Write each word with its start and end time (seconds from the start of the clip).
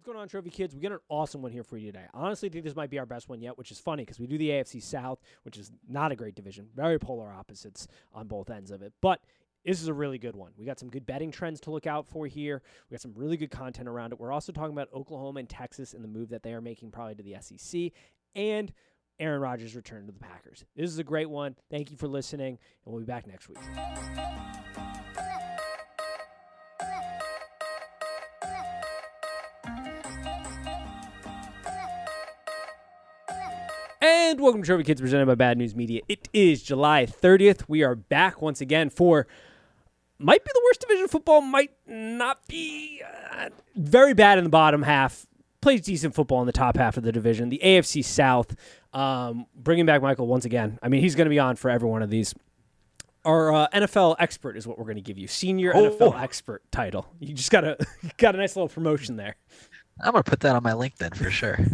What's 0.00 0.06
going 0.06 0.18
on, 0.18 0.28
Trophy 0.28 0.48
Kids? 0.48 0.74
We 0.74 0.80
got 0.80 0.92
an 0.92 0.98
awesome 1.10 1.42
one 1.42 1.52
here 1.52 1.62
for 1.62 1.76
you 1.76 1.92
today. 1.92 2.06
I 2.14 2.20
honestly 2.20 2.48
think 2.48 2.64
this 2.64 2.74
might 2.74 2.88
be 2.88 2.98
our 2.98 3.04
best 3.04 3.28
one 3.28 3.42
yet, 3.42 3.58
which 3.58 3.70
is 3.70 3.78
funny 3.78 4.02
because 4.02 4.18
we 4.18 4.26
do 4.26 4.38
the 4.38 4.48
AFC 4.48 4.82
South, 4.82 5.20
which 5.42 5.58
is 5.58 5.70
not 5.86 6.10
a 6.10 6.16
great 6.16 6.34
division, 6.34 6.70
very 6.74 6.98
polar 6.98 7.30
opposites 7.30 7.86
on 8.14 8.26
both 8.26 8.48
ends 8.48 8.70
of 8.70 8.80
it. 8.80 8.94
But 9.02 9.20
this 9.62 9.82
is 9.82 9.88
a 9.88 9.92
really 9.92 10.16
good 10.16 10.34
one. 10.34 10.52
We 10.56 10.64
got 10.64 10.78
some 10.78 10.88
good 10.88 11.04
betting 11.04 11.30
trends 11.30 11.60
to 11.60 11.70
look 11.70 11.86
out 11.86 12.06
for 12.08 12.26
here. 12.26 12.62
We 12.88 12.94
got 12.94 13.02
some 13.02 13.12
really 13.14 13.36
good 13.36 13.50
content 13.50 13.88
around 13.88 14.14
it. 14.14 14.18
We're 14.18 14.32
also 14.32 14.52
talking 14.52 14.72
about 14.72 14.88
Oklahoma 14.94 15.40
and 15.40 15.48
Texas 15.50 15.92
and 15.92 16.02
the 16.02 16.08
move 16.08 16.30
that 16.30 16.42
they 16.42 16.54
are 16.54 16.62
making 16.62 16.92
probably 16.92 17.16
to 17.16 17.22
the 17.22 17.36
SEC 17.38 17.92
and 18.34 18.72
Aaron 19.18 19.42
Rodgers' 19.42 19.76
return 19.76 20.06
to 20.06 20.12
the 20.12 20.18
Packers. 20.18 20.64
This 20.74 20.88
is 20.88 20.98
a 20.98 21.04
great 21.04 21.28
one. 21.28 21.56
Thank 21.70 21.90
you 21.90 21.98
for 21.98 22.08
listening, 22.08 22.58
and 22.86 22.94
we'll 22.94 23.02
be 23.02 23.06
back 23.06 23.26
next 23.26 23.50
week. 23.50 23.58
And 34.30 34.40
welcome 34.40 34.62
to 34.62 34.66
Trophy 34.66 34.84
Kids 34.84 35.00
presented 35.00 35.26
by 35.26 35.34
Bad 35.34 35.58
News 35.58 35.74
Media. 35.74 36.02
It 36.08 36.28
is 36.32 36.62
July 36.62 37.04
30th. 37.04 37.64
We 37.66 37.82
are 37.82 37.96
back 37.96 38.40
once 38.40 38.60
again 38.60 38.88
for 38.88 39.26
might 40.20 40.44
be 40.44 40.50
the 40.54 40.62
worst 40.66 40.80
division 40.82 41.02
of 41.06 41.10
football, 41.10 41.40
might 41.40 41.72
not 41.84 42.46
be 42.46 43.02
uh, 43.36 43.48
very 43.74 44.14
bad 44.14 44.38
in 44.38 44.44
the 44.44 44.50
bottom 44.50 44.84
half. 44.84 45.26
Plays 45.60 45.80
decent 45.80 46.14
football 46.14 46.38
in 46.42 46.46
the 46.46 46.52
top 46.52 46.76
half 46.76 46.96
of 46.96 47.02
the 47.02 47.10
division. 47.10 47.48
The 47.48 47.60
AFC 47.60 48.04
South, 48.04 48.54
um, 48.92 49.46
bringing 49.56 49.84
back 49.84 50.00
Michael 50.00 50.28
once 50.28 50.44
again. 50.44 50.78
I 50.80 50.88
mean, 50.88 51.00
he's 51.00 51.16
going 51.16 51.26
to 51.26 51.30
be 51.30 51.40
on 51.40 51.56
for 51.56 51.68
every 51.68 51.88
one 51.88 52.00
of 52.00 52.08
these. 52.08 52.32
Our 53.24 53.52
uh, 53.52 53.66
NFL 53.74 54.14
expert 54.20 54.56
is 54.56 54.64
what 54.64 54.78
we're 54.78 54.84
going 54.84 54.94
to 54.94 55.02
give 55.02 55.18
you, 55.18 55.26
senior 55.26 55.72
Oh. 55.74 55.90
NFL 55.90 56.22
expert 56.22 56.62
title. 56.70 57.12
You 57.18 57.34
just 57.34 57.50
got 57.50 57.64
a 57.64 57.76
got 58.16 58.36
a 58.36 58.38
nice 58.38 58.54
little 58.54 58.68
promotion 58.68 59.16
there. 59.16 59.34
I'm 60.02 60.12
gonna 60.12 60.22
put 60.22 60.40
that 60.40 60.56
on 60.56 60.62
my 60.62 60.72
LinkedIn 60.72 61.16
for 61.16 61.30
sure. 61.30 61.58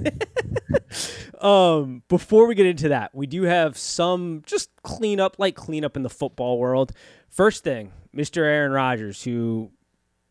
Um, 1.40 2.02
before 2.08 2.46
we 2.46 2.54
get 2.54 2.66
into 2.66 2.88
that, 2.88 3.14
we 3.14 3.26
do 3.26 3.42
have 3.42 3.76
some 3.76 4.42
just 4.46 4.70
cleanup, 4.82 5.38
like 5.38 5.54
cleanup 5.54 5.96
in 5.96 6.02
the 6.02 6.10
football 6.10 6.58
world. 6.58 6.92
First 7.28 7.62
thing, 7.62 7.92
Mr. 8.14 8.38
Aaron 8.38 8.72
Rodgers, 8.72 9.22
who 9.22 9.70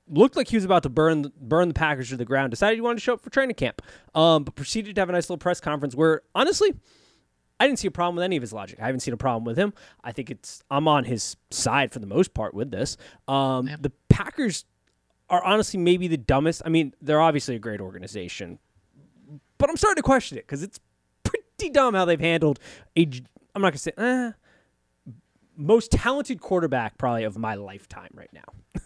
looked 0.08 0.36
like 0.36 0.48
he 0.48 0.58
was 0.58 0.66
about 0.66 0.84
to 0.84 0.90
burn 0.90 1.32
burn 1.40 1.68
the 1.68 1.74
Packers 1.74 2.10
to 2.10 2.18
the 2.18 2.26
ground, 2.26 2.52
decided 2.52 2.76
he 2.76 2.82
wanted 2.82 2.96
to 2.96 3.02
show 3.02 3.14
up 3.14 3.22
for 3.22 3.30
training 3.30 3.56
camp. 3.56 3.82
Um, 4.14 4.44
but 4.44 4.56
proceeded 4.56 4.96
to 4.96 5.02
have 5.02 5.10
a 5.10 5.12
nice 5.12 5.30
little 5.30 5.38
press 5.38 5.60
conference 5.60 5.96
where, 5.96 6.22
honestly, 6.34 6.74
I 7.60 7.68
didn't 7.68 7.80
see 7.80 7.88
a 7.88 7.92
problem 7.92 8.16
with 8.16 8.24
any 8.24 8.36
of 8.36 8.42
his 8.42 8.52
logic. 8.52 8.80
I 8.82 8.86
haven't 8.88 9.02
seen 9.02 9.14
a 9.14 9.18
problem 9.18 9.46
with 9.46 9.58
him. 9.58 9.74
I 10.04 10.12
think 10.12 10.32
it's 10.32 10.64
I'm 10.72 10.88
on 10.88 11.04
his 11.04 11.38
side 11.52 11.92
for 11.92 12.00
the 12.00 12.08
most 12.08 12.34
part 12.34 12.54
with 12.54 12.72
this. 12.72 12.98
Um, 13.28 13.70
the 13.80 13.92
Packers 14.10 14.66
are 15.30 15.44
honestly 15.44 15.80
maybe 15.80 16.08
the 16.08 16.18
dumbest. 16.18 16.62
I 16.66 16.70
mean, 16.70 16.94
they're 17.02 17.22
obviously 17.22 17.56
a 17.56 17.60
great 17.60 17.82
organization, 17.82 18.60
but 19.58 19.70
I'm 19.70 19.78
starting 19.78 19.98
to 19.98 20.04
question 20.04 20.38
it 20.38 20.46
because 20.46 20.64
it's 20.64 20.80
pretty 21.24 21.70
dumb 21.72 21.94
how 21.94 22.06
they've 22.06 22.20
handled 22.20 22.60
a. 22.96 23.10
I'm 23.56 23.62
not 23.62 23.70
gonna 23.70 23.78
say 23.78 23.92
eh, 23.98 24.32
most 25.58 25.92
talented 25.92 26.42
quarterback 26.42 26.98
probably 26.98 27.24
of 27.24 27.38
my 27.38 27.56
lifetime 27.56 28.10
right 28.14 28.32
now. 28.34 28.82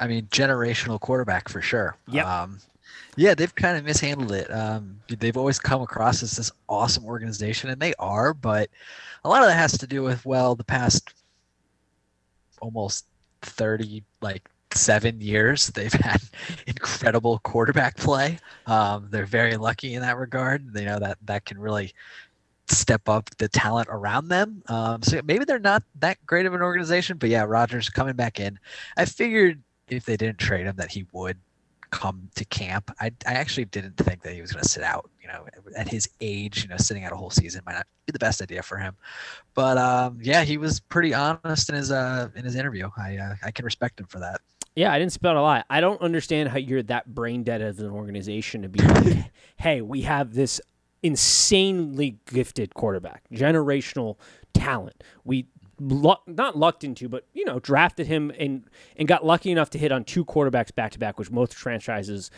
I 0.00 0.06
mean, 0.06 0.26
generational 0.26 1.00
quarterback 1.00 1.48
for 1.48 1.60
sure. 1.60 1.96
Yep. 2.08 2.26
Um, 2.26 2.60
yeah, 3.16 3.34
they've 3.34 3.54
kind 3.54 3.76
of 3.76 3.84
mishandled 3.84 4.32
it. 4.32 4.50
Um, 4.52 5.00
they've 5.08 5.36
always 5.36 5.58
come 5.58 5.82
across 5.82 6.22
as 6.22 6.36
this 6.36 6.52
awesome 6.68 7.04
organization, 7.04 7.68
and 7.68 7.80
they 7.80 7.94
are, 7.98 8.32
but 8.32 8.70
a 9.24 9.28
lot 9.28 9.42
of 9.42 9.48
that 9.48 9.56
has 9.56 9.76
to 9.78 9.86
do 9.86 10.02
with 10.02 10.24
well, 10.24 10.54
the 10.54 10.64
past 10.64 11.12
almost 12.60 13.06
thirty, 13.42 14.04
like 14.20 14.48
seven 14.74 15.20
years, 15.20 15.68
they've 15.68 15.92
had 16.04 16.20
incredible 16.66 17.38
quarterback 17.40 17.96
play. 17.96 18.38
Um, 18.66 19.08
they're 19.10 19.26
very 19.26 19.56
lucky 19.56 19.94
in 19.94 20.02
that 20.02 20.16
regard. 20.16 20.72
They 20.72 20.84
know 20.84 20.98
that 20.98 21.18
that 21.24 21.44
can 21.44 21.58
really 21.58 21.94
step 22.70 23.08
up 23.08 23.30
the 23.38 23.48
talent 23.48 23.88
around 23.90 24.28
them. 24.28 24.62
Um, 24.68 25.02
so 25.02 25.20
maybe 25.24 25.44
they're 25.44 25.58
not 25.58 25.82
that 26.00 26.24
great 26.26 26.46
of 26.46 26.54
an 26.54 26.62
organization, 26.62 27.16
but 27.16 27.30
yeah, 27.30 27.44
Rodgers 27.44 27.88
coming 27.88 28.14
back 28.14 28.40
in. 28.40 28.58
I 28.96 29.06
figured 29.06 29.62
if 29.88 30.04
they 30.04 30.16
didn't 30.16 30.38
trade 30.38 30.66
him 30.66 30.76
that 30.76 30.90
he 30.90 31.06
would 31.12 31.38
come 31.90 32.28
to 32.34 32.44
camp. 32.44 32.90
I, 33.00 33.06
I 33.26 33.34
actually 33.34 33.64
didn't 33.66 33.96
think 33.96 34.22
that 34.22 34.34
he 34.34 34.40
was 34.40 34.52
going 34.52 34.62
to 34.62 34.68
sit 34.68 34.82
out. 34.82 35.10
You 35.22 35.28
know, 35.28 35.46
at 35.76 35.88
his 35.88 36.08
age, 36.20 36.62
you 36.62 36.68
know, 36.68 36.76
sitting 36.78 37.04
out 37.04 37.12
a 37.12 37.16
whole 37.16 37.30
season 37.30 37.62
might 37.66 37.74
not 37.74 37.86
be 38.06 38.12
the 38.12 38.18
best 38.18 38.40
idea 38.40 38.62
for 38.62 38.78
him. 38.78 38.96
But 39.54 39.76
um, 39.78 40.18
yeah, 40.22 40.44
he 40.44 40.56
was 40.56 40.80
pretty 40.80 41.12
honest 41.14 41.68
in 41.68 41.74
his 41.74 41.90
uh, 41.90 42.28
in 42.34 42.44
his 42.44 42.54
interview. 42.54 42.88
I 42.96 43.16
uh, 43.16 43.34
I 43.42 43.50
can 43.50 43.64
respect 43.64 44.00
him 44.00 44.06
for 44.06 44.20
that. 44.20 44.40
Yeah, 44.78 44.92
I 44.92 45.00
didn't 45.00 45.10
spell 45.10 45.36
a 45.36 45.42
lot. 45.42 45.66
I 45.68 45.80
don't 45.80 46.00
understand 46.00 46.50
how 46.50 46.58
you're 46.58 46.84
that 46.84 47.12
brain 47.12 47.42
dead 47.42 47.60
as 47.60 47.80
an 47.80 47.90
organization 47.90 48.62
to 48.62 48.68
be 48.68 48.78
like, 48.78 49.32
hey, 49.56 49.80
we 49.80 50.02
have 50.02 50.34
this 50.34 50.60
insanely 51.02 52.20
gifted 52.26 52.74
quarterback, 52.74 53.24
generational 53.32 54.18
talent. 54.54 55.02
We 55.24 55.48
luck, 55.80 56.22
not 56.28 56.56
lucked 56.56 56.84
into, 56.84 57.08
but 57.08 57.26
you 57.34 57.44
know, 57.44 57.58
drafted 57.58 58.06
him 58.06 58.30
and 58.38 58.66
and 58.96 59.08
got 59.08 59.26
lucky 59.26 59.50
enough 59.50 59.68
to 59.70 59.78
hit 59.78 59.90
on 59.90 60.04
two 60.04 60.24
quarterbacks 60.24 60.72
back 60.72 60.92
to 60.92 60.98
back, 61.00 61.18
which 61.18 61.32
most 61.32 61.54
franchises 61.54 62.30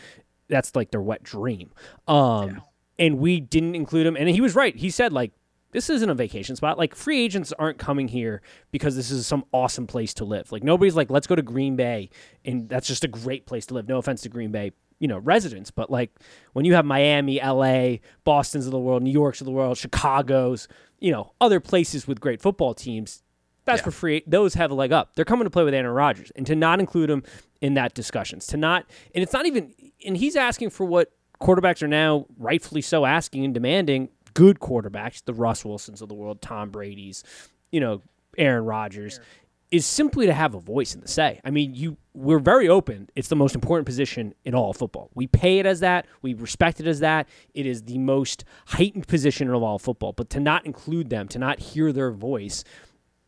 that's 0.47 0.75
like 0.75 0.89
their 0.89 0.99
wet 0.99 1.21
dream. 1.21 1.69
Um, 2.07 2.63
and 2.97 3.19
we 3.19 3.39
didn't 3.39 3.75
include 3.75 4.07
him, 4.07 4.17
and 4.17 4.27
he 4.27 4.41
was 4.41 4.55
right. 4.55 4.75
He 4.75 4.89
said 4.89 5.13
like. 5.13 5.31
This 5.71 5.89
isn't 5.89 6.09
a 6.09 6.15
vacation 6.15 6.55
spot. 6.55 6.77
Like 6.77 6.95
free 6.95 7.23
agents 7.23 7.53
aren't 7.57 7.77
coming 7.77 8.07
here 8.09 8.41
because 8.71 8.95
this 8.95 9.09
is 9.11 9.25
some 9.27 9.45
awesome 9.51 9.87
place 9.87 10.13
to 10.15 10.25
live. 10.25 10.51
Like 10.51 10.63
nobody's 10.63 10.95
like, 10.95 11.09
let's 11.09 11.27
go 11.27 11.35
to 11.35 11.41
Green 11.41 11.75
Bay, 11.75 12.09
and 12.45 12.67
that's 12.69 12.87
just 12.87 13.03
a 13.03 13.07
great 13.07 13.45
place 13.45 13.65
to 13.67 13.73
live. 13.73 13.87
No 13.87 13.97
offense 13.97 14.21
to 14.21 14.29
Green 14.29 14.51
Bay, 14.51 14.71
you 14.99 15.07
know, 15.07 15.17
residents, 15.17 15.71
but 15.71 15.89
like 15.89 16.11
when 16.53 16.65
you 16.65 16.73
have 16.73 16.85
Miami, 16.85 17.39
L.A., 17.41 18.01
Boston's 18.23 18.65
of 18.65 18.71
the 18.71 18.79
world, 18.79 19.01
New 19.01 19.11
York's 19.11 19.41
of 19.41 19.45
the 19.45 19.51
world, 19.51 19.77
Chicago's, 19.77 20.67
you 20.99 21.11
know, 21.11 21.33
other 21.41 21.59
places 21.59 22.07
with 22.07 22.19
great 22.19 22.41
football 22.41 22.73
teams, 22.73 23.23
that's 23.65 23.79
Yeah. 23.79 23.85
for 23.85 23.91
free. 23.91 24.23
Those 24.27 24.55
have 24.55 24.71
a 24.71 24.73
leg 24.75 24.91
up. 24.91 25.15
They're 25.15 25.25
coming 25.25 25.45
to 25.45 25.49
play 25.49 25.63
with 25.63 25.73
Aaron 25.73 25.91
Rodgers, 25.91 26.31
and 26.35 26.45
to 26.47 26.55
not 26.55 26.79
include 26.79 27.09
him 27.09 27.23
in 27.61 27.75
that 27.75 27.93
discussions, 27.93 28.45
to 28.47 28.57
not, 28.57 28.85
and 29.15 29.23
it's 29.23 29.33
not 29.33 29.45
even, 29.45 29.73
and 30.05 30.17
he's 30.17 30.35
asking 30.35 30.71
for 30.71 30.85
what 30.85 31.11
quarterbacks 31.39 31.81
are 31.81 31.87
now 31.87 32.25
rightfully 32.37 32.81
so 32.81 33.05
asking 33.05 33.43
and 33.45 33.53
demanding 33.53 34.09
good 34.33 34.59
quarterbacks, 34.59 35.23
the 35.23 35.33
Russ 35.33 35.65
Wilsons 35.65 36.01
of 36.01 36.09
the 36.09 36.15
world, 36.15 36.41
Tom 36.41 36.69
Brady's, 36.69 37.23
you 37.71 37.79
know, 37.79 38.01
Aaron 38.37 38.65
Rodgers, 38.65 39.19
is 39.71 39.85
simply 39.85 40.25
to 40.25 40.33
have 40.33 40.53
a 40.53 40.59
voice 40.59 40.93
in 40.93 40.99
the 40.99 41.07
say. 41.07 41.39
I 41.45 41.49
mean, 41.49 41.73
you 41.73 41.97
we're 42.13 42.39
very 42.39 42.67
open. 42.67 43.09
It's 43.15 43.29
the 43.29 43.37
most 43.37 43.55
important 43.55 43.85
position 43.85 44.33
in 44.43 44.53
all 44.53 44.71
of 44.71 44.77
football. 44.77 45.09
We 45.15 45.27
pay 45.27 45.59
it 45.59 45.65
as 45.65 45.79
that. 45.79 46.05
We 46.21 46.33
respect 46.33 46.81
it 46.81 46.87
as 46.87 46.99
that. 46.99 47.29
It 47.53 47.65
is 47.65 47.83
the 47.83 47.97
most 47.97 48.43
heightened 48.67 49.07
position 49.07 49.47
in 49.47 49.53
all 49.53 49.75
of 49.75 49.81
football. 49.81 50.11
But 50.11 50.29
to 50.31 50.41
not 50.41 50.65
include 50.65 51.09
them, 51.09 51.29
to 51.29 51.39
not 51.39 51.59
hear 51.59 51.93
their 51.93 52.11
voice, 52.11 52.65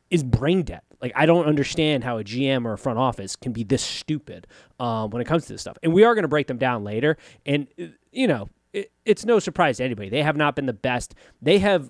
is 0.10 0.22
brain 0.22 0.64
dead. 0.64 0.82
Like 1.02 1.14
I 1.16 1.26
don't 1.26 1.46
understand 1.46 2.04
how 2.04 2.18
a 2.18 2.24
GM 2.26 2.66
or 2.66 2.74
a 2.74 2.78
front 2.78 3.00
office 3.00 3.38
can 3.38 3.54
be 3.54 3.64
this 3.64 3.82
stupid 3.82 4.48
um, 4.80 5.12
when 5.12 5.22
it 5.22 5.26
comes 5.26 5.46
to 5.48 5.54
this 5.54 5.62
stuff. 5.62 5.78
And 5.82 5.94
we 5.94 6.04
are 6.04 6.14
going 6.14 6.24
to 6.24 6.30
break 6.30 6.48
them 6.48 6.58
down 6.58 6.84
later. 6.84 7.18
And 7.46 7.68
uh, 7.80 7.86
you 8.12 8.28
know, 8.28 8.50
it, 8.74 8.92
it's 9.06 9.26
no 9.26 9.40
surprise 9.40 9.78
to 9.78 9.84
anybody. 9.84 10.10
They 10.10 10.24
have 10.24 10.36
not 10.36 10.56
been 10.56 10.66
the 10.66 10.74
best. 10.74 11.16
They 11.42 11.60
have 11.60 11.90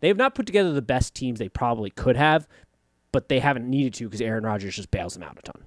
they 0.00 0.08
have 0.08 0.16
not 0.16 0.34
put 0.34 0.46
together 0.46 0.72
the 0.72 0.82
best 0.82 1.14
teams 1.14 1.38
they 1.38 1.48
probably 1.48 1.90
could 1.90 2.16
have, 2.16 2.46
but 3.12 3.28
they 3.28 3.38
haven't 3.38 3.68
needed 3.68 3.94
to 3.94 4.04
because 4.04 4.20
Aaron 4.20 4.44
Rodgers 4.44 4.76
just 4.76 4.90
bails 4.90 5.14
them 5.14 5.22
out 5.22 5.38
a 5.38 5.42
ton. 5.42 5.62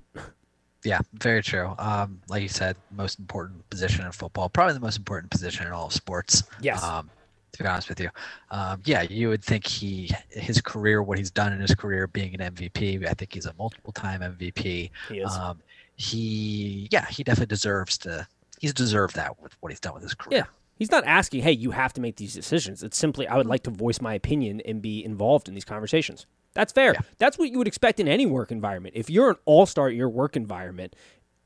Yeah, 0.84 1.00
very 1.14 1.42
true. 1.42 1.74
Um, 1.80 2.22
like 2.30 2.44
you 2.44 2.48
said, 2.50 2.76
most 2.92 3.20
important 3.20 3.68
position 3.70 4.06
in 4.06 4.12
football, 4.12 4.48
probably 4.48 4.74
the 4.76 4.80
most 4.80 4.98
important 4.98 5.32
position 5.32 5.66
in 5.66 5.74
all 5.74 5.88
of 5.88 5.94
sports. 5.94 6.44
Yes. 6.62 6.84
Um, 6.84 7.10
to 7.54 7.64
be 7.64 7.68
honest 7.68 7.90
with 7.90 8.00
you, 8.00 8.10
um, 8.52 8.82
yeah, 8.86 9.02
you 9.02 9.30
would 9.30 9.44
think 9.44 9.66
he, 9.66 10.12
his 10.30 10.62
career, 10.62 11.02
what 11.02 11.18
he's 11.18 11.32
done 11.32 11.52
in 11.52 11.60
his 11.60 11.74
career, 11.74 12.06
being 12.08 12.40
an 12.40 12.54
MVP. 12.54 13.08
I 13.08 13.14
think 13.14 13.34
he's 13.34 13.48
a 13.48 13.54
multiple-time 13.58 14.22
MVP. 14.22 14.92
He 15.10 15.18
is. 15.18 15.34
Um, 15.34 15.60
he, 15.96 16.88
yeah, 16.92 17.06
he 17.08 17.24
definitely 17.24 17.48
deserves 17.48 17.98
to. 18.00 18.28
He's 18.60 18.74
deserved 18.74 19.16
that 19.16 19.42
with 19.42 19.56
what 19.60 19.72
he's 19.72 19.80
done 19.80 19.94
with 19.94 20.04
his 20.04 20.14
career. 20.14 20.40
Yeah. 20.40 20.46
He's 20.76 20.92
not 20.92 21.06
asking, 21.06 21.42
hey, 21.42 21.54
you 21.54 21.72
have 21.72 21.94
to 21.94 22.02
make 22.02 22.18
these 22.18 22.34
decisions. 22.34 22.84
It's 22.84 22.98
simply, 22.98 23.28
I 23.28 23.36
would 23.36 23.48
like 23.48 23.64
to 23.64 23.72
voice 23.72 24.00
my 24.00 24.14
opinion 24.14 24.62
and 24.66 24.82
be 24.82 25.04
involved 25.04 25.48
in 25.48 25.56
these 25.56 25.66
conversations. 25.66 26.28
That's 26.54 26.72
fair. 26.72 26.94
Yeah. 26.94 27.02
That's 27.18 27.38
what 27.38 27.50
you 27.50 27.58
would 27.58 27.68
expect 27.68 28.00
in 28.00 28.08
any 28.08 28.26
work 28.26 28.52
environment. 28.52 28.96
If 28.96 29.10
you're 29.10 29.32
an 29.32 29.36
all 29.46 29.66
star 29.66 29.88
at 29.88 29.96
your 29.96 30.10
work 30.10 30.36
environment, 30.36 30.96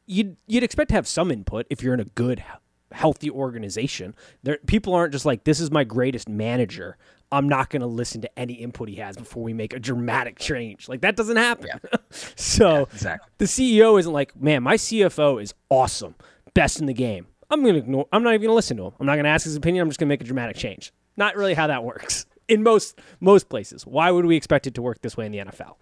you'd, 0.05 0.35
you'd 0.47 0.63
expect 0.63 0.89
to 0.89 0.95
have 0.95 1.07
some 1.07 1.31
input 1.31 1.65
if 1.69 1.81
you're 1.81 1.93
in 1.93 1.99
a 2.01 2.05
good, 2.05 2.43
healthy 2.91 3.29
organization. 3.29 4.15
There, 4.43 4.57
people 4.67 4.93
aren't 4.93 5.13
just 5.13 5.25
like, 5.25 5.43
this 5.43 5.59
is 5.59 5.71
my 5.71 5.83
greatest 5.83 6.27
manager. 6.27 6.97
I'm 7.31 7.47
not 7.47 7.69
going 7.69 7.81
to 7.81 7.87
listen 7.87 8.21
to 8.21 8.39
any 8.39 8.55
input 8.55 8.89
he 8.89 8.95
has 8.95 9.15
before 9.15 9.43
we 9.43 9.53
make 9.53 9.73
a 9.73 9.79
dramatic 9.79 10.37
change. 10.37 10.89
Like, 10.89 11.01
that 11.01 11.15
doesn't 11.15 11.37
happen. 11.37 11.69
so, 12.35 12.89
exactly. 12.91 13.29
the 13.37 13.45
CEO 13.45 13.97
isn't 13.99 14.11
like, 14.11 14.35
man, 14.35 14.63
my 14.63 14.75
CFO 14.75 15.41
is 15.41 15.53
awesome, 15.69 16.15
best 16.53 16.79
in 16.79 16.85
the 16.85 16.93
game. 16.93 17.27
I'm 17.49 17.63
gonna 17.63 17.77
ignore. 17.77 18.07
I'm 18.11 18.23
not 18.23 18.33
even 18.33 18.45
gonna 18.45 18.55
listen 18.55 18.77
to 18.77 18.85
him. 18.85 18.93
I'm 18.99 19.05
not 19.05 19.17
gonna 19.17 19.29
ask 19.29 19.43
his 19.43 19.55
opinion. 19.55 19.83
I'm 19.83 19.89
just 19.89 19.99
gonna 19.99 20.09
make 20.09 20.21
a 20.21 20.25
dramatic 20.25 20.55
change. 20.55 20.93
Not 21.17 21.35
really 21.35 21.53
how 21.53 21.67
that 21.67 21.83
works 21.83 22.25
in 22.47 22.63
most 22.63 22.99
most 23.19 23.49
places. 23.49 23.85
Why 23.85 24.11
would 24.11 24.25
we 24.25 24.35
expect 24.35 24.67
it 24.67 24.75
to 24.75 24.81
work 24.81 25.01
this 25.01 25.17
way 25.17 25.25
in 25.25 25.31
the 25.31 25.39
NFL? 25.39 25.75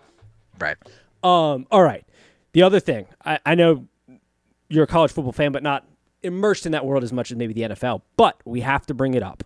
Right. 0.60 0.78
Um. 1.24 1.68
All 1.72 1.84
right. 1.84 2.06
The 2.54 2.64
other 2.64 2.80
thing, 2.80 3.06
I, 3.24 3.40
I 3.46 3.56
know 3.56 3.86
you're 4.70 4.84
a 4.84 4.88
college 4.88 5.12
football 5.12 5.32
fan, 5.32 5.52
but 5.52 5.62
not 5.62 5.86
immersed 6.24 6.66
in 6.66 6.72
that 6.72 6.86
world 6.86 7.04
as 7.04 7.14
much 7.14 7.32
as 7.32 7.38
maybe 7.38 7.54
the 7.54 7.62
NFL, 7.62 8.02
but 8.18 8.42
we 8.46 8.62
have 8.62 8.86
to 8.88 8.94
bring 8.94 9.14
it 9.14 9.24
up. 9.24 9.44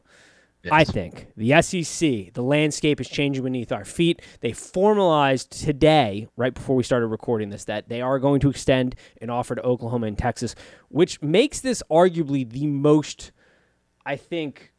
I 0.72 0.84
think 0.84 1.28
the 1.36 1.62
SEC, 1.62 2.34
the 2.34 2.42
landscape 2.42 3.02
is 3.02 3.10
changing 3.10 3.44
beneath 3.44 3.72
our 3.72 3.84
feet. 3.86 4.22
They 4.40 4.54
formalized 4.54 5.52
today, 5.52 6.28
right 6.38 6.54
before 6.54 6.76
we 6.76 6.84
started 6.84 7.08
recording 7.08 7.50
this, 7.50 7.66
that 7.66 7.90
they 7.90 8.02
are 8.02 8.20
going 8.20 8.40
to 8.42 8.50
extend 8.50 8.96
an 9.22 9.30
offer 9.30 9.56
to 9.56 9.62
Oklahoma 9.62 10.08
and 10.08 10.18
Texas, 10.18 10.56
which 10.90 11.22
makes 11.22 11.60
this 11.60 11.84
arguably 11.92 12.50
the 12.50 12.68
most, 12.68 13.32
I 14.06 14.16
think, 14.16 14.72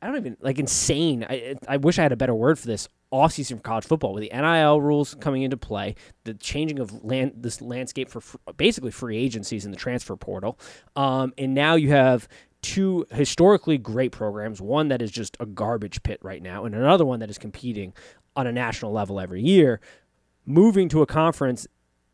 I 0.00 0.06
don't 0.06 0.16
even 0.16 0.36
like 0.40 0.58
insane. 0.58 1.26
I 1.28 1.56
I 1.66 1.76
wish 1.78 1.98
I 1.98 2.02
had 2.02 2.12
a 2.12 2.16
better 2.16 2.34
word 2.34 2.58
for 2.58 2.66
this. 2.66 2.88
Offseason 3.12 3.56
for 3.56 3.62
college 3.62 3.84
football 3.84 4.12
with 4.12 4.22
the 4.22 4.30
NIL 4.36 4.80
rules 4.80 5.14
coming 5.14 5.42
into 5.42 5.56
play, 5.56 5.94
the 6.24 6.34
changing 6.34 6.78
of 6.78 7.04
land 7.04 7.32
this 7.36 7.60
landscape 7.60 8.08
for 8.08 8.20
fr- 8.20 8.36
basically 8.56 8.90
free 8.90 9.16
agencies 9.16 9.64
in 9.64 9.70
the 9.70 9.76
transfer 9.76 10.16
portal, 10.16 10.58
um, 10.96 11.32
and 11.38 11.54
now 11.54 11.76
you 11.76 11.90
have 11.90 12.28
two 12.62 13.06
historically 13.10 13.78
great 13.78 14.12
programs. 14.12 14.60
One 14.60 14.88
that 14.88 15.02
is 15.02 15.10
just 15.10 15.36
a 15.40 15.46
garbage 15.46 16.02
pit 16.02 16.18
right 16.22 16.42
now, 16.42 16.64
and 16.64 16.74
another 16.74 17.04
one 17.04 17.20
that 17.20 17.30
is 17.30 17.38
competing 17.38 17.92
on 18.34 18.46
a 18.46 18.52
national 18.52 18.92
level 18.92 19.18
every 19.18 19.42
year, 19.42 19.80
moving 20.44 20.88
to 20.90 21.02
a 21.02 21.06
conference 21.06 21.66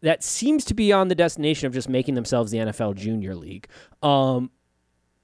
that 0.02 0.22
seems 0.22 0.64
to 0.66 0.74
be 0.74 0.92
on 0.92 1.08
the 1.08 1.14
destination 1.14 1.66
of 1.66 1.72
just 1.72 1.88
making 1.88 2.14
themselves 2.14 2.50
the 2.50 2.58
NFL 2.58 2.96
Junior 2.96 3.34
League. 3.34 3.68
Um, 4.02 4.50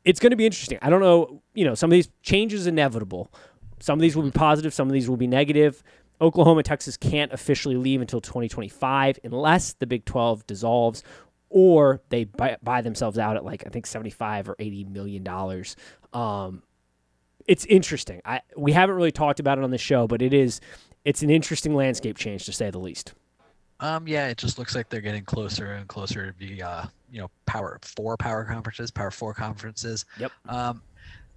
it's 0.04 0.20
going 0.20 0.30
to 0.30 0.36
be 0.36 0.46
interesting. 0.46 0.78
I 0.80 0.90
don't 0.90 1.00
know. 1.00 1.42
You 1.54 1.64
know, 1.64 1.74
some 1.74 1.90
of 1.90 1.92
these 1.92 2.08
changes 2.22 2.66
inevitable. 2.66 3.32
Some 3.80 3.98
of 3.98 4.00
these 4.00 4.16
will 4.16 4.22
be 4.22 4.30
positive. 4.30 4.72
Some 4.72 4.88
of 4.88 4.92
these 4.92 5.08
will 5.08 5.16
be 5.16 5.26
negative. 5.26 5.82
Oklahoma, 6.20 6.62
Texas 6.62 6.96
can't 6.96 7.32
officially 7.32 7.76
leave 7.76 8.00
until 8.00 8.20
2025 8.20 9.20
unless 9.22 9.74
the 9.74 9.86
Big 9.86 10.04
12 10.04 10.46
dissolves 10.46 11.02
or 11.50 12.00
they 12.10 12.24
buy, 12.24 12.56
buy 12.62 12.80
themselves 12.80 13.18
out 13.18 13.36
at 13.36 13.44
like 13.44 13.64
I 13.66 13.70
think 13.70 13.86
75 13.86 14.48
or 14.48 14.56
80 14.58 14.84
million 14.84 15.22
dollars. 15.22 15.76
Um, 16.12 16.62
it's 17.46 17.64
interesting. 17.66 18.20
I 18.24 18.42
we 18.56 18.72
haven't 18.72 18.96
really 18.96 19.12
talked 19.12 19.40
about 19.40 19.58
it 19.58 19.64
on 19.64 19.70
the 19.70 19.78
show, 19.78 20.06
but 20.06 20.22
it 20.22 20.34
is 20.34 20.60
it's 21.04 21.22
an 21.22 21.30
interesting 21.30 21.74
landscape 21.74 22.18
change 22.18 22.44
to 22.46 22.52
say 22.52 22.70
the 22.70 22.78
least. 22.78 23.14
Um, 23.80 24.08
yeah, 24.08 24.28
it 24.28 24.38
just 24.38 24.58
looks 24.58 24.74
like 24.74 24.88
they're 24.88 25.00
getting 25.00 25.24
closer 25.24 25.72
and 25.72 25.86
closer 25.86 26.26
to 26.26 26.32
be, 26.32 26.60
uh, 26.60 26.84
you 27.10 27.20
know, 27.20 27.30
power 27.46 27.78
four 27.82 28.16
power 28.16 28.44
conferences, 28.44 28.90
power 28.90 29.10
four 29.10 29.32
conferences. 29.32 30.04
Yep. 30.18 30.32
Um, 30.48 30.82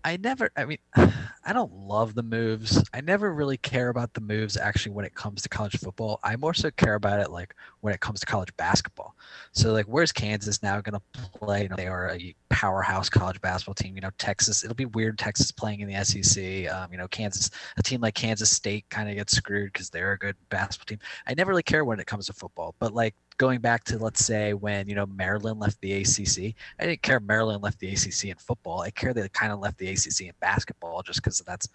I 0.03 0.17
never, 0.17 0.51
I 0.55 0.65
mean, 0.65 0.77
I 1.43 1.53
don't 1.53 1.73
love 1.73 2.13
the 2.13 2.23
moves. 2.23 2.83
I 2.93 3.01
never 3.01 3.33
really 3.33 3.57
care 3.57 3.89
about 3.89 4.13
the 4.13 4.21
moves 4.21 4.57
actually 4.57 4.93
when 4.93 5.05
it 5.05 5.15
comes 5.15 5.41
to 5.41 5.49
college 5.49 5.77
football. 5.77 6.19
I 6.23 6.35
more 6.35 6.53
so 6.53 6.69
care 6.71 6.95
about 6.95 7.19
it 7.19 7.31
like 7.31 7.55
when 7.81 7.93
it 7.93 7.99
comes 7.99 8.19
to 8.19 8.25
college 8.25 8.55
basketball. 8.57 9.15
So 9.51 9.73
like, 9.73 9.85
where's 9.85 10.11
Kansas 10.11 10.61
now 10.61 10.79
going 10.81 10.99
to 10.99 11.19
play? 11.39 11.63
You 11.63 11.69
know, 11.69 11.75
they 11.75 11.87
are 11.87 12.11
a 12.11 12.35
powerhouse 12.49 13.09
college 13.09 13.41
basketball 13.41 13.73
team. 13.73 13.95
You 13.95 14.01
know, 14.01 14.11
Texas. 14.19 14.63
It'll 14.63 14.75
be 14.75 14.85
weird 14.85 15.17
Texas 15.17 15.51
playing 15.51 15.79
in 15.79 15.87
the 15.87 16.03
SEC. 16.05 16.71
Um, 16.71 16.91
you 16.91 16.97
know, 16.97 17.07
Kansas, 17.07 17.49
a 17.77 17.81
team 17.81 18.01
like 18.01 18.13
Kansas 18.13 18.51
State 18.51 18.85
kind 18.89 19.09
of 19.09 19.15
gets 19.15 19.35
screwed 19.35 19.73
because 19.73 19.89
they're 19.89 20.13
a 20.13 20.17
good 20.17 20.35
basketball 20.49 20.85
team. 20.85 20.99
I 21.25 21.33
never 21.33 21.49
really 21.49 21.63
care 21.63 21.83
when 21.83 21.99
it 21.99 22.05
comes 22.05 22.27
to 22.27 22.33
football, 22.33 22.75
but 22.79 22.93
like 22.93 23.15
going 23.41 23.59
back 23.59 23.83
to 23.83 23.97
let's 23.97 24.23
say 24.23 24.53
when 24.53 24.87
you 24.87 24.93
know 24.93 25.07
Maryland 25.07 25.59
left 25.59 25.81
the 25.81 25.93
ACC, 25.93 26.53
I 26.79 26.85
didn't 26.85 27.01
care 27.01 27.19
Maryland 27.19 27.63
left 27.63 27.79
the 27.79 27.89
ACC 27.91 28.25
in 28.25 28.35
football. 28.35 28.81
I 28.81 28.91
care 28.91 29.15
they 29.15 29.27
kind 29.29 29.51
of 29.51 29.59
left 29.59 29.79
the 29.79 29.89
ACC 29.89 30.27
in 30.27 30.33
basketball 30.39 31.01
just 31.01 31.23
because 31.23 31.39
that's. 31.39 31.67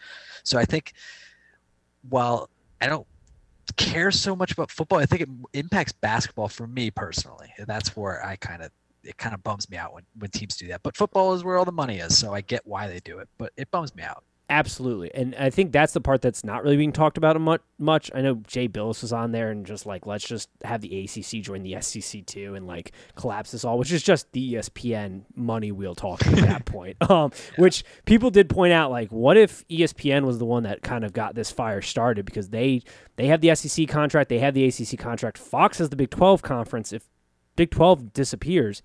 So 0.45 0.61
I 0.61 0.65
think 0.65 0.93
while 2.09 2.49
I 2.81 2.87
don't 2.87 3.05
care 3.77 4.13
so 4.13 4.37
much 4.37 4.53
about 4.53 4.71
football, 4.71 5.01
I 5.01 5.07
think 5.07 5.23
it 5.23 5.29
impacts 5.55 5.91
basketball 5.91 6.47
for 6.47 6.69
me 6.69 6.89
personally. 6.89 7.53
And 7.59 7.67
that's 7.67 7.97
where 7.97 8.25
I 8.25 8.37
kind 8.37 8.63
of 8.63 8.71
it 9.03 9.17
kind 9.17 9.35
of 9.35 9.43
bums 9.43 9.69
me 9.69 9.77
out 9.77 9.93
when 9.93 10.05
when 10.21 10.31
teams 10.31 10.57
do 10.57 10.69
that. 10.69 10.85
But 10.85 10.97
football 10.97 11.35
is 11.35 11.43
where 11.43 11.57
all 11.57 11.65
the 11.65 11.73
money 11.73 11.99
is, 11.99 12.17
so 12.17 12.33
I 12.33 12.43
get 12.43 12.65
why 12.65 12.87
they 12.87 13.01
do 13.01 13.19
it. 13.19 13.29
But 13.39 13.53
it 13.57 13.73
bums 13.73 13.93
me 13.97 14.05
out. 14.05 14.23
Absolutely, 14.49 15.13
and 15.13 15.35
I 15.35 15.51
think 15.51 15.73
that's 15.73 15.93
the 15.93 16.01
part 16.01 16.23
that's 16.23 16.45
not 16.45 16.63
really 16.63 16.77
being 16.77 16.93
talked 16.93 17.19
about 17.19 17.41
much. 17.41 17.63
Much. 17.81 18.13
I 18.15 18.21
know 18.21 18.37
Jay 18.47 18.69
Bilas 18.69 19.03
was 19.03 19.13
on 19.13 19.33
there 19.33 19.51
and 19.51 19.67
just 19.67 19.87
like 19.87 20.07
let's 20.07 20.25
just 20.25 20.49
have 20.63 20.81
the 20.81 21.05
ACC 21.05 21.43
join 21.43 21.65
the 21.65 21.81
SEC 21.81 22.25
too 22.27 22.55
and 22.55 22.65
like 22.65 22.93
collapse 23.17 23.51
this 23.51 23.65
all, 23.65 23.77
which 23.77 23.91
is 23.91 24.05
just 24.05 24.31
the 24.31 24.55
ESPN 24.55 25.23
money 25.35 25.73
wheel 25.73 25.97
talking 25.97 26.39
at 26.39 26.47
that 26.47 26.65
point. 26.65 26.97
Um, 27.11 27.33
which 27.57 27.83
people 28.05 28.31
did 28.31 28.49
point 28.49 28.73
out, 28.73 28.93
like, 28.93 29.11
what 29.11 29.37
if 29.37 29.67
ESPN 29.67 30.25
was 30.25 30.39
the 30.39 30.47
one 30.47 30.63
that 30.63 30.81
kind 30.81 31.05
of 31.05 31.13
got 31.13 31.35
this 31.35 31.51
fire 31.51 31.83
started 31.83 32.25
because 32.25 32.51
they 32.51 32.83
they 33.17 33.27
have 33.27 33.41
the 33.41 33.53
SEC 33.53 33.89
contract, 33.89 34.29
they 34.29 34.39
have 34.39 34.55
the 34.55 34.65
ACC 34.65 34.97
contract. 34.97 35.39
Fox 35.39 35.79
has 35.79 35.89
the 35.89 35.97
Big 35.97 36.11
Twelve 36.11 36.43
conference. 36.43 36.93
If 36.93 37.09
Big 37.57 37.73
Twelve 37.73 38.13
disappears, 38.13 38.81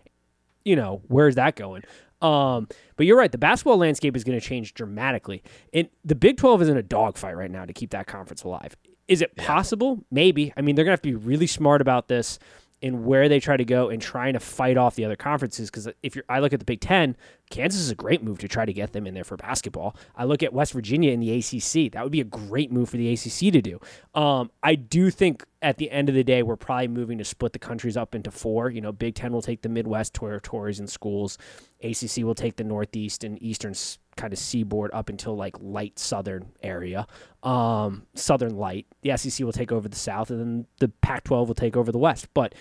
you 0.66 0.76
know 0.76 1.04
where's 1.08 1.36
that 1.36 1.56
going? 1.56 1.84
Um, 2.22 2.68
but 2.96 3.06
you're 3.06 3.18
right. 3.18 3.32
The 3.32 3.38
basketball 3.38 3.78
landscape 3.78 4.16
is 4.16 4.24
going 4.24 4.40
to 4.40 4.46
change 4.46 4.74
dramatically. 4.74 5.44
And 5.74 5.90
the 6.06 6.16
Big 6.16 6.38
12 6.38 6.64
is 6.64 6.70
in 6.70 6.78
a 6.78 6.84
dogfight 6.84 7.36
right 7.36 7.52
now 7.52 7.66
to 7.66 7.74
keep 7.74 7.92
that 7.92 8.08
conference 8.08 8.44
alive. 8.44 8.76
Is 9.08 9.22
it 9.22 9.36
possible? 9.36 10.04
Maybe. 10.12 10.54
I 10.56 10.62
mean, 10.62 10.76
they're 10.76 10.86
going 10.86 10.92
to 10.92 11.02
have 11.02 11.02
to 11.02 11.20
be 11.20 11.26
really 11.26 11.48
smart 11.48 11.82
about 11.82 12.08
this 12.08 12.40
and 12.82 13.06
where 13.06 13.30
they 13.30 13.40
try 13.40 13.58
to 13.58 13.66
go 13.66 13.90
and 13.90 14.02
trying 14.02 14.34
to 14.34 14.40
fight 14.40 14.78
off 14.78 14.96
the 14.96 15.06
other 15.06 15.16
conferences. 15.16 15.70
Because 15.70 15.88
if 16.02 16.16
you're, 16.16 16.26
I 16.30 16.40
look 16.40 16.54
at 16.54 16.60
the 16.60 16.66
Big 16.66 16.82
Ten, 16.82 17.16
Kansas 17.52 17.82
is 17.82 17.92
a 17.92 17.96
great 17.96 18.24
move 18.24 18.40
to 18.40 18.48
try 18.48 18.66
to 18.66 18.74
get 18.74 18.94
them 18.94 19.06
in 19.06 19.14
there 19.14 19.24
for 19.24 19.38
basketball. 19.38 19.96
I 20.16 20.24
look 20.24 20.42
at 20.42 20.54
West 20.54 20.74
Virginia 20.74 21.12
in 21.12 21.20
the 21.20 21.32
ACC. 21.38 21.92
That 21.92 22.04
would 22.04 22.12
be 22.12 22.22
a 22.22 22.26
great 22.26 22.72
move 22.72 22.90
for 22.90 22.98
the 22.98 23.14
ACC 23.14 23.54
to 23.54 23.62
do. 23.62 23.80
Um, 24.16 24.50
I 24.64 24.76
do 24.76 25.12
think 25.12 25.46
at 25.62 25.78
the 25.78 25.92
end 25.92 26.10
of 26.10 26.16
the 26.16 26.24
day, 26.24 26.42
we're 26.42 26.56
probably 26.56 26.88
moving 26.88 27.18
to 27.20 27.26
split 27.26 27.54
the 27.54 27.60
countries 27.60 27.96
up 27.96 28.16
into 28.16 28.32
four. 28.32 28.72
You 28.72 28.82
know, 28.82 28.92
Big 28.92 29.16
Ten 29.16 29.32
will 29.32 29.42
take 29.42 29.62
the 29.62 29.70
Midwest 29.70 30.16
territories 30.16 30.80
and 30.80 30.90
schools. 30.90 31.38
ACC 31.84 32.24
will 32.24 32.36
take 32.36 32.56
the 32.56 32.64
Northeast 32.64 33.24
and 33.24 33.42
Eastern 33.42 33.76
kind 34.16 34.34
of 34.34 34.40
seaboard 34.40 34.92
up 34.94 35.10
until 35.10 35.36
like 35.36 35.56
light 35.60 36.00
Southern 36.00 36.52
area, 36.64 37.08
um, 37.44 38.08
Southern 38.16 38.58
light. 38.58 38.88
The 39.02 39.16
SEC 39.18 39.46
will 39.46 39.54
take 39.54 39.72
over 39.72 39.88
the 39.88 39.96
South, 39.96 40.30
and 40.30 40.40
then 40.40 40.66
the 40.80 40.88
Pac-12 40.88 41.48
will 41.48 41.56
take 41.56 41.78
over 41.78 41.92
the 41.92 41.98
West. 41.98 42.28
But 42.34 42.56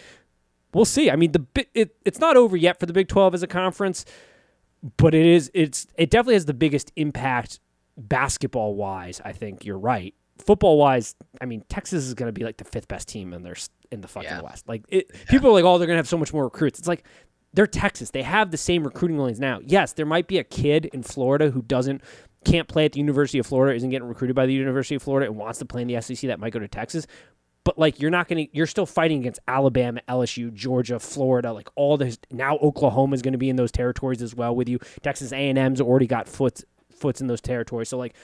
we'll 0.75 0.85
see. 0.85 1.11
I 1.11 1.17
mean, 1.17 1.33
the 1.33 1.67
it, 1.75 1.97
it's 2.05 2.19
not 2.19 2.37
over 2.37 2.57
yet 2.57 2.79
for 2.79 2.87
the 2.87 2.93
Big 2.93 3.09
12 3.09 3.35
as 3.35 3.43
a 3.43 3.47
conference, 3.47 4.05
but 4.97 5.15
it 5.15 5.27
is. 5.27 5.51
It's 5.55 5.87
it 5.97 6.11
definitely 6.11 6.35
has 6.35 6.47
the 6.47 6.55
biggest 6.55 6.93
impact 6.97 7.61
basketball 7.97 8.75
wise. 8.75 9.21
I 9.25 9.33
think 9.33 9.65
you're 9.65 9.79
right. 9.79 10.15
Football 10.39 10.79
wise, 10.79 11.15
I 11.41 11.45
mean, 11.45 11.63
Texas 11.69 12.05
is 12.05 12.15
going 12.15 12.29
to 12.29 12.33
be 12.33 12.45
like 12.45 12.57
the 12.57 12.65
fifth 12.65 12.89
best 12.89 13.09
team 13.09 13.35
in 13.35 13.43
their 13.43 13.57
in 13.91 14.01
the 14.01 14.09
fucking 14.09 14.31
Yeah. 14.31 14.41
West. 14.41 14.69
Like 14.69 14.85
it, 14.89 15.11
people 15.29 15.51
are 15.51 15.53
like, 15.53 15.65
oh, 15.65 15.77
they're 15.79 15.87
going 15.87 15.97
to 15.97 16.01
have 16.01 16.09
so 16.09 16.17
much 16.19 16.33
more 16.33 16.45
recruits. 16.45 16.79
It's 16.79 16.89
like 16.89 17.05
they're 17.53 17.67
Texas. 17.67 18.11
They 18.11 18.23
have 18.23 18.51
the 18.51 18.57
same 18.57 18.85
recruiting 18.85 19.19
lanes 19.19 19.39
now. 19.41 19.61
Yes, 19.65 19.93
there 19.93 20.07
might 20.07 20.29
be 20.29 20.39
a 20.39 20.45
kid 20.45 20.87
in 20.87 21.03
Florida 21.03 21.51
who 21.51 21.63
doesn't 21.63 22.03
can't 22.47 22.69
play 22.69 22.87
at 22.87 22.93
the 22.93 23.01
University 23.01 23.39
of 23.39 23.47
Florida, 23.47 23.77
isn't 23.77 23.91
getting 23.91 24.09
recruited 24.09 24.35
by 24.35 24.47
the 24.47 24.55
University 24.55 24.95
of 24.95 25.03
Florida, 25.03 25.27
and 25.27 25.37
wants 25.37 25.59
to 25.59 25.67
play 25.67 25.83
in 25.83 25.89
the 25.89 26.01
SEC. 26.01 26.21
That 26.29 26.41
might 26.41 26.55
go 26.55 26.59
to 26.59 26.69
Texas. 26.69 27.07
But 27.65 27.79
like 27.79 28.01
you're 28.01 28.11
not 28.11 28.27
gonna, 28.29 28.47
you're 28.53 28.67
still 28.67 28.87
fighting 28.87 29.21
against 29.21 29.41
Alabama, 29.47 30.01
LSU, 30.09 30.53
Georgia, 30.53 30.99
Florida, 30.99 31.53
like 31.53 31.69
all 31.77 31.97
this. 31.97 32.19
Now 32.31 32.57
Oklahoma 32.59 33.15
is 33.15 33.23
going 33.23 33.33
to 33.33 33.39
be 33.39 33.51
in 33.51 33.57
those 33.57 33.71
territories 33.71 34.23
as 34.23 34.35
well 34.35 34.57
with 34.57 34.69
you. 34.69 34.79
Texas 35.03 35.33
A 35.33 35.37
and 35.37 35.59
M's 35.59 35.81
already 35.81 36.07
got 36.07 36.27
foots 36.27 36.65
foots 36.91 37.21
in 37.21 37.27
those 37.27 37.41
territories. 37.41 37.89
So 37.89 37.99
like 37.99 38.15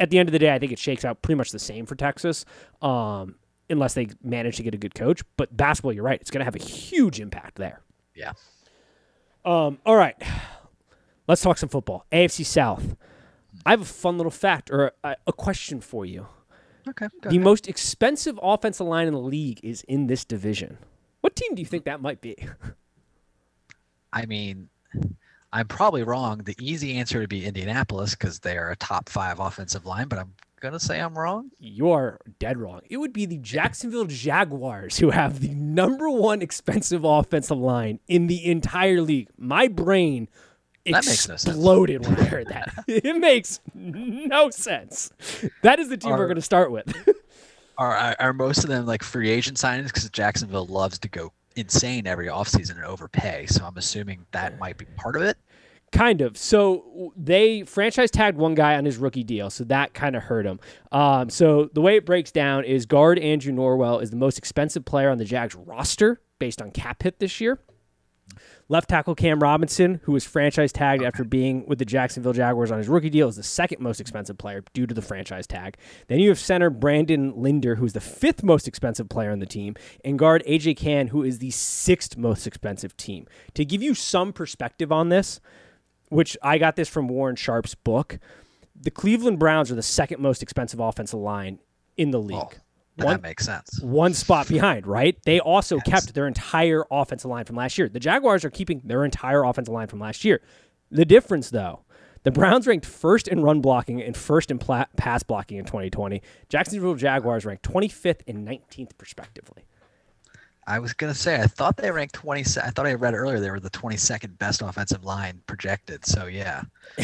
at 0.00 0.10
the 0.10 0.18
end 0.18 0.28
of 0.28 0.32
the 0.32 0.38
day, 0.38 0.52
I 0.52 0.58
think 0.58 0.72
it 0.72 0.78
shakes 0.78 1.04
out 1.04 1.22
pretty 1.22 1.36
much 1.36 1.50
the 1.50 1.58
same 1.58 1.86
for 1.86 1.94
Texas, 1.94 2.44
um, 2.82 3.36
unless 3.70 3.94
they 3.94 4.08
manage 4.22 4.56
to 4.56 4.62
get 4.62 4.74
a 4.74 4.78
good 4.78 4.94
coach. 4.94 5.22
But 5.36 5.56
basketball, 5.56 5.92
you're 5.92 6.04
right, 6.04 6.20
it's 6.20 6.30
going 6.30 6.40
to 6.40 6.44
have 6.44 6.56
a 6.56 6.62
huge 6.62 7.20
impact 7.20 7.56
there. 7.56 7.80
Yeah. 8.14 8.32
Um, 9.44 9.78
all 9.84 9.96
right, 9.96 10.16
let's 11.28 11.42
talk 11.42 11.58
some 11.58 11.68
football. 11.68 12.06
AFC 12.10 12.44
South. 12.44 12.96
I 13.64 13.70
have 13.70 13.82
a 13.82 13.86
fun 13.86 14.16
little 14.16 14.32
fact 14.32 14.70
or 14.70 14.92
a, 15.04 15.16
a 15.26 15.32
question 15.32 15.80
for 15.80 16.04
you. 16.04 16.26
Okay. 16.88 17.08
The 17.22 17.28
ahead. 17.28 17.40
most 17.40 17.68
expensive 17.68 18.38
offensive 18.42 18.86
line 18.86 19.06
in 19.06 19.14
the 19.14 19.20
league 19.20 19.60
is 19.62 19.82
in 19.82 20.06
this 20.06 20.24
division. 20.24 20.78
What 21.20 21.36
team 21.36 21.54
do 21.54 21.62
you 21.62 21.66
think 21.66 21.84
that 21.84 22.02
might 22.02 22.20
be? 22.20 22.36
I 24.12 24.26
mean, 24.26 24.68
I'm 25.52 25.66
probably 25.66 26.02
wrong. 26.02 26.38
The 26.44 26.56
easy 26.60 26.96
answer 26.98 27.18
would 27.20 27.28
be 27.28 27.46
Indianapolis 27.46 28.14
because 28.14 28.40
they 28.40 28.58
are 28.58 28.70
a 28.70 28.76
top 28.76 29.08
five 29.08 29.40
offensive 29.40 29.86
line, 29.86 30.08
but 30.08 30.18
I'm 30.18 30.34
gonna 30.60 30.80
say 30.80 31.00
I'm 31.00 31.16
wrong. 31.16 31.50
You're 31.58 32.20
dead 32.38 32.58
wrong. 32.58 32.80
It 32.88 32.96
would 32.96 33.12
be 33.12 33.26
the 33.26 33.38
Jacksonville 33.38 34.06
Jaguars 34.06 34.98
who 34.98 35.10
have 35.10 35.40
the 35.40 35.54
number 35.54 36.08
one 36.10 36.42
expensive 36.42 37.04
offensive 37.04 37.58
line 37.58 38.00
in 38.08 38.26
the 38.26 38.50
entire 38.50 39.00
league. 39.00 39.28
My 39.38 39.68
brain 39.68 40.28
That 40.92 41.06
makes 41.06 41.28
no 41.28 41.36
sense. 41.36 41.56
exploded 41.56 42.06
when 42.06 42.16
I 42.18 42.24
heard 42.24 42.48
that. 42.48 42.84
it 42.86 43.16
makes 43.16 43.60
no 43.74 44.50
sense. 44.50 45.10
That 45.62 45.78
is 45.78 45.88
the 45.88 45.96
team 45.96 46.10
we're 46.10 46.26
going 46.26 46.36
to 46.36 46.42
start 46.42 46.70
with. 46.70 46.94
Are 47.76 47.92
are, 47.96 48.16
are 48.20 48.32
most 48.32 48.62
of 48.62 48.70
them 48.70 48.86
like 48.86 49.02
free 49.02 49.30
agent 49.30 49.56
signings? 49.56 49.86
Because 49.86 50.08
Jacksonville 50.10 50.66
loves 50.66 50.96
to 51.00 51.08
go 51.08 51.32
insane 51.56 52.06
every 52.06 52.28
offseason 52.28 52.76
and 52.76 52.84
overpay. 52.84 53.46
So 53.46 53.64
I'm 53.64 53.76
assuming 53.76 54.26
that 54.30 54.60
might 54.60 54.78
be 54.78 54.84
part 54.96 55.16
of 55.16 55.22
it. 55.22 55.36
Kind 55.90 56.20
of. 56.20 56.36
So 56.36 57.12
they 57.16 57.62
franchise 57.64 58.12
tagged 58.12 58.38
one 58.38 58.54
guy 58.54 58.76
on 58.76 58.84
his 58.84 58.96
rookie 58.96 59.24
deal, 59.24 59.50
so 59.50 59.64
that 59.64 59.92
kind 59.94 60.14
of 60.14 60.22
hurt 60.22 60.46
him. 60.46 60.60
Um, 60.92 61.30
so 61.30 61.68
the 61.72 61.80
way 61.80 61.96
it 61.96 62.06
breaks 62.06 62.30
down 62.30 62.64
is 62.64 62.86
guard 62.86 63.18
Andrew 63.18 63.52
Norwell 63.52 64.02
is 64.02 64.10
the 64.10 64.16
most 64.16 64.38
expensive 64.38 64.84
player 64.84 65.10
on 65.10 65.18
the 65.18 65.24
Jags 65.24 65.54
roster 65.54 66.20
based 66.38 66.60
on 66.60 66.70
cap 66.70 67.02
hit 67.02 67.18
this 67.20 67.40
year. 67.40 67.60
Left 68.68 68.88
tackle 68.88 69.14
Cam 69.14 69.40
Robinson, 69.40 70.00
who 70.04 70.12
was 70.12 70.24
franchise 70.24 70.72
tagged 70.72 71.02
after 71.02 71.22
being 71.22 71.66
with 71.66 71.78
the 71.78 71.84
Jacksonville 71.84 72.32
Jaguars 72.32 72.70
on 72.70 72.78
his 72.78 72.88
rookie 72.88 73.10
deal, 73.10 73.28
is 73.28 73.36
the 73.36 73.42
second 73.42 73.80
most 73.80 74.00
expensive 74.00 74.38
player 74.38 74.64
due 74.72 74.86
to 74.86 74.94
the 74.94 75.02
franchise 75.02 75.46
tag. 75.46 75.76
Then 76.08 76.18
you 76.18 76.30
have 76.30 76.38
center 76.38 76.70
Brandon 76.70 77.34
Linder, 77.36 77.74
who's 77.74 77.92
the 77.92 78.00
fifth 78.00 78.42
most 78.42 78.66
expensive 78.66 79.10
player 79.10 79.30
on 79.30 79.38
the 79.38 79.46
team, 79.46 79.74
and 80.02 80.18
guard 80.18 80.42
AJ 80.46 80.78
Cann, 80.78 81.08
who 81.08 81.22
is 81.22 81.40
the 81.40 81.50
sixth 81.50 82.16
most 82.16 82.46
expensive 82.46 82.96
team. 82.96 83.26
To 83.52 83.66
give 83.66 83.82
you 83.82 83.92
some 83.94 84.32
perspective 84.32 84.90
on 84.90 85.10
this, 85.10 85.40
which 86.08 86.36
I 86.42 86.56
got 86.56 86.76
this 86.76 86.88
from 86.88 87.08
Warren 87.08 87.36
Sharp's 87.36 87.74
book, 87.74 88.18
the 88.74 88.90
Cleveland 88.90 89.38
Browns 89.38 89.70
are 89.70 89.76
the 89.76 89.82
second 89.82 90.20
most 90.20 90.42
expensive 90.42 90.80
offensive 90.80 91.20
line 91.20 91.58
in 91.98 92.12
the 92.12 92.20
league. 92.20 92.38
Oh. 92.38 92.50
That 92.96 93.22
makes 93.22 93.44
sense. 93.44 93.80
One 93.80 94.14
spot 94.14 94.48
behind, 94.48 94.86
right? 94.86 95.18
They 95.24 95.40
also 95.40 95.76
yes. 95.76 95.86
kept 95.86 96.14
their 96.14 96.28
entire 96.28 96.84
offensive 96.90 97.30
line 97.30 97.44
from 97.44 97.56
last 97.56 97.76
year. 97.76 97.88
The 97.88 98.00
Jaguars 98.00 98.44
are 98.44 98.50
keeping 98.50 98.80
their 98.84 99.04
entire 99.04 99.42
offensive 99.42 99.74
line 99.74 99.88
from 99.88 99.98
last 99.98 100.24
year. 100.24 100.40
The 100.90 101.04
difference, 101.04 101.50
though, 101.50 101.84
the 102.22 102.30
Browns 102.30 102.66
ranked 102.66 102.86
first 102.86 103.26
in 103.26 103.42
run 103.42 103.60
blocking 103.60 104.00
and 104.00 104.16
first 104.16 104.50
in 104.50 104.58
pla- 104.58 104.86
pass 104.96 105.22
blocking 105.22 105.58
in 105.58 105.64
2020. 105.64 106.22
Jacksonville 106.48 106.94
Jaguars 106.94 107.44
ranked 107.44 107.68
25th 107.68 108.20
and 108.28 108.46
19th, 108.46 108.92
respectively. 109.00 109.64
I 110.66 110.78
was 110.78 110.94
gonna 110.94 111.14
say 111.14 111.40
I 111.40 111.46
thought 111.46 111.76
they 111.76 111.90
ranked 111.90 112.14
20. 112.14 112.40
I 112.62 112.70
thought 112.70 112.86
I 112.86 112.94
read 112.94 113.12
earlier 113.12 113.38
they 113.38 113.50
were 113.50 113.60
the 113.60 113.70
22nd 113.70 114.38
best 114.38 114.62
offensive 114.62 115.04
line 115.04 115.42
projected. 115.46 116.06
So 116.06 116.26
yeah, 116.26 116.62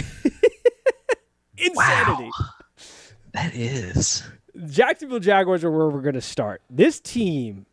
insanity. 1.58 1.74
Wow. 1.74 2.30
That 3.32 3.54
is. 3.54 4.24
Jacksonville 4.66 5.20
Jaguars 5.20 5.64
are 5.64 5.70
where 5.70 5.88
we're 5.88 6.02
going 6.02 6.14
to 6.14 6.20
start. 6.20 6.62
This 6.68 7.00
team 7.00 7.66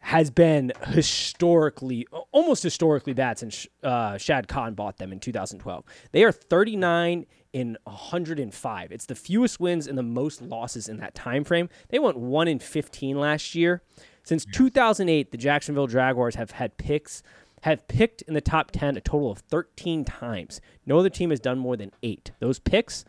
has 0.00 0.30
been 0.30 0.72
historically, 0.88 2.06
almost 2.30 2.62
historically 2.62 3.14
bad 3.14 3.38
since 3.38 3.66
uh, 3.82 4.18
Shad 4.18 4.48
Khan 4.48 4.74
bought 4.74 4.98
them 4.98 5.12
in 5.12 5.20
2012. 5.20 5.84
They 6.12 6.24
are 6.24 6.32
39 6.32 7.26
in 7.52 7.78
105. 7.84 8.92
It's 8.92 9.06
the 9.06 9.14
fewest 9.14 9.60
wins 9.60 9.86
and 9.86 9.96
the 9.96 10.02
most 10.02 10.42
losses 10.42 10.88
in 10.88 10.98
that 10.98 11.14
time 11.14 11.44
frame. 11.44 11.70
They 11.88 11.98
went 11.98 12.18
1 12.18 12.48
in 12.48 12.58
15 12.58 13.18
last 13.18 13.54
year. 13.54 13.82
Since 14.24 14.44
2008, 14.46 15.30
the 15.30 15.38
Jacksonville 15.38 15.86
Jaguars 15.86 16.34
have 16.34 16.52
had 16.52 16.76
picks 16.76 17.22
have 17.62 17.88
picked 17.88 18.20
in 18.22 18.34
the 18.34 18.42
top 18.42 18.70
10 18.72 18.98
a 18.98 19.00
total 19.00 19.30
of 19.30 19.38
13 19.38 20.04
times. 20.04 20.60
No 20.84 20.98
other 20.98 21.08
team 21.08 21.30
has 21.30 21.40
done 21.40 21.58
more 21.58 21.78
than 21.78 21.92
8. 22.02 22.32
Those 22.38 22.58
picks, 22.58 23.06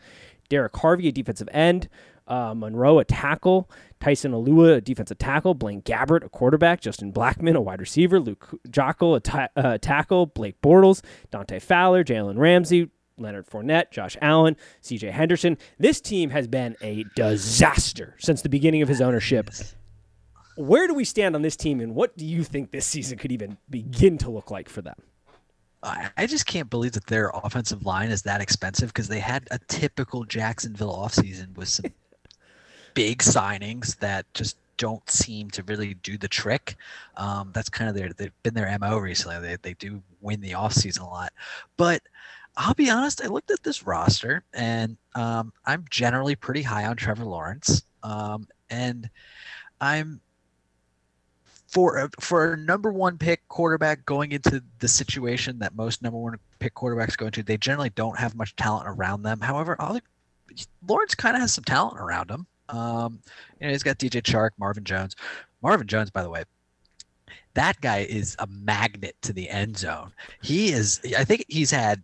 Derrick 0.48 0.74
Harvey, 0.76 1.08
a 1.08 1.12
defensive 1.12 1.50
end, 1.52 1.90
uh, 2.26 2.54
Monroe, 2.54 2.98
a 2.98 3.04
tackle, 3.04 3.70
Tyson 4.00 4.32
Alua, 4.32 4.76
a 4.76 4.80
defensive 4.80 5.18
tackle, 5.18 5.54
Blaine 5.54 5.82
Gabbert, 5.82 6.24
a 6.24 6.28
quarterback, 6.28 6.80
Justin 6.80 7.12
Blackmon, 7.12 7.54
a 7.54 7.60
wide 7.60 7.80
receiver, 7.80 8.20
Luke 8.20 8.58
Joeckel, 8.68 9.16
a 9.16 9.20
ta- 9.20 9.48
uh, 9.56 9.78
tackle, 9.78 10.26
Blake 10.26 10.60
Bortles, 10.62 11.02
Dante 11.30 11.58
Fowler, 11.58 12.04
Jalen 12.04 12.38
Ramsey, 12.38 12.90
Leonard 13.18 13.46
Fournette, 13.46 13.90
Josh 13.90 14.16
Allen, 14.20 14.56
CJ 14.82 15.10
Henderson. 15.12 15.56
This 15.78 16.00
team 16.00 16.30
has 16.30 16.46
been 16.46 16.76
a 16.82 17.04
disaster 17.14 18.14
since 18.18 18.42
the 18.42 18.48
beginning 18.48 18.82
of 18.82 18.88
his 18.88 19.00
ownership. 19.00 19.50
Where 20.56 20.86
do 20.86 20.94
we 20.94 21.04
stand 21.04 21.34
on 21.34 21.42
this 21.42 21.56
team, 21.56 21.80
and 21.80 21.94
what 21.94 22.16
do 22.16 22.24
you 22.24 22.42
think 22.42 22.70
this 22.70 22.86
season 22.86 23.18
could 23.18 23.32
even 23.32 23.58
begin 23.68 24.18
to 24.18 24.30
look 24.30 24.50
like 24.50 24.68
for 24.68 24.82
them? 24.82 24.96
I 26.16 26.26
just 26.26 26.46
can't 26.46 26.68
believe 26.68 26.92
that 26.92 27.06
their 27.06 27.30
offensive 27.32 27.84
line 27.86 28.10
is 28.10 28.22
that 28.22 28.40
expensive 28.40 28.88
because 28.88 29.06
they 29.06 29.20
had 29.20 29.46
a 29.52 29.58
typical 29.68 30.24
Jacksonville 30.24 30.92
offseason 30.92 31.56
with 31.56 31.68
some 31.68 31.92
big 32.96 33.18
signings 33.18 33.98
that 33.98 34.24
just 34.32 34.56
don't 34.78 35.08
seem 35.08 35.50
to 35.50 35.62
really 35.64 35.94
do 35.94 36.18
the 36.18 36.28
trick. 36.28 36.76
Um, 37.16 37.50
that's 37.52 37.68
kind 37.68 37.88
of 37.88 37.94
their 37.94 38.12
they've 38.12 38.32
been 38.42 38.54
their 38.54 38.76
mo 38.80 38.98
recently. 38.98 39.38
They 39.38 39.56
they 39.62 39.74
do 39.74 40.02
win 40.20 40.40
the 40.40 40.52
offseason 40.52 41.02
a 41.02 41.04
lot, 41.04 41.32
but 41.76 42.02
I'll 42.56 42.74
be 42.74 42.90
honest. 42.90 43.22
I 43.22 43.28
looked 43.28 43.50
at 43.50 43.62
this 43.62 43.86
roster 43.86 44.42
and 44.54 44.96
um, 45.14 45.52
I'm 45.66 45.84
generally 45.90 46.34
pretty 46.34 46.62
high 46.62 46.86
on 46.86 46.96
Trevor 46.96 47.24
Lawrence, 47.24 47.82
um, 48.02 48.48
and 48.70 49.10
I'm 49.80 50.20
for 51.68 52.08
for 52.18 52.54
a 52.54 52.56
number 52.56 52.90
one 52.90 53.18
pick 53.18 53.46
quarterback 53.48 54.06
going 54.06 54.32
into 54.32 54.62
the 54.78 54.88
situation 54.88 55.58
that 55.58 55.76
most 55.76 56.02
number 56.02 56.18
one 56.18 56.38
pick 56.60 56.74
quarterbacks 56.74 57.16
go 57.16 57.26
into. 57.26 57.42
They 57.42 57.58
generally 57.58 57.90
don't 57.90 58.18
have 58.18 58.34
much 58.34 58.56
talent 58.56 58.88
around 58.88 59.22
them. 59.22 59.40
However, 59.40 59.76
Lawrence 60.86 61.14
kind 61.14 61.36
of 61.36 61.42
has 61.42 61.52
some 61.52 61.64
talent 61.64 62.00
around 62.00 62.30
him. 62.30 62.46
Um, 62.68 63.20
you 63.60 63.66
know, 63.66 63.72
he's 63.72 63.82
got 63.82 63.98
DJ 63.98 64.22
Chark, 64.22 64.50
Marvin 64.58 64.84
Jones. 64.84 65.16
Marvin 65.62 65.86
Jones, 65.86 66.10
by 66.10 66.22
the 66.22 66.30
way, 66.30 66.44
that 67.54 67.80
guy 67.80 68.00
is 68.08 68.36
a 68.38 68.46
magnet 68.46 69.16
to 69.22 69.32
the 69.32 69.48
end 69.48 69.76
zone. 69.76 70.12
He 70.42 70.72
is. 70.72 71.00
I 71.16 71.24
think 71.24 71.44
he's 71.48 71.70
had. 71.70 72.02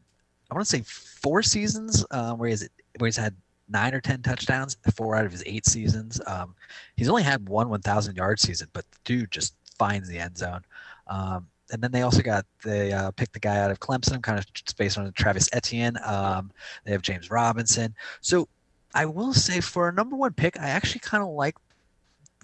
I 0.50 0.54
want 0.54 0.66
to 0.66 0.76
say 0.76 0.82
four 0.84 1.42
seasons 1.42 2.04
um, 2.10 2.38
where 2.38 2.48
he's 2.48 2.68
where 2.98 3.06
he's 3.06 3.16
had 3.16 3.34
nine 3.68 3.94
or 3.94 4.00
ten 4.00 4.22
touchdowns. 4.22 4.76
Four 4.94 5.14
out 5.16 5.26
of 5.26 5.32
his 5.32 5.42
eight 5.46 5.66
seasons. 5.66 6.20
Um, 6.26 6.54
he's 6.96 7.08
only 7.08 7.22
had 7.22 7.48
one 7.48 7.68
1,000 7.68 8.16
yard 8.16 8.40
season, 8.40 8.68
but 8.72 8.84
dude 9.04 9.30
just 9.30 9.54
finds 9.78 10.08
the 10.08 10.18
end 10.18 10.36
zone. 10.38 10.62
Um, 11.06 11.46
and 11.72 11.82
then 11.82 11.90
they 11.90 12.02
also 12.02 12.22
got 12.22 12.44
they 12.62 12.92
uh, 12.92 13.10
picked 13.12 13.32
the 13.32 13.40
guy 13.40 13.58
out 13.58 13.70
of 13.70 13.80
Clemson, 13.80 14.22
kind 14.22 14.38
of 14.38 14.46
based 14.76 14.98
on 14.98 15.10
Travis 15.12 15.48
Etienne. 15.52 15.96
Um, 16.04 16.50
they 16.84 16.92
have 16.92 17.02
James 17.02 17.30
Robinson. 17.30 17.94
So 18.20 18.48
I 18.94 19.06
will 19.06 19.32
say 19.32 19.60
for 19.60 19.88
a 19.88 19.92
number 19.92 20.16
one 20.16 20.32
pick, 20.32 20.58
I 20.58 20.68
actually 20.68 21.00
kind 21.00 21.22
of 21.22 21.30
like 21.30 21.56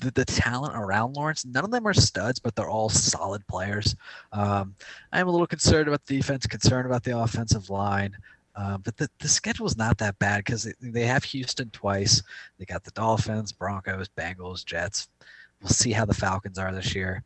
the, 0.01 0.11
the, 0.11 0.25
talent 0.25 0.75
around 0.77 1.15
Lawrence. 1.15 1.45
None 1.45 1.65
of 1.65 1.71
them 1.71 1.87
are 1.87 1.95
studs, 1.95 2.39
but 2.39 2.55
they're 2.55 2.71
all 2.71 2.89
solid 2.89 3.47
players. 3.49 3.97
Um, 4.33 4.75
I'm 5.13 5.29
a 5.29 5.31
little 5.31 5.47
concerned 5.47 5.89
about 5.89 6.07
the 6.07 6.17
defense, 6.17 6.47
concerned 6.47 6.87
about 6.87 7.03
the 7.03 7.19
offensive 7.19 7.69
line. 7.69 8.17
Uh, 8.55 8.79
but 8.79 8.97
the, 8.97 9.09
the 9.21 9.29
schedule 9.29 9.67
is 9.67 9.77
not 9.77 9.99
that 9.99 10.19
bad 10.19 10.39
because 10.39 10.65
they, 10.65 10.73
they 10.81 11.07
have 11.07 11.25
Houston 11.25 11.71
twice. 11.71 12.23
They 12.59 12.65
got 12.65 12.85
the 12.85 12.91
Dolphins, 12.93 13.53
Broncos, 13.53 14.09
Bengals, 14.17 14.65
Jets. 14.65 15.09
We'll 15.61 15.71
see 15.71 15.93
how 15.93 16.05
the 16.05 16.15
Falcons 16.15 16.59
are 16.59 16.73
this 16.73 16.95
year. 16.95 17.23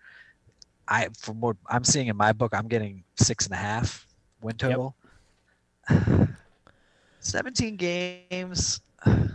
I 0.89 1.09
from 1.19 1.41
what 1.41 1.57
I'm 1.69 1.85
seeing 1.85 2.09
in 2.09 2.17
my 2.17 2.33
book, 2.33 2.53
I'm 2.55 2.69
getting 2.69 3.05
six 3.17 3.47
and 3.47 3.55
a 3.55 3.59
half 3.59 4.07
win 4.43 4.57
total. 4.57 4.95
Yep. 5.89 6.29
17 7.21 7.77
games. 7.77 8.81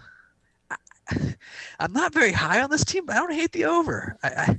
I'm 1.80 1.94
not 1.94 2.14
very 2.14 2.32
high 2.32 2.62
on 2.62 2.70
this 2.70 2.84
team, 2.84 3.06
but 3.06 3.16
I 3.16 3.20
don't 3.20 3.34
hate 3.34 3.52
the 3.52 3.66
over. 3.66 4.18
I, 4.24 4.58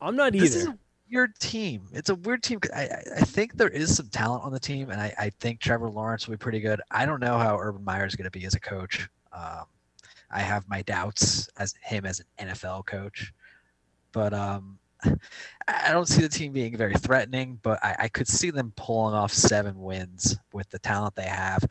I 0.00 0.08
am 0.08 0.16
not 0.16 0.34
either. 0.34 0.44
This 0.44 0.56
is 0.56 0.66
a 0.66 0.78
weird 1.10 1.38
team. 1.38 1.88
It's 1.92 2.10
a 2.10 2.14
weird 2.14 2.42
team. 2.42 2.60
I, 2.74 2.88
I 3.16 3.20
think 3.20 3.56
there 3.56 3.68
is 3.68 3.96
some 3.96 4.08
talent 4.08 4.44
on 4.44 4.52
the 4.52 4.60
team, 4.60 4.90
and 4.90 5.00
I, 5.00 5.14
I 5.18 5.30
think 5.30 5.60
Trevor 5.60 5.90
Lawrence 5.90 6.26
will 6.26 6.34
be 6.34 6.38
pretty 6.38 6.60
good. 6.60 6.80
I 6.90 7.06
don't 7.06 7.20
know 7.20 7.38
how 7.38 7.58
Urban 7.58 7.84
Meyer 7.84 8.06
is 8.06 8.16
going 8.16 8.24
to 8.24 8.30
be 8.30 8.44
as 8.44 8.54
a 8.54 8.60
coach. 8.60 9.08
Um, 9.32 9.64
I 10.30 10.40
have 10.40 10.68
my 10.68 10.82
doubts 10.82 11.48
as 11.58 11.74
him 11.82 12.04
as 12.04 12.20
an 12.38 12.48
NFL 12.48 12.86
coach, 12.86 13.32
but 14.12 14.34
um, 14.34 14.78
I 15.68 15.92
don't 15.92 16.08
see 16.08 16.22
the 16.22 16.28
team 16.28 16.52
being 16.52 16.76
very 16.76 16.94
threatening. 16.94 17.60
But 17.62 17.82
I, 17.84 17.96
I 18.00 18.08
could 18.08 18.28
see 18.28 18.50
them 18.50 18.72
pulling 18.76 19.14
off 19.14 19.32
seven 19.32 19.80
wins 19.80 20.36
with 20.52 20.68
the 20.70 20.78
talent 20.78 21.14
they 21.14 21.22
have. 21.24 21.64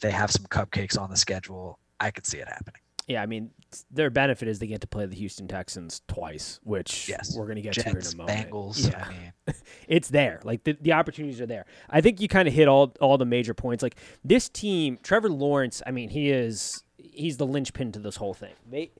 They 0.00 0.10
have 0.10 0.30
some 0.30 0.46
cupcakes 0.46 0.98
on 0.98 1.10
the 1.10 1.16
schedule. 1.16 1.78
I 1.98 2.10
could 2.10 2.26
see 2.26 2.38
it 2.38 2.48
happening. 2.48 2.80
Yeah, 3.10 3.22
I 3.22 3.26
mean, 3.26 3.50
their 3.90 4.08
benefit 4.08 4.46
is 4.46 4.60
they 4.60 4.68
get 4.68 4.82
to 4.82 4.86
play 4.86 5.04
the 5.04 5.16
Houston 5.16 5.48
Texans 5.48 6.00
twice, 6.06 6.60
which 6.62 7.08
yes. 7.08 7.36
we're 7.36 7.46
going 7.46 7.56
to 7.56 7.62
get 7.62 7.72
Jets, 7.72 7.90
to 7.90 7.98
in 7.98 8.14
a 8.14 8.16
moment. 8.16 8.50
Bengals. 8.50 8.88
Yeah. 8.88 9.04
I 9.04 9.10
mean. 9.10 9.32
it's 9.88 10.08
there. 10.08 10.40
Like 10.44 10.62
the, 10.62 10.76
the 10.80 10.92
opportunities 10.92 11.40
are 11.40 11.46
there. 11.46 11.66
I 11.88 12.00
think 12.02 12.20
you 12.20 12.28
kind 12.28 12.46
of 12.46 12.54
hit 12.54 12.68
all 12.68 12.94
all 13.00 13.18
the 13.18 13.26
major 13.26 13.52
points. 13.52 13.82
Like 13.82 13.96
this 14.24 14.48
team, 14.48 14.98
Trevor 15.02 15.28
Lawrence. 15.28 15.82
I 15.84 15.90
mean, 15.90 16.10
he 16.10 16.30
is 16.30 16.84
he's 16.96 17.36
the 17.36 17.46
linchpin 17.46 17.90
to 17.92 17.98
this 17.98 18.16
whole 18.16 18.34
thing. 18.34 18.54
They. 18.70 18.92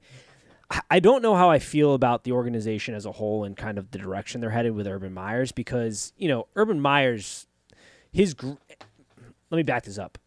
I 0.88 1.00
don't 1.00 1.20
know 1.20 1.34
how 1.34 1.50
I 1.50 1.58
feel 1.58 1.94
about 1.94 2.22
the 2.22 2.30
organization 2.30 2.94
as 2.94 3.04
a 3.04 3.10
whole 3.10 3.42
and 3.42 3.56
kind 3.56 3.76
of 3.76 3.90
the 3.90 3.98
direction 3.98 4.40
they're 4.40 4.50
headed 4.50 4.72
with 4.72 4.86
Urban 4.86 5.12
Meyers 5.12 5.50
because 5.50 6.12
you 6.16 6.28
know 6.28 6.46
Urban 6.56 6.80
Meyers, 6.80 7.46
his. 8.12 8.34
Let 8.42 9.56
me 9.56 9.62
back 9.64 9.84
this 9.84 9.98
up 9.98 10.18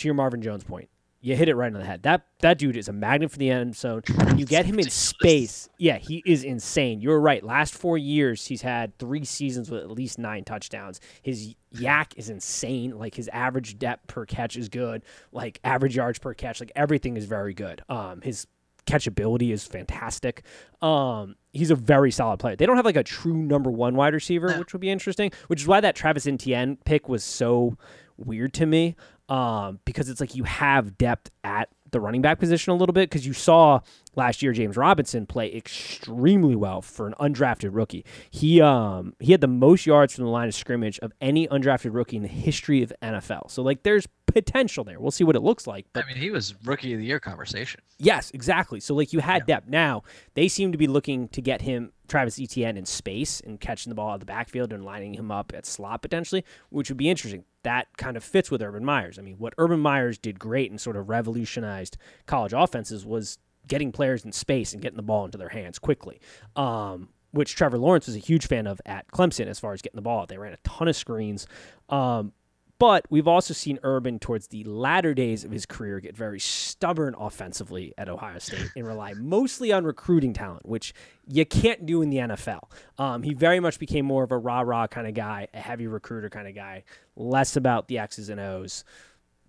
to 0.00 0.08
your 0.08 0.14
Marvin 0.14 0.42
Jones 0.42 0.64
point 0.64 0.88
you 1.22 1.36
hit 1.36 1.48
it 1.48 1.54
right 1.54 1.72
on 1.72 1.78
the 1.78 1.84
head. 1.84 2.02
That 2.02 2.26
that 2.40 2.58
dude 2.58 2.76
is 2.76 2.88
a 2.88 2.92
magnet 2.92 3.30
for 3.30 3.36
the 3.36 3.50
end 3.50 3.76
zone. 3.76 4.02
You 4.36 4.46
get 4.46 4.64
him 4.64 4.78
in 4.78 4.88
space. 4.88 5.68
Yeah, 5.76 5.98
he 5.98 6.22
is 6.24 6.44
insane. 6.44 7.00
You're 7.00 7.20
right. 7.20 7.44
Last 7.44 7.74
four 7.74 7.98
years, 7.98 8.46
he's 8.46 8.62
had 8.62 8.98
three 8.98 9.24
seasons 9.24 9.70
with 9.70 9.82
at 9.82 9.90
least 9.90 10.18
nine 10.18 10.44
touchdowns. 10.44 11.00
His 11.22 11.54
YAC 11.74 12.12
is 12.16 12.30
insane. 12.30 12.98
Like 12.98 13.14
his 13.14 13.28
average 13.28 13.78
depth 13.78 14.06
per 14.06 14.24
catch 14.24 14.56
is 14.56 14.70
good. 14.70 15.02
Like 15.30 15.60
average 15.62 15.94
yards 15.94 16.18
per 16.18 16.32
catch. 16.32 16.58
Like 16.58 16.72
everything 16.74 17.18
is 17.18 17.26
very 17.26 17.52
good. 17.52 17.82
Um, 17.90 18.22
his 18.22 18.46
catchability 18.86 19.52
is 19.52 19.66
fantastic. 19.66 20.42
Um, 20.80 21.36
he's 21.52 21.70
a 21.70 21.76
very 21.76 22.10
solid 22.10 22.38
player. 22.40 22.56
They 22.56 22.64
don't 22.64 22.76
have 22.76 22.86
like 22.86 22.96
a 22.96 23.04
true 23.04 23.36
number 23.36 23.70
one 23.70 23.94
wide 23.94 24.14
receiver, 24.14 24.54
which 24.54 24.72
would 24.72 24.80
be 24.80 24.90
interesting. 24.90 25.32
Which 25.48 25.60
is 25.60 25.66
why 25.66 25.80
that 25.80 25.94
Travis 25.94 26.26
Etienne 26.26 26.78
pick 26.86 27.10
was 27.10 27.22
so 27.22 27.76
weird 28.16 28.52
to 28.54 28.66
me 28.66 28.96
um, 29.30 29.78
because 29.84 30.08
it's 30.08 30.20
like 30.20 30.34
you 30.34 30.44
have 30.44 30.98
depth 30.98 31.30
at 31.44 31.68
the 31.92 32.00
running 32.00 32.22
back 32.22 32.38
position 32.38 32.72
a 32.72 32.76
little 32.76 32.92
bit 32.92 33.08
because 33.08 33.26
you 33.26 33.32
saw 33.32 33.80
last 34.16 34.42
year 34.42 34.52
James 34.52 34.76
Robinson 34.76 35.26
play 35.26 35.52
extremely 35.54 36.54
well 36.54 36.82
for 36.82 37.06
an 37.06 37.14
undrafted 37.20 37.70
rookie. 37.72 38.04
He 38.30 38.60
um 38.60 39.14
he 39.18 39.32
had 39.32 39.40
the 39.40 39.48
most 39.48 39.86
yards 39.86 40.14
from 40.14 40.24
the 40.24 40.30
line 40.30 40.48
of 40.48 40.54
scrimmage 40.54 40.98
of 41.00 41.12
any 41.20 41.48
undrafted 41.48 41.94
rookie 41.94 42.16
in 42.16 42.22
the 42.22 42.28
history 42.28 42.82
of 42.82 42.92
NFL. 43.02 43.50
So 43.50 43.62
like 43.62 43.82
there's 43.82 44.06
potential 44.26 44.84
there. 44.84 45.00
We'll 45.00 45.10
see 45.10 45.24
what 45.24 45.36
it 45.36 45.40
looks 45.40 45.66
like. 45.66 45.86
But 45.92 46.04
I 46.04 46.08
mean, 46.08 46.16
he 46.16 46.30
was 46.30 46.54
rookie 46.64 46.92
of 46.92 47.00
the 47.00 47.06
year 47.06 47.18
conversation. 47.18 47.80
Yes, 47.98 48.30
exactly. 48.32 48.80
So 48.80 48.94
like 48.94 49.12
you 49.12 49.20
had 49.20 49.42
yeah. 49.42 49.56
depth. 49.56 49.68
Now 49.68 50.02
they 50.34 50.48
seem 50.48 50.72
to 50.72 50.78
be 50.78 50.86
looking 50.86 51.28
to 51.28 51.42
get 51.42 51.62
him 51.62 51.92
Travis 52.08 52.40
Etienne 52.40 52.76
in 52.76 52.84
space 52.86 53.40
and 53.40 53.60
catching 53.60 53.90
the 53.90 53.94
ball 53.94 54.10
out 54.10 54.14
of 54.14 54.20
the 54.20 54.26
backfield 54.26 54.72
and 54.72 54.84
lining 54.84 55.14
him 55.14 55.30
up 55.30 55.52
at 55.54 55.66
slot 55.66 56.02
potentially, 56.02 56.44
which 56.70 56.88
would 56.88 56.98
be 56.98 57.08
interesting. 57.08 57.44
That 57.62 57.88
kind 57.96 58.16
of 58.16 58.24
fits 58.24 58.50
with 58.50 58.62
Urban 58.62 58.84
Meyers. 58.84 59.18
I 59.18 59.22
mean, 59.22 59.36
what 59.36 59.54
Urban 59.58 59.80
Meyers 59.80 60.18
did 60.18 60.38
great 60.38 60.70
and 60.70 60.80
sort 60.80 60.96
of 60.96 61.08
revolutionized 61.08 61.96
college 62.26 62.52
offenses 62.54 63.04
was 63.04 63.38
getting 63.66 63.92
players 63.92 64.24
in 64.24 64.32
space 64.32 64.72
and 64.72 64.80
getting 64.82 64.96
the 64.96 65.02
ball 65.02 65.24
into 65.24 65.38
their 65.38 65.50
hands 65.50 65.78
quickly. 65.78 66.20
Um, 66.56 67.10
which 67.32 67.54
Trevor 67.54 67.78
Lawrence 67.78 68.06
was 68.06 68.16
a 68.16 68.20
huge 68.20 68.46
fan 68.46 68.66
of 68.66 68.80
at 68.84 69.06
Clemson 69.12 69.46
as 69.46 69.60
far 69.60 69.72
as 69.72 69.82
getting 69.82 69.96
the 69.96 70.02
ball. 70.02 70.26
They 70.26 70.38
ran 70.38 70.52
a 70.52 70.56
ton 70.64 70.88
of 70.88 70.96
screens. 70.96 71.46
Um, 71.88 72.32
but 72.80 73.04
we've 73.10 73.28
also 73.28 73.52
seen 73.52 73.78
Urban 73.82 74.18
towards 74.18 74.46
the 74.46 74.64
latter 74.64 75.12
days 75.12 75.44
of 75.44 75.50
his 75.50 75.66
career 75.66 76.00
get 76.00 76.16
very 76.16 76.40
stubborn 76.40 77.14
offensively 77.18 77.92
at 77.98 78.08
Ohio 78.08 78.38
State 78.38 78.70
and 78.74 78.86
rely 78.86 79.12
mostly 79.12 79.70
on 79.70 79.84
recruiting 79.84 80.32
talent, 80.32 80.66
which 80.66 80.94
you 81.28 81.44
can't 81.44 81.84
do 81.84 82.00
in 82.00 82.08
the 82.08 82.16
NFL. 82.16 82.70
Um, 82.96 83.22
he 83.22 83.34
very 83.34 83.60
much 83.60 83.78
became 83.78 84.06
more 84.06 84.24
of 84.24 84.32
a 84.32 84.38
rah 84.38 84.62
rah 84.62 84.86
kind 84.86 85.06
of 85.06 85.12
guy, 85.12 85.46
a 85.52 85.60
heavy 85.60 85.88
recruiter 85.88 86.30
kind 86.30 86.48
of 86.48 86.54
guy, 86.54 86.84
less 87.16 87.54
about 87.54 87.86
the 87.88 87.98
X's 87.98 88.30
and 88.30 88.40
O's, 88.40 88.82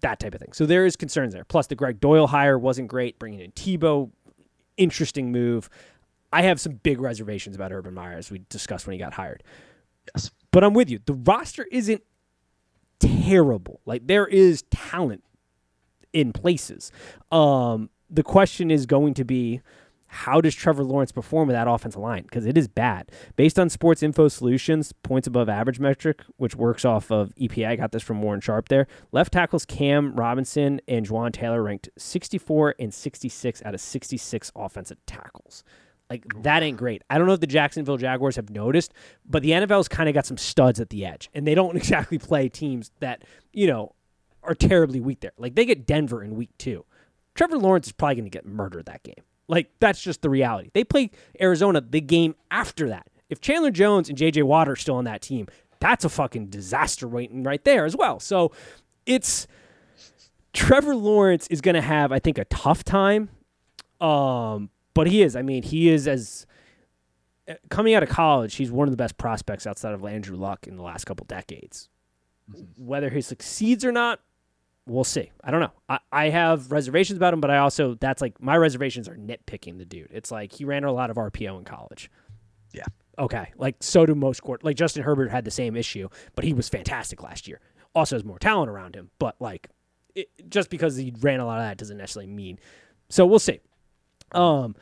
that 0.01 0.19
type 0.19 0.33
of 0.33 0.41
thing. 0.41 0.51
So 0.51 0.65
there 0.65 0.85
is 0.85 0.97
concerns 0.97 1.33
there. 1.33 1.45
Plus, 1.45 1.67
the 1.67 1.75
Greg 1.75 2.01
Doyle 2.01 2.27
hire 2.27 2.59
wasn't 2.59 2.89
great. 2.89 3.17
Bringing 3.17 3.39
in 3.39 3.53
Tebow, 3.53 4.11
interesting 4.75 5.31
move. 5.31 5.69
I 6.33 6.41
have 6.41 6.59
some 6.59 6.73
big 6.83 6.99
reservations 6.99 7.55
about 7.55 7.71
Urban 7.71 7.93
Meyer 7.93 8.17
as 8.17 8.29
we 8.29 8.41
discussed 8.49 8.87
when 8.87 8.91
he 8.91 8.99
got 8.99 9.13
hired. 9.13 9.41
Yes. 10.13 10.31
But 10.51 10.65
I'm 10.65 10.73
with 10.73 10.89
you. 10.89 10.99
The 11.05 11.13
roster 11.13 11.65
isn't 11.71 12.03
terrible. 13.01 13.81
Like 13.85 14.07
there 14.07 14.27
is 14.27 14.63
talent 14.71 15.23
in 16.13 16.33
places. 16.33 16.91
Um, 17.31 17.89
the 18.09 18.23
question 18.23 18.71
is 18.71 18.85
going 18.85 19.13
to 19.15 19.23
be 19.23 19.61
how 20.13 20.41
does 20.41 20.53
Trevor 20.53 20.83
Lawrence 20.83 21.13
perform 21.13 21.47
with 21.47 21.55
that 21.55 21.69
offensive 21.69 22.01
line? 22.01 22.23
Because 22.23 22.45
it 22.45 22.57
is 22.57 22.67
bad. 22.67 23.09
Based 23.37 23.57
on 23.57 23.69
Sports 23.69 24.03
Info 24.03 24.27
Solutions, 24.27 24.91
points 24.91 25.25
above 25.25 25.47
average 25.47 25.79
metric, 25.79 26.21
which 26.35 26.53
works 26.53 26.83
off 26.83 27.11
of 27.11 27.33
EPA, 27.35 27.67
I 27.67 27.75
got 27.77 27.93
this 27.93 28.03
from 28.03 28.21
Warren 28.21 28.41
Sharp 28.41 28.67
there. 28.67 28.87
Left 29.13 29.31
tackles 29.31 29.65
Cam 29.65 30.13
Robinson 30.13 30.81
and 30.85 31.07
Jawaan 31.07 31.31
Taylor 31.31 31.63
ranked 31.63 31.87
64 31.97 32.75
and 32.77 32.93
66 32.93 33.63
out 33.63 33.73
of 33.73 33.79
66 33.79 34.51
offensive 34.53 34.97
tackles. 35.05 35.63
Like 36.11 36.25
that 36.43 36.61
ain't 36.61 36.75
great. 36.75 37.03
I 37.09 37.17
don't 37.17 37.25
know 37.25 37.31
if 37.31 37.39
the 37.39 37.47
Jacksonville 37.47 37.95
Jaguars 37.95 38.35
have 38.35 38.49
noticed, 38.49 38.93
but 39.25 39.43
the 39.43 39.51
NFL's 39.51 39.87
kind 39.87 40.09
of 40.09 40.13
got 40.13 40.25
some 40.25 40.35
studs 40.35 40.81
at 40.81 40.89
the 40.89 41.05
edge, 41.05 41.29
and 41.33 41.47
they 41.47 41.55
don't 41.55 41.77
exactly 41.77 42.17
play 42.17 42.49
teams 42.49 42.91
that 42.99 43.23
you 43.53 43.65
know 43.65 43.95
are 44.43 44.53
terribly 44.53 44.99
weak 44.99 45.21
there. 45.21 45.31
Like 45.37 45.55
they 45.55 45.63
get 45.63 45.85
Denver 45.85 46.21
in 46.21 46.35
week 46.35 46.49
two. 46.57 46.83
Trevor 47.33 47.57
Lawrence 47.57 47.87
is 47.87 47.93
probably 47.93 48.15
going 48.15 48.25
to 48.25 48.29
get 48.29 48.45
murdered 48.45 48.87
that 48.87 49.03
game. 49.03 49.23
Like 49.47 49.71
that's 49.79 50.01
just 50.01 50.21
the 50.21 50.29
reality. 50.29 50.69
They 50.73 50.83
play 50.83 51.11
Arizona 51.39 51.79
the 51.79 52.01
game 52.01 52.35
after 52.51 52.89
that. 52.89 53.07
If 53.29 53.39
Chandler 53.39 53.71
Jones 53.71 54.09
and 54.09 54.17
JJ 54.17 54.43
Watt 54.43 54.67
are 54.67 54.75
still 54.75 54.95
on 54.95 55.05
that 55.05 55.21
team, 55.21 55.47
that's 55.79 56.03
a 56.03 56.09
fucking 56.09 56.47
disaster 56.47 57.07
waiting 57.07 57.43
right 57.43 57.63
there 57.63 57.85
as 57.85 57.95
well. 57.95 58.19
So 58.19 58.51
it's 59.05 59.47
Trevor 60.51 60.93
Lawrence 60.93 61.47
is 61.47 61.61
going 61.61 61.75
to 61.75 61.81
have, 61.81 62.11
I 62.11 62.19
think, 62.19 62.37
a 62.37 62.43
tough 62.43 62.83
time. 62.83 63.29
Um, 64.01 64.71
but 64.93 65.07
he 65.07 65.21
is. 65.21 65.35
I 65.35 65.41
mean, 65.41 65.63
he 65.63 65.89
is 65.89 66.07
as 66.07 66.45
uh, 67.47 67.55
coming 67.69 67.93
out 67.93 68.03
of 68.03 68.09
college. 68.09 68.55
He's 68.55 68.71
one 68.71 68.87
of 68.87 68.91
the 68.91 68.97
best 68.97 69.17
prospects 69.17 69.65
outside 69.65 69.93
of 69.93 70.05
Andrew 70.05 70.37
Luck 70.37 70.67
in 70.67 70.75
the 70.75 70.83
last 70.83 71.05
couple 71.05 71.25
decades. 71.25 71.89
Mm-hmm. 72.51 72.85
Whether 72.85 73.09
he 73.09 73.21
succeeds 73.21 73.85
or 73.85 73.91
not, 73.91 74.19
we'll 74.85 75.03
see. 75.03 75.31
I 75.43 75.51
don't 75.51 75.61
know. 75.61 75.71
I, 75.89 75.99
I 76.11 76.29
have 76.29 76.71
reservations 76.71 77.17
about 77.17 77.33
him, 77.33 77.41
but 77.41 77.51
I 77.51 77.57
also 77.57 77.95
that's 77.95 78.21
like 78.21 78.41
my 78.41 78.57
reservations 78.57 79.07
are 79.07 79.15
nitpicking 79.15 79.77
the 79.77 79.85
dude. 79.85 80.09
It's 80.11 80.31
like 80.31 80.51
he 80.51 80.65
ran 80.65 80.83
a 80.83 80.91
lot 80.91 81.09
of 81.09 81.17
RPO 81.17 81.57
in 81.57 81.63
college. 81.63 82.09
Yeah. 82.73 82.85
Okay. 83.19 83.51
Like 83.57 83.77
so 83.79 84.05
do 84.05 84.15
most 84.15 84.41
court. 84.41 84.63
Like 84.63 84.75
Justin 84.75 85.03
Herbert 85.03 85.31
had 85.31 85.45
the 85.45 85.51
same 85.51 85.75
issue, 85.75 86.09
but 86.35 86.43
he 86.43 86.53
was 86.53 86.69
fantastic 86.69 87.23
last 87.23 87.47
year. 87.47 87.59
Also 87.93 88.15
has 88.15 88.23
more 88.23 88.39
talent 88.39 88.69
around 88.69 88.95
him, 88.95 89.11
but 89.19 89.35
like 89.39 89.69
it, 90.15 90.29
just 90.49 90.69
because 90.69 90.95
he 90.95 91.13
ran 91.19 91.39
a 91.39 91.45
lot 91.45 91.59
of 91.59 91.65
that 91.65 91.77
doesn't 91.77 91.97
necessarily 91.97 92.31
mean. 92.31 92.59
So 93.09 93.25
we'll 93.25 93.39
see. 93.39 93.59
Um, 94.33 94.75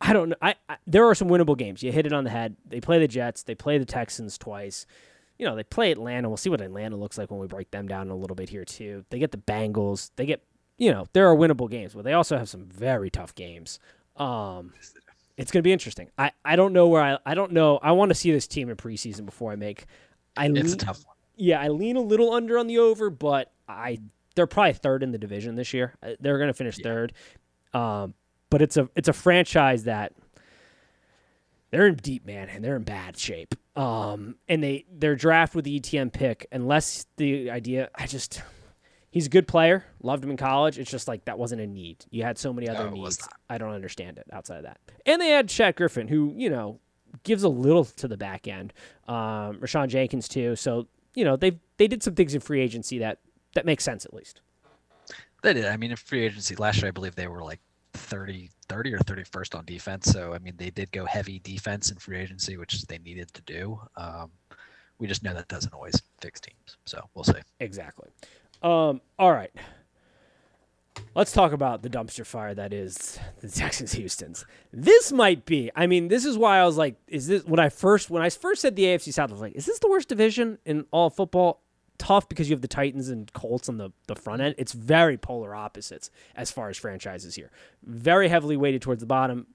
I 0.00 0.12
don't 0.12 0.30
know. 0.30 0.36
I, 0.42 0.54
I, 0.68 0.76
there 0.86 1.06
are 1.06 1.14
some 1.14 1.28
winnable 1.28 1.56
games. 1.56 1.82
You 1.82 1.92
hit 1.92 2.06
it 2.06 2.12
on 2.12 2.24
the 2.24 2.30
head. 2.30 2.56
They 2.66 2.80
play 2.80 2.98
the 2.98 3.08
Jets. 3.08 3.42
They 3.42 3.54
play 3.54 3.78
the 3.78 3.84
Texans 3.84 4.36
twice. 4.36 4.86
You 5.38 5.46
know, 5.46 5.56
they 5.56 5.64
play 5.64 5.90
Atlanta. 5.90 6.28
We'll 6.28 6.36
see 6.36 6.50
what 6.50 6.60
Atlanta 6.60 6.96
looks 6.96 7.18
like 7.18 7.30
when 7.30 7.40
we 7.40 7.46
break 7.46 7.70
them 7.70 7.88
down 7.88 8.10
a 8.10 8.14
little 8.14 8.36
bit 8.36 8.48
here 8.48 8.64
too. 8.64 9.04
They 9.10 9.18
get 9.18 9.32
the 9.32 9.38
Bengals. 9.38 10.10
They 10.16 10.26
get 10.26 10.42
you 10.78 10.92
know 10.92 11.06
there 11.12 11.28
are 11.28 11.36
winnable 11.36 11.70
games, 11.70 11.94
but 11.94 12.04
they 12.04 12.12
also 12.12 12.36
have 12.36 12.48
some 12.48 12.66
very 12.66 13.10
tough 13.10 13.34
games. 13.34 13.78
Um, 14.16 14.72
it's 15.36 15.50
going 15.50 15.60
to 15.60 15.66
be 15.66 15.72
interesting. 15.72 16.10
I, 16.16 16.32
I 16.44 16.56
don't 16.56 16.72
know 16.72 16.88
where 16.88 17.02
I 17.02 17.18
I 17.26 17.34
don't 17.34 17.52
know. 17.52 17.78
I 17.82 17.92
want 17.92 18.10
to 18.10 18.14
see 18.14 18.30
this 18.30 18.46
team 18.46 18.70
in 18.70 18.76
preseason 18.76 19.24
before 19.24 19.52
I 19.52 19.56
make. 19.56 19.86
I 20.36 20.46
it's 20.46 20.54
lean, 20.54 20.72
a 20.72 20.76
tough 20.76 21.04
one. 21.06 21.16
Yeah, 21.36 21.60
I 21.60 21.68
lean 21.68 21.96
a 21.96 22.00
little 22.00 22.32
under 22.32 22.58
on 22.58 22.66
the 22.66 22.78
over, 22.78 23.10
but 23.10 23.52
I 23.68 24.00
they're 24.34 24.46
probably 24.46 24.74
third 24.74 25.02
in 25.02 25.12
the 25.12 25.18
division 25.18 25.54
this 25.54 25.72
year. 25.72 25.94
Uh, 26.02 26.10
they're 26.20 26.38
going 26.38 26.48
to 26.48 26.54
finish 26.54 26.78
yeah. 26.78 26.84
third. 26.84 27.12
Um, 27.72 28.14
but 28.50 28.62
it's 28.62 28.76
a 28.76 28.88
it's 28.94 29.08
a 29.08 29.12
franchise 29.12 29.84
that 29.84 30.12
they're 31.74 31.88
in 31.88 31.96
deep 31.96 32.24
man 32.24 32.48
and 32.48 32.64
they're 32.64 32.76
in 32.76 32.84
bad 32.84 33.16
shape. 33.16 33.54
Um, 33.76 34.36
and 34.48 34.62
they 34.62 34.84
their 34.92 35.16
draft 35.16 35.54
with 35.54 35.64
the 35.64 35.76
Etienne 35.76 36.10
pick, 36.10 36.46
unless 36.52 37.06
the 37.16 37.50
idea, 37.50 37.90
I 37.96 38.06
just 38.06 38.42
he's 39.10 39.26
a 39.26 39.30
good 39.30 39.48
player, 39.48 39.84
loved 40.00 40.22
him 40.22 40.30
in 40.30 40.36
college. 40.36 40.78
It's 40.78 40.90
just 40.90 41.08
like 41.08 41.24
that 41.24 41.38
wasn't 41.38 41.62
a 41.62 41.66
need. 41.66 42.04
You 42.10 42.22
had 42.22 42.38
so 42.38 42.52
many 42.52 42.68
other 42.68 42.90
no, 42.90 42.90
needs. 42.90 43.26
I 43.50 43.58
don't 43.58 43.72
understand 43.72 44.18
it 44.18 44.26
outside 44.32 44.58
of 44.58 44.62
that. 44.64 44.78
And 45.04 45.20
they 45.20 45.30
had 45.30 45.48
Shaq 45.48 45.74
Griffin, 45.76 46.06
who 46.06 46.32
you 46.36 46.48
know 46.48 46.78
gives 47.24 47.42
a 47.42 47.48
little 47.48 47.84
to 47.84 48.06
the 48.06 48.16
back 48.16 48.46
end. 48.46 48.72
Um, 49.08 49.58
Rayshawn 49.58 49.88
Jenkins 49.88 50.28
too. 50.28 50.54
So 50.54 50.86
you 51.14 51.24
know 51.24 51.36
they 51.36 51.58
they 51.78 51.88
did 51.88 52.04
some 52.04 52.14
things 52.14 52.34
in 52.34 52.40
free 52.40 52.60
agency 52.60 52.98
that 52.98 53.18
that 53.54 53.66
makes 53.66 53.82
sense 53.82 54.04
at 54.04 54.14
least. 54.14 54.42
They 55.42 55.54
did. 55.54 55.66
I 55.66 55.76
mean, 55.76 55.90
in 55.90 55.96
free 55.96 56.24
agency 56.24 56.54
last 56.54 56.78
year, 56.78 56.88
I 56.88 56.90
believe 56.92 57.16
they 57.16 57.26
were 57.26 57.42
like 57.42 57.60
30, 57.94 58.50
30 58.68 58.94
or 58.94 58.98
31st 58.98 59.58
on 59.58 59.64
defense. 59.64 60.06
So, 60.06 60.34
I 60.34 60.38
mean, 60.38 60.54
they 60.56 60.70
did 60.70 60.92
go 60.92 61.04
heavy 61.04 61.38
defense 61.38 61.90
in 61.90 61.96
free 61.96 62.18
agency, 62.18 62.56
which 62.56 62.82
they 62.82 62.98
needed 62.98 63.32
to 63.34 63.42
do. 63.42 63.80
Um, 63.96 64.30
we 64.98 65.06
just 65.06 65.22
know 65.22 65.34
that 65.34 65.48
doesn't 65.48 65.72
always 65.74 66.00
fix 66.20 66.40
teams. 66.40 66.76
So 66.86 67.00
we'll 67.14 67.24
see. 67.24 67.40
Exactly. 67.60 68.08
Um, 68.62 69.00
all 69.18 69.32
right. 69.32 69.50
Let's 71.14 71.32
talk 71.32 71.52
about 71.52 71.82
the 71.82 71.90
dumpster 71.90 72.24
fire 72.24 72.54
that 72.54 72.72
is 72.72 73.18
the 73.40 73.48
Texans 73.54 73.92
Houston's. 73.92 74.44
This 74.72 75.12
might 75.12 75.44
be. 75.44 75.70
I 75.74 75.86
mean, 75.86 76.08
this 76.08 76.24
is 76.24 76.38
why 76.38 76.58
I 76.58 76.64
was 76.64 76.76
like, 76.76 76.96
is 77.08 77.26
this 77.26 77.44
when 77.44 77.60
I 77.60 77.68
first 77.68 78.10
when 78.10 78.22
I 78.22 78.30
first 78.30 78.62
said 78.62 78.76
the 78.76 78.84
AFC 78.84 79.12
South, 79.12 79.30
I 79.30 79.32
was 79.32 79.40
like, 79.40 79.54
is 79.54 79.66
this 79.66 79.78
the 79.80 79.88
worst 79.88 80.08
division 80.08 80.58
in 80.64 80.86
all 80.90 81.10
football? 81.10 81.63
Tough 82.04 82.28
because 82.28 82.48
you 82.48 82.54
have 82.54 82.60
the 82.60 82.68
Titans 82.68 83.08
and 83.08 83.32
Colts 83.32 83.68
on 83.68 83.78
the, 83.78 83.90
the 84.08 84.14
front 84.14 84.42
end. 84.42 84.54
It's 84.58 84.72
very 84.72 85.16
polar 85.16 85.54
opposites 85.54 86.10
as 86.36 86.50
far 86.50 86.68
as 86.68 86.76
franchises 86.76 87.34
here. 87.34 87.50
Very 87.82 88.28
heavily 88.28 88.56
weighted 88.56 88.82
towards 88.82 89.00
the 89.00 89.06
bottom, 89.06 89.46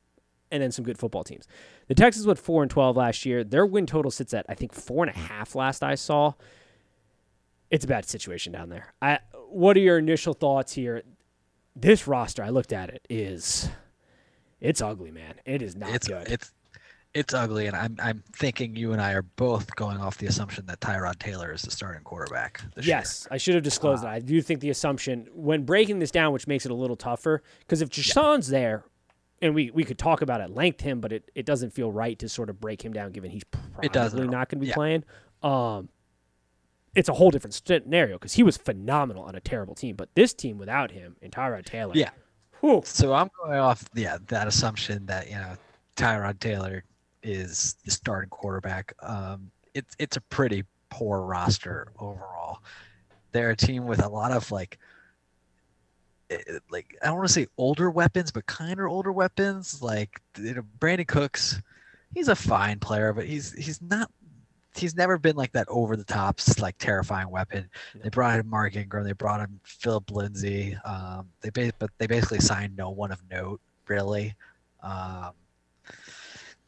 and 0.51 0.63
then 0.63 0.71
some 0.71 0.83
good 0.83 0.97
football 0.97 1.23
teams. 1.23 1.47
The 1.87 1.95
Texans 1.95 2.25
went 2.25 2.39
four 2.39 2.63
and 2.63 2.71
twelve 2.71 2.97
last 2.97 3.25
year. 3.25 3.43
Their 3.43 3.65
win 3.65 3.85
total 3.85 4.09
sits 4.09 4.33
at 4.33 4.45
I 4.49 4.55
think 4.55 4.73
four 4.73 5.05
and 5.05 5.15
a 5.15 5.19
half 5.19 5.53
last 5.53 5.83
I 5.83 5.95
saw. 5.95 6.33
It's 7.69 7.85
a 7.85 7.87
bad 7.87 8.05
situation 8.05 8.51
down 8.51 8.69
there. 8.69 8.93
I 9.01 9.19
what 9.49 9.77
are 9.77 9.81
your 9.81 9.99
initial 9.99 10.33
thoughts 10.33 10.73
here? 10.73 11.03
This 11.75 12.07
roster, 12.07 12.43
I 12.43 12.49
looked 12.49 12.73
at 12.73 12.89
it, 12.89 13.05
is 13.09 13.69
it's 14.59 14.81
ugly, 14.81 15.11
man. 15.11 15.35
It 15.45 15.61
is 15.61 15.75
not 15.75 15.93
it's, 15.93 16.07
good. 16.07 16.27
It's 16.27 16.51
it's 17.13 17.33
ugly, 17.33 17.67
and 17.67 17.75
I'm 17.75 17.95
I'm 18.01 18.23
thinking 18.33 18.75
you 18.75 18.91
and 18.93 19.01
I 19.01 19.13
are 19.13 19.23
both 19.23 19.75
going 19.75 19.97
off 19.97 20.17
the 20.17 20.27
assumption 20.27 20.65
that 20.67 20.79
Tyrod 20.79 21.17
Taylor 21.19 21.51
is 21.51 21.63
the 21.63 21.71
starting 21.71 22.03
quarterback. 22.03 22.61
yes, 22.77 23.25
year. 23.25 23.35
I 23.35 23.37
should 23.37 23.55
have 23.55 23.63
disclosed 23.63 24.03
uh, 24.03 24.07
that. 24.07 24.13
I 24.13 24.19
do 24.19 24.41
think 24.41 24.59
the 24.59 24.69
assumption 24.69 25.27
when 25.33 25.63
breaking 25.63 25.99
this 25.99 26.11
down, 26.11 26.33
which 26.33 26.47
makes 26.47 26.65
it 26.65 26.71
a 26.71 26.75
little 26.75 26.95
tougher, 26.95 27.41
because 27.59 27.81
if 27.81 27.89
Deshaun's 27.89 28.51
yeah. 28.51 28.59
there, 28.59 28.83
and 29.41 29.55
we, 29.55 29.71
we 29.71 29.83
could 29.83 29.97
talk 29.97 30.21
about 30.21 30.41
at 30.41 30.53
length 30.53 30.81
him, 30.81 31.01
but 31.01 31.11
it, 31.11 31.31
it 31.33 31.45
doesn't 31.45 31.71
feel 31.71 31.91
right 31.91 32.17
to 32.19 32.29
sort 32.29 32.49
of 32.49 32.59
break 32.59 32.83
him 32.83 32.93
down 32.93 33.11
given 33.11 33.31
he's 33.31 33.43
probably 33.43 34.27
not 34.27 34.49
going 34.49 34.59
to 34.59 34.63
be 34.63 34.67
yeah. 34.67 34.75
playing. 34.75 35.03
Um, 35.41 35.89
it's 36.95 37.09
a 37.09 37.13
whole 37.13 37.31
different 37.31 37.53
scenario 37.53 38.17
because 38.17 38.33
he 38.33 38.43
was 38.43 38.57
phenomenal 38.57 39.23
on 39.23 39.35
a 39.35 39.39
terrible 39.39 39.75
team, 39.75 39.95
but 39.95 40.09
this 40.15 40.33
team 40.33 40.57
without 40.57 40.91
him 40.91 41.15
and 41.21 41.31
Tyrod 41.31 41.65
Taylor, 41.65 41.93
yeah. 41.95 42.09
Whew. 42.61 42.81
So 42.83 43.13
I'm 43.13 43.29
going 43.41 43.57
off, 43.57 43.85
yeah, 43.95 44.17
that 44.27 44.47
assumption 44.47 45.05
that 45.05 45.29
you 45.29 45.35
know 45.35 45.55
Tyrod 45.95 46.39
Taylor 46.39 46.83
is 47.23 47.75
the 47.85 47.91
starting 47.91 48.29
quarterback. 48.29 48.93
Um, 49.01 49.51
it's 49.73 49.95
it's 49.99 50.17
a 50.17 50.21
pretty 50.21 50.63
poor 50.89 51.21
roster 51.21 51.91
overall. 51.99 52.59
They're 53.31 53.51
a 53.51 53.55
team 53.55 53.85
with 53.85 54.03
a 54.03 54.09
lot 54.09 54.31
of 54.31 54.51
like 54.51 54.79
eh, 56.29 56.37
like 56.69 56.97
I 57.01 57.07
don't 57.07 57.17
want 57.17 57.27
to 57.27 57.33
say 57.33 57.47
older 57.57 57.89
weapons, 57.89 58.31
but 58.31 58.45
kind 58.45 58.79
of 58.79 58.87
older 58.87 59.11
weapons. 59.11 59.81
Like 59.81 60.21
you 60.37 60.55
know, 60.55 60.63
Brandin 60.79 61.07
Cooks, 61.07 61.61
he's 62.13 62.27
a 62.27 62.35
fine 62.35 62.79
player, 62.79 63.13
but 63.13 63.25
he's 63.25 63.53
he's 63.53 63.81
not. 63.81 64.11
He's 64.75 64.95
never 64.95 65.17
been 65.17 65.35
like 65.35 65.51
that 65.53 65.67
over 65.67 65.97
the 65.97 66.03
top, 66.03 66.39
like 66.59 66.77
terrifying 66.77 67.29
weapon. 67.31 67.69
They 68.01 68.09
brought 68.09 68.39
in 68.39 68.47
Mark 68.47 68.75
Ingram, 68.75 69.03
they 69.03 69.13
brought 69.13 69.41
in 69.41 69.59
Philip 69.63 70.09
Lindsay. 70.11 70.77
Um, 70.85 71.27
they 71.41 71.49
ba- 71.49 71.73
but 71.79 71.89
they 71.97 72.07
basically 72.07 72.39
signed 72.39 72.77
no 72.77 72.89
one 72.91 73.11
of 73.11 73.21
note, 73.29 73.59
really. 73.87 74.35
Um, 74.83 75.31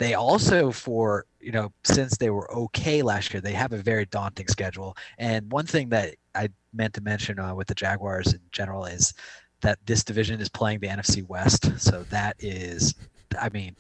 they 0.02 0.16
also, 0.16 0.72
for 0.72 1.26
you 1.40 1.52
know, 1.52 1.72
since 1.84 2.18
they 2.18 2.30
were 2.30 2.52
okay 2.52 3.02
last 3.02 3.34
year, 3.34 3.42
they 3.42 3.54
have 3.54 3.74
a 3.74 3.78
very 3.78 4.06
daunting 4.06 4.48
schedule. 4.48 4.96
And 5.18 5.52
one 5.52 5.66
thing 5.66 5.90
that 5.90 6.16
I 6.36 6.50
meant 6.74 6.94
to 6.96 7.02
mention 7.02 7.40
uh, 7.40 7.54
with 7.54 7.68
the 7.68 7.76
Jaguars 7.76 8.34
in 8.34 8.40
general 8.52 8.86
is 8.86 9.14
that 9.62 9.80
this 9.86 10.04
division 10.04 10.42
is 10.42 10.50
playing 10.50 10.80
the 10.80 10.88
NFC 10.88 11.28
West. 11.28 11.72
So 11.80 12.04
that 12.10 12.36
is, 12.40 12.96
I 13.40 13.50
mean, 13.50 13.76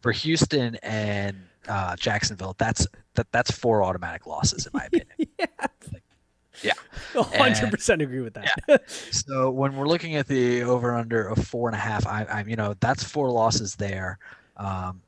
for 0.00 0.12
Houston 0.12 0.76
and 0.82 1.36
uh, 1.68 1.96
Jacksonville, 1.96 2.54
that's 2.58 2.86
that, 3.14 3.26
that's 3.32 3.50
four 3.50 3.82
automatic 3.82 4.26
losses 4.26 4.66
in 4.66 4.72
my 4.74 4.84
opinion. 4.84 5.08
yeah. 5.38 5.46
Yeah. 6.62 6.72
hundred 7.14 7.70
percent 7.70 8.02
agree 8.02 8.20
with 8.20 8.34
that. 8.34 8.90
So 9.10 9.50
when 9.50 9.74
we're 9.74 9.88
looking 9.88 10.16
at 10.16 10.28
the 10.28 10.62
over 10.62 10.94
under 10.94 11.28
of 11.28 11.46
four 11.46 11.68
and 11.68 11.74
a 11.74 11.80
half, 11.80 12.06
I, 12.06 12.26
I'm 12.30 12.48
you 12.48 12.56
know 12.56 12.74
that's 12.80 13.02
four 13.02 13.30
losses 13.30 13.74
there. 13.74 14.18
Um, 14.58 15.00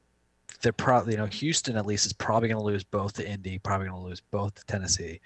they're 0.64 0.72
probably 0.72 1.12
you 1.12 1.18
know 1.18 1.26
Houston 1.26 1.76
at 1.76 1.86
least 1.86 2.06
is 2.06 2.12
probably 2.14 2.48
going 2.48 2.58
to 2.58 2.64
lose 2.64 2.82
both 2.82 3.12
to 3.14 3.28
Indy, 3.28 3.58
probably 3.58 3.86
going 3.86 4.00
to 4.00 4.08
lose 4.08 4.22
both 4.32 4.54
to 4.54 4.64
Tennessee. 4.64 5.20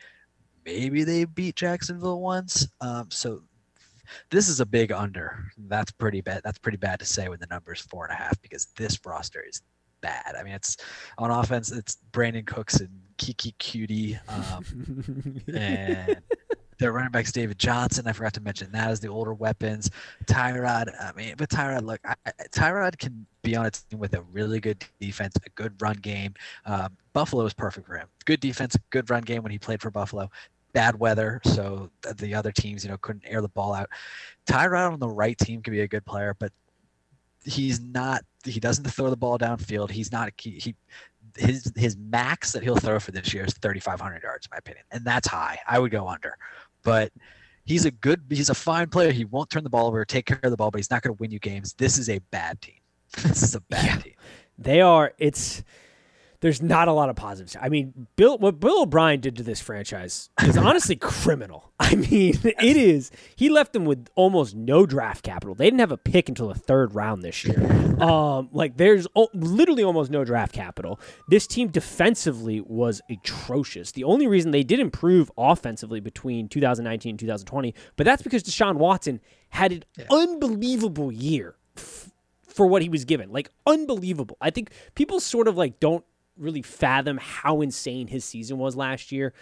Maybe 0.66 1.04
they 1.04 1.24
beat 1.24 1.54
Jacksonville 1.54 2.20
once. 2.20 2.68
Um, 2.80 3.06
so 3.10 3.42
this 4.30 4.48
is 4.48 4.58
a 4.58 4.66
big 4.66 4.90
under. 4.90 5.44
That's 5.56 5.92
pretty 5.92 6.20
bad. 6.20 6.42
That's 6.44 6.58
pretty 6.58 6.76
bad 6.76 6.98
to 6.98 7.06
say 7.06 7.28
when 7.28 7.38
the 7.38 7.46
number 7.46 7.72
is 7.72 7.80
four 7.80 8.04
and 8.04 8.12
a 8.12 8.16
half 8.16 8.40
because 8.42 8.66
this 8.76 8.98
roster 9.06 9.40
is 9.48 9.62
bad. 10.00 10.34
I 10.38 10.42
mean, 10.42 10.54
it's 10.54 10.76
on 11.18 11.30
offense. 11.30 11.70
It's 11.70 11.98
Brandin 12.12 12.44
Cooks 12.44 12.80
and 12.80 12.90
Keke 13.16 13.54
Coutee. 13.58 14.18
Um, 14.28 15.44
and 15.54 16.20
their 16.78 16.92
running 16.92 17.10
backs 17.10 17.32
David 17.32 17.58
Johnson. 17.58 18.06
I 18.06 18.12
forgot 18.12 18.34
to 18.34 18.40
mention 18.40 18.70
that 18.72 18.90
as 18.90 19.00
the 19.00 19.08
older 19.08 19.34
weapons. 19.34 19.90
Tyrod. 20.26 20.92
I 21.00 21.12
mean, 21.16 21.34
but 21.36 21.48
Tyrod, 21.48 21.82
look, 21.82 22.00
I, 22.04 22.14
Tyrod 22.52 22.98
can 22.98 23.26
be 23.42 23.56
on 23.56 23.66
a 23.66 23.70
team 23.70 23.98
with 23.98 24.14
a 24.14 24.22
really 24.22 24.60
good 24.60 24.84
defense, 25.00 25.34
a 25.44 25.50
good 25.50 25.80
run 25.80 25.96
game. 25.96 26.34
Um, 26.66 26.96
Buffalo 27.12 27.44
is 27.46 27.54
perfect 27.54 27.86
for 27.86 27.96
him. 27.96 28.08
Good 28.24 28.40
defense, 28.40 28.76
good 28.90 29.10
run 29.10 29.22
game 29.22 29.42
when 29.42 29.52
he 29.52 29.58
played 29.58 29.80
for 29.80 29.90
Buffalo. 29.90 30.30
Bad 30.72 30.98
weather, 31.00 31.40
so 31.44 31.90
the 32.18 32.34
other 32.34 32.52
teams, 32.52 32.84
you 32.84 32.90
know, 32.90 32.98
couldn't 32.98 33.24
air 33.26 33.40
the 33.40 33.48
ball 33.48 33.72
out. 33.72 33.88
Tyrod 34.46 34.92
on 34.92 35.00
the 35.00 35.08
right 35.08 35.36
team 35.36 35.62
can 35.62 35.72
be 35.72 35.80
a 35.80 35.88
good 35.88 36.04
player, 36.04 36.36
but 36.38 36.52
he's 37.44 37.80
not. 37.80 38.22
He 38.44 38.60
doesn't 38.60 38.84
throw 38.84 39.10
the 39.10 39.16
ball 39.16 39.38
downfield. 39.38 39.90
He's 39.90 40.12
not. 40.12 40.30
He, 40.36 40.50
he 40.50 40.74
his 41.36 41.72
his 41.76 41.96
max 41.96 42.52
that 42.52 42.62
he'll 42.62 42.76
throw 42.76 42.98
for 42.98 43.12
this 43.12 43.32
year 43.32 43.44
is 43.44 43.54
3,500 43.54 44.22
yards, 44.22 44.46
in 44.46 44.50
my 44.52 44.58
opinion, 44.58 44.84
and 44.90 45.04
that's 45.04 45.28
high. 45.28 45.58
I 45.66 45.78
would 45.78 45.90
go 45.90 46.06
under, 46.08 46.36
but 46.82 47.12
he's 47.64 47.84
a 47.84 47.90
good. 47.90 48.22
He's 48.28 48.50
a 48.50 48.54
fine 48.54 48.88
player. 48.88 49.10
He 49.12 49.24
won't 49.24 49.50
turn 49.50 49.64
the 49.64 49.70
ball 49.70 49.86
over, 49.86 50.04
take 50.04 50.26
care 50.26 50.40
of 50.42 50.50
the 50.50 50.56
ball, 50.56 50.70
but 50.70 50.78
he's 50.78 50.90
not 50.90 51.02
going 51.02 51.14
to 51.16 51.20
win 51.20 51.30
you 51.30 51.38
games. 51.38 51.74
This 51.74 51.98
is 51.98 52.08
a 52.08 52.18
bad 52.30 52.60
team. 52.60 52.74
This 53.22 53.42
is 53.42 53.54
a 53.54 53.60
bad 53.62 53.84
Yeah. 53.84 53.96
team. 53.96 54.14
They 54.58 54.80
are. 54.80 55.12
It's 55.18 55.62
there's 56.40 56.62
not 56.62 56.86
a 56.88 56.92
lot 56.92 57.08
of 57.08 57.16
positives. 57.16 57.56
I 57.60 57.68
mean, 57.68 58.06
Bill 58.16 58.38
what 58.38 58.60
Bill 58.60 58.82
O'Brien 58.82 59.20
did 59.20 59.36
to 59.36 59.42
this 59.42 59.60
franchise 59.60 60.30
is 60.42 60.56
honestly 60.68 60.94
criminal. 60.96 61.72
I 61.80 61.94
mean, 61.94 62.34
it 62.44 62.76
is. 62.76 63.10
He 63.36 63.48
left 63.48 63.72
them 63.72 63.84
with 63.84 64.08
almost 64.14 64.54
no 64.54 64.84
draft 64.86 65.24
capital. 65.24 65.54
They 65.54 65.64
didn't 65.66 65.80
have 65.80 65.92
a 65.92 65.96
pick 65.96 66.28
until 66.28 66.48
the 66.48 66.54
third 66.54 66.94
round 66.94 67.22
this 67.22 67.44
year. 67.44 67.84
Um, 67.98 68.48
like 68.52 68.76
there's 68.76 69.08
o- 69.16 69.26
literally 69.34 69.82
almost 69.82 70.08
no 70.12 70.24
draft 70.24 70.52
capital. 70.52 71.00
This 71.26 71.48
team 71.48 71.66
defensively 71.66 72.60
was 72.60 73.00
atrocious. 73.10 73.90
The 73.90 74.04
only 74.04 74.28
reason 74.28 74.52
they 74.52 74.62
did 74.62 74.78
improve 74.78 75.32
offensively 75.36 75.98
between 75.98 76.46
2019 76.46 77.10
and 77.10 77.18
2020, 77.18 77.74
but 77.96 78.04
that's 78.04 78.22
because 78.22 78.44
Deshaun 78.44 78.76
Watson 78.76 79.20
had 79.48 79.72
an 79.72 79.84
unbelievable 80.12 81.10
year 81.10 81.56
f- 81.76 82.12
for 82.46 82.68
what 82.68 82.82
he 82.82 82.88
was 82.88 83.04
given. 83.04 83.32
Like 83.32 83.50
unbelievable. 83.66 84.36
I 84.40 84.50
think 84.50 84.70
people 84.94 85.18
sort 85.18 85.48
of 85.48 85.56
like 85.56 85.80
don't 85.80 86.04
really 86.38 86.62
fathom 86.62 87.18
how 87.20 87.60
insane 87.60 88.06
his 88.06 88.24
season 88.24 88.58
was 88.58 88.76
last 88.76 89.10
year 89.12 89.32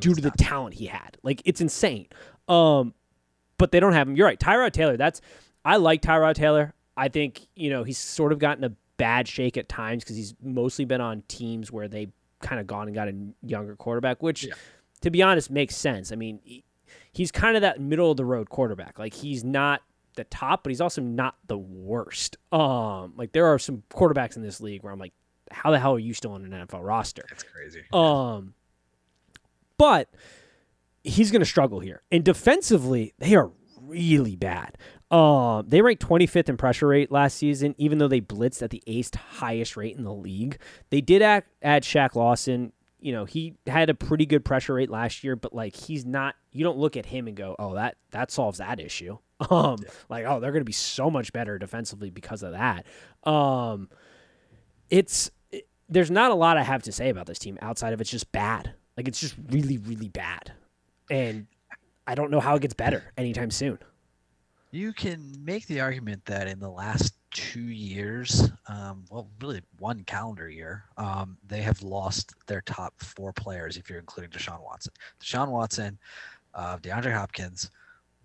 due 0.00 0.10
was 0.10 0.18
to 0.18 0.22
the 0.22 0.30
talent 0.32 0.74
he 0.74 0.86
had. 0.86 1.16
Like 1.22 1.42
it's 1.44 1.60
insane. 1.60 2.08
Um 2.48 2.94
but 3.58 3.70
they 3.70 3.80
don't 3.80 3.92
have 3.92 4.08
him. 4.08 4.16
You're 4.16 4.26
right. 4.26 4.38
Tyrod 4.38 4.72
Taylor, 4.72 4.96
that's 4.96 5.20
I 5.64 5.76
like 5.76 6.02
Tyrod 6.02 6.34
Taylor. 6.34 6.74
I 6.96 7.08
think, 7.08 7.46
you 7.54 7.70
know, 7.70 7.82
he's 7.84 7.98
sort 7.98 8.32
of 8.32 8.38
gotten 8.38 8.64
a 8.64 8.72
bad 8.96 9.26
shake 9.28 9.56
at 9.56 9.68
times 9.68 10.04
cuz 10.04 10.16
he's 10.16 10.34
mostly 10.42 10.84
been 10.84 11.00
on 11.00 11.22
teams 11.28 11.70
where 11.72 11.88
they 11.88 12.08
kind 12.40 12.60
of 12.60 12.66
gone 12.66 12.86
and 12.88 12.94
got 12.94 13.08
a 13.08 13.14
younger 13.42 13.74
quarterback, 13.76 14.22
which 14.22 14.44
Yeah. 14.44 14.54
to 15.00 15.10
be 15.10 15.22
honest 15.22 15.50
makes 15.50 15.76
sense. 15.76 16.12
I 16.12 16.16
mean, 16.16 16.40
he- 16.44 16.64
he's 17.12 17.30
kind 17.32 17.56
of 17.56 17.62
that 17.62 17.80
middle 17.80 18.10
of 18.10 18.16
the 18.16 18.24
road 18.24 18.50
quarterback. 18.50 18.98
Like 18.98 19.14
he's 19.14 19.42
not 19.44 19.82
the 20.16 20.24
top, 20.24 20.62
but 20.62 20.70
he's 20.70 20.80
also 20.80 21.00
not 21.02 21.36
the 21.48 21.58
worst. 21.58 22.36
Um, 22.52 23.14
like 23.16 23.32
there 23.32 23.46
are 23.46 23.58
some 23.58 23.82
quarterbacks 23.90 24.36
in 24.36 24.42
this 24.42 24.60
league 24.60 24.82
where 24.84 24.92
I'm 24.92 24.98
like, 24.98 25.12
how 25.50 25.70
the 25.70 25.78
hell 25.78 25.94
are 25.94 25.98
you 25.98 26.14
still 26.14 26.32
on 26.32 26.44
an 26.44 26.66
NFL 26.66 26.84
roster? 26.84 27.24
That's 27.28 27.42
crazy. 27.44 27.82
Um, 27.92 28.54
but 29.78 30.08
he's 31.02 31.30
going 31.30 31.40
to 31.40 31.46
struggle 31.46 31.80
here. 31.80 32.02
And 32.10 32.24
defensively, 32.24 33.14
they 33.18 33.34
are 33.34 33.50
really 33.80 34.36
bad. 34.36 34.78
Um, 35.10 35.66
they 35.68 35.82
ranked 35.82 36.06
25th 36.06 36.48
in 36.48 36.56
pressure 36.56 36.88
rate 36.88 37.12
last 37.12 37.36
season, 37.36 37.74
even 37.78 37.98
though 37.98 38.08
they 38.08 38.20
blitzed 38.20 38.62
at 38.62 38.70
the 38.70 38.82
eighth 38.86 39.14
highest 39.14 39.76
rate 39.76 39.96
in 39.96 40.04
the 40.04 40.12
league. 40.12 40.58
They 40.90 41.00
did 41.00 41.22
add, 41.22 41.44
add 41.62 41.82
Shaq 41.82 42.14
Lawson. 42.14 42.72
You 42.98 43.12
know, 43.12 43.24
he 43.26 43.54
had 43.66 43.90
a 43.90 43.94
pretty 43.94 44.24
good 44.24 44.44
pressure 44.44 44.74
rate 44.74 44.90
last 44.90 45.22
year, 45.22 45.36
but 45.36 45.54
like 45.54 45.76
he's 45.76 46.06
not. 46.06 46.36
You 46.52 46.64
don't 46.64 46.78
look 46.78 46.96
at 46.96 47.04
him 47.04 47.28
and 47.28 47.36
go, 47.36 47.54
"Oh, 47.58 47.74
that 47.74 47.96
that 48.12 48.30
solves 48.30 48.58
that 48.58 48.80
issue." 48.80 49.18
Um, 49.50 49.76
like, 50.08 50.24
oh, 50.24 50.40
they're 50.40 50.52
going 50.52 50.62
to 50.62 50.64
be 50.64 50.72
so 50.72 51.10
much 51.10 51.32
better 51.32 51.58
defensively 51.58 52.08
because 52.08 52.42
of 52.42 52.52
that. 52.52 52.86
Um, 53.28 53.90
it's 54.94 55.30
it- 55.50 55.66
there's 55.88 56.10
not 56.10 56.30
a 56.30 56.34
lot 56.34 56.56
I 56.56 56.62
have 56.62 56.82
to 56.84 56.92
say 56.92 57.10
about 57.10 57.26
this 57.26 57.38
team 57.38 57.58
outside 57.60 57.92
of 57.92 58.00
it's 58.00 58.10
just 58.10 58.30
bad. 58.32 58.72
Like 58.96 59.08
it's 59.08 59.20
just 59.20 59.34
really, 59.50 59.78
really 59.78 60.08
bad, 60.08 60.52
and 61.10 61.46
I 62.06 62.14
don't 62.14 62.30
know 62.30 62.40
how 62.40 62.54
it 62.54 62.62
gets 62.62 62.74
better 62.74 63.02
anytime 63.16 63.50
soon. 63.50 63.78
You 64.70 64.92
can 64.92 65.32
make 65.44 65.66
the 65.66 65.80
argument 65.80 66.24
that 66.26 66.46
in 66.46 66.60
the 66.60 66.70
last 66.70 67.14
two 67.30 67.60
years, 67.68 68.50
um, 68.68 69.04
well, 69.10 69.28
really 69.40 69.62
one 69.78 70.04
calendar 70.04 70.48
year, 70.48 70.84
um, 70.96 71.36
they 71.46 71.62
have 71.62 71.82
lost 71.82 72.32
their 72.46 72.60
top 72.60 72.94
four 72.98 73.32
players, 73.32 73.76
if 73.76 73.90
you're 73.90 73.98
including 73.98 74.30
Deshaun 74.30 74.62
Watson. 74.62 74.92
Deshaun 75.20 75.48
Watson, 75.48 75.98
uh, 76.54 76.76
DeAndre 76.78 77.12
Hopkins, 77.12 77.70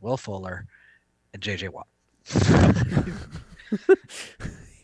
Will 0.01 0.17
Fuller, 0.17 0.65
and 1.33 1.41
JJ 1.41 1.69
Watt. 1.69 1.87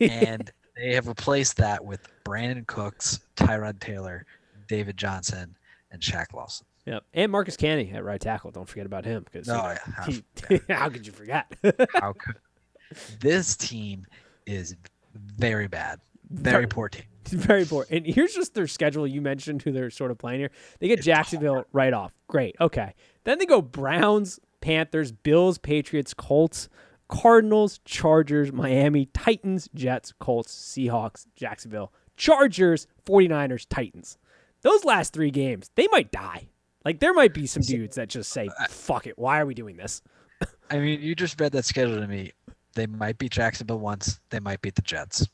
and 0.00 0.50
they 0.76 0.94
have 0.94 1.08
replaced 1.08 1.56
that 1.58 1.84
with 1.84 2.08
Brandin 2.24 2.66
Cooks, 2.66 3.20
Tyrod 3.36 3.80
Taylor, 3.80 4.26
David 4.68 4.96
Johnson, 4.96 5.56
and 5.90 6.00
Shaq 6.02 6.32
Lawson. 6.34 6.66
Yep, 6.86 7.04
and 7.14 7.32
Marcus 7.32 7.56
Cannon 7.56 7.94
at 7.94 8.04
right 8.04 8.20
tackle. 8.20 8.50
Don't 8.52 8.68
forget 8.68 8.86
about 8.86 9.04
him 9.04 9.24
because 9.24 9.48
No, 9.48 9.54
oh, 9.56 9.70
yeah, 9.70 9.78
how- 9.94 10.04
he, 10.04 10.22
how 10.72 10.88
could 10.88 11.06
you 11.06 11.12
forget? 11.12 11.52
How 11.94 12.12
could 12.12 12.36
this 13.20 13.56
team 13.56 14.06
is 14.46 14.76
very 15.14 15.66
bad, 15.66 16.00
very 16.30 16.66
poor 16.66 16.88
team. 16.88 17.04
Very 17.28 17.64
poor. 17.64 17.84
And 17.90 18.06
here's 18.06 18.34
just 18.34 18.54
their 18.54 18.68
schedule. 18.68 19.04
You 19.04 19.20
mentioned 19.20 19.60
who 19.60 19.72
they're 19.72 19.90
sort 19.90 20.12
of 20.12 20.18
playing 20.18 20.38
here. 20.38 20.52
They 20.78 20.86
get 20.86 21.02
Jacksonville 21.02 21.64
right 21.72 21.92
off. 21.92 22.12
Great. 22.28 22.54
Okay. 22.60 22.94
Then 23.24 23.40
they 23.40 23.46
go 23.46 23.60
Browns, 23.60 24.38
Panthers, 24.60 25.10
Bills, 25.10 25.58
Patriots, 25.58 26.14
Colts, 26.14 26.68
Cardinals, 27.08 27.80
Chargers, 27.84 28.52
Miami, 28.52 29.06
Titans, 29.06 29.68
Jets, 29.74 30.12
Colts, 30.18 30.54
Seahawks, 30.54 31.26
Jacksonville, 31.36 31.92
Chargers, 32.16 32.86
49ers, 33.04 33.66
Titans. 33.68 34.18
Those 34.62 34.84
last 34.84 35.12
three 35.12 35.30
games, 35.30 35.70
they 35.74 35.86
might 35.92 36.10
die. 36.10 36.48
Like 36.84 37.00
there 37.00 37.14
might 37.14 37.34
be 37.34 37.46
some 37.46 37.62
dudes 37.62 37.96
that 37.96 38.08
just 38.08 38.30
say, 38.32 38.48
fuck 38.68 39.06
it. 39.06 39.18
Why 39.18 39.40
are 39.40 39.46
we 39.46 39.54
doing 39.54 39.76
this? 39.76 40.02
I 40.70 40.78
mean, 40.78 41.00
you 41.00 41.14
just 41.14 41.40
read 41.40 41.52
that 41.52 41.64
schedule 41.64 42.00
to 42.00 42.06
me. 42.06 42.32
They 42.74 42.86
might 42.86 43.18
beat 43.18 43.32
Jacksonville 43.32 43.78
once. 43.78 44.20
They 44.30 44.40
might 44.40 44.60
beat 44.60 44.74
the 44.74 44.82
Jets. 44.82 45.26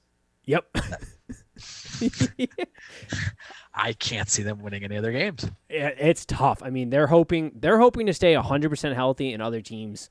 Yep. 0.45 0.65
I 3.75 3.93
can't 3.95 4.29
see 4.29 4.43
them 4.43 4.61
winning 4.61 4.85
any 4.85 4.97
other 4.97 5.13
games. 5.13 5.49
it's 5.69 6.25
tough. 6.25 6.63
I 6.63 6.71
mean, 6.71 6.91
they're 6.91 7.07
hoping 7.07 7.53
they're 7.55 7.79
hoping 7.79 8.07
to 8.07 8.15
stay 8.15 8.35
100% 8.35 8.95
healthy 8.95 9.33
and 9.33 9.43
other 9.43 9.61
teams 9.61 10.11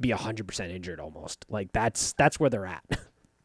be 0.00 0.10
100% 0.10 0.70
injured 0.70 1.00
almost. 1.00 1.44
Like 1.48 1.72
that's 1.72 2.12
that's 2.14 2.40
where 2.40 2.50
they're 2.50 2.66
at. 2.66 2.84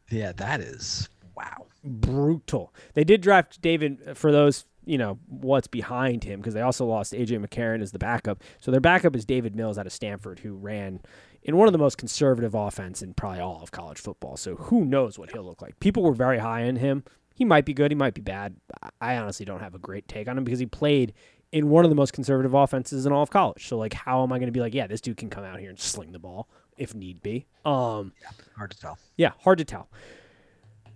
Yeah, 0.08 0.30
that 0.36 0.60
is 0.60 1.08
wow. 1.36 1.66
Brutal. 1.82 2.72
They 2.94 3.04
did 3.04 3.20
draft 3.20 3.60
Davis 3.60 3.94
uh, 4.06 4.14
for 4.14 4.32
those 4.32 4.64
you 4.84 4.98
know 4.98 5.18
what's 5.26 5.66
behind 5.66 6.22
him 6.22 6.40
because 6.40 6.54
they 6.54 6.60
also 6.60 6.86
lost 6.86 7.12
AJ 7.12 7.44
McCarron 7.44 7.82
as 7.82 7.90
the 7.92 7.98
backup. 7.98 8.42
So 8.60 8.70
their 8.70 8.80
backup 8.80 9.16
is 9.16 9.24
Davis 9.24 9.52
Mills 9.52 9.78
out 9.78 9.86
of 9.86 9.92
Stanford, 9.92 10.38
who 10.38 10.54
ran 10.54 11.00
in 11.42 11.56
one 11.56 11.66
of 11.68 11.72
the 11.72 11.78
most 11.78 11.98
conservative 11.98 12.54
offense 12.54 13.02
in 13.02 13.14
probably 13.14 13.40
all 13.40 13.62
of 13.62 13.72
college 13.72 13.98
football. 13.98 14.36
So 14.36 14.54
who 14.56 14.84
knows 14.84 15.18
what 15.18 15.32
he'll 15.32 15.44
look 15.44 15.60
like? 15.60 15.78
People 15.80 16.04
were 16.04 16.14
very 16.14 16.38
high 16.38 16.66
on 16.68 16.76
him. 16.76 17.04
He 17.34 17.44
might 17.44 17.66
be 17.66 17.74
good. 17.74 17.90
He 17.90 17.96
might 17.96 18.14
be 18.14 18.22
bad. 18.22 18.56
I 19.00 19.16
honestly 19.16 19.44
don't 19.44 19.60
have 19.60 19.74
a 19.74 19.78
great 19.78 20.08
take 20.08 20.28
on 20.28 20.38
him 20.38 20.44
because 20.44 20.60
he 20.60 20.66
played 20.66 21.12
in 21.52 21.68
one 21.68 21.84
of 21.84 21.90
the 21.90 21.94
most 21.94 22.12
conservative 22.12 22.54
offenses 22.54 23.06
in 23.06 23.12
all 23.12 23.22
of 23.22 23.30
college. 23.30 23.66
So 23.66 23.78
like, 23.78 23.94
how 23.94 24.22
am 24.22 24.32
I 24.32 24.38
going 24.38 24.48
to 24.48 24.52
be 24.52 24.60
like, 24.60 24.74
yeah, 24.74 24.86
this 24.86 25.00
dude 25.00 25.16
can 25.16 25.30
come 25.30 25.44
out 25.44 25.60
here 25.60 25.70
and 25.70 25.78
sling 25.78 26.12
the 26.12 26.18
ball 26.18 26.48
if 26.76 26.94
need 26.94 27.22
be? 27.22 27.46
Um, 27.64 28.12
yeah, 28.20 28.28
hard 28.56 28.70
to 28.72 28.78
tell. 28.78 28.98
Yeah, 29.16 29.32
hard 29.40 29.58
to 29.58 29.64
tell. 29.64 29.88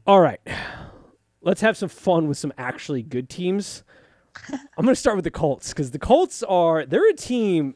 All 0.06 0.20
right, 0.20 0.40
let's 1.42 1.60
have 1.60 1.76
some 1.76 1.88
fun 1.88 2.28
with 2.28 2.38
some 2.38 2.52
actually 2.58 3.02
good 3.02 3.28
teams. 3.28 3.84
I'm 4.48 4.84
going 4.84 4.88
to 4.88 4.96
start 4.96 5.16
with 5.16 5.24
the 5.24 5.30
Colts 5.30 5.70
because 5.70 5.90
the 5.90 5.98
Colts 5.98 6.42
are 6.42 6.86
they're 6.86 7.08
a 7.10 7.14
team 7.14 7.74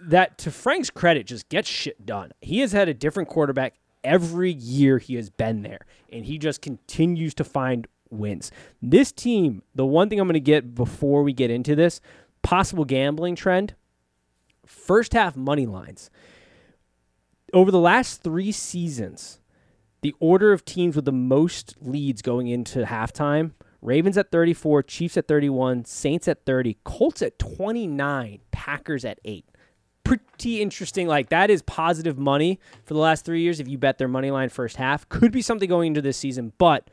that, 0.00 0.38
to 0.38 0.50
Frank's 0.50 0.90
credit, 0.90 1.26
just 1.26 1.48
gets 1.48 1.68
shit 1.68 2.04
done. 2.06 2.32
He 2.40 2.60
has 2.60 2.72
had 2.72 2.88
a 2.88 2.94
different 2.94 3.28
quarterback 3.28 3.74
every 4.04 4.52
year 4.52 4.98
he 4.98 5.14
has 5.16 5.30
been 5.30 5.62
there, 5.62 5.80
and 6.12 6.24
he 6.24 6.38
just 6.38 6.62
continues 6.62 7.34
to 7.34 7.44
find 7.44 7.86
wins. 8.10 8.50
This 8.82 9.12
team, 9.12 9.62
the 9.74 9.86
one 9.86 10.08
thing 10.08 10.20
I'm 10.20 10.26
going 10.26 10.34
to 10.34 10.40
get 10.40 10.74
before 10.74 11.22
we 11.22 11.32
get 11.32 11.50
into 11.50 11.74
this 11.74 12.00
possible 12.42 12.84
gambling 12.84 13.36
trend, 13.36 13.74
first 14.66 15.12
half 15.12 15.36
money 15.36 15.66
lines. 15.66 16.10
Over 17.52 17.70
the 17.70 17.78
last 17.78 18.22
three 18.22 18.52
seasons, 18.52 19.40
the 20.02 20.14
order 20.20 20.52
of 20.52 20.64
teams 20.64 20.94
with 20.94 21.06
the 21.06 21.12
most 21.12 21.74
leads 21.80 22.22
going 22.22 22.48
into 22.48 22.84
halftime 22.84 23.52
Ravens 23.80 24.18
at 24.18 24.32
34, 24.32 24.82
Chiefs 24.82 25.16
at 25.16 25.28
31, 25.28 25.84
Saints 25.84 26.26
at 26.26 26.44
30, 26.44 26.78
Colts 26.84 27.22
at 27.22 27.38
29, 27.38 28.40
Packers 28.50 29.04
at 29.04 29.20
8. 29.24 29.44
Pretty 30.02 30.60
interesting. 30.60 31.06
Like, 31.06 31.28
that 31.28 31.50
is 31.50 31.62
positive 31.62 32.18
money 32.18 32.58
for 32.84 32.94
the 32.94 33.00
last 33.00 33.24
three 33.24 33.42
years 33.42 33.60
if 33.60 33.68
you 33.68 33.78
bet 33.78 33.98
their 33.98 34.08
money 34.08 34.30
line 34.30 34.48
first 34.48 34.76
half. 34.76 35.08
Could 35.08 35.30
be 35.30 35.42
something 35.42 35.68
going 35.68 35.88
into 35.88 36.02
this 36.02 36.16
season, 36.16 36.52
but 36.58 36.90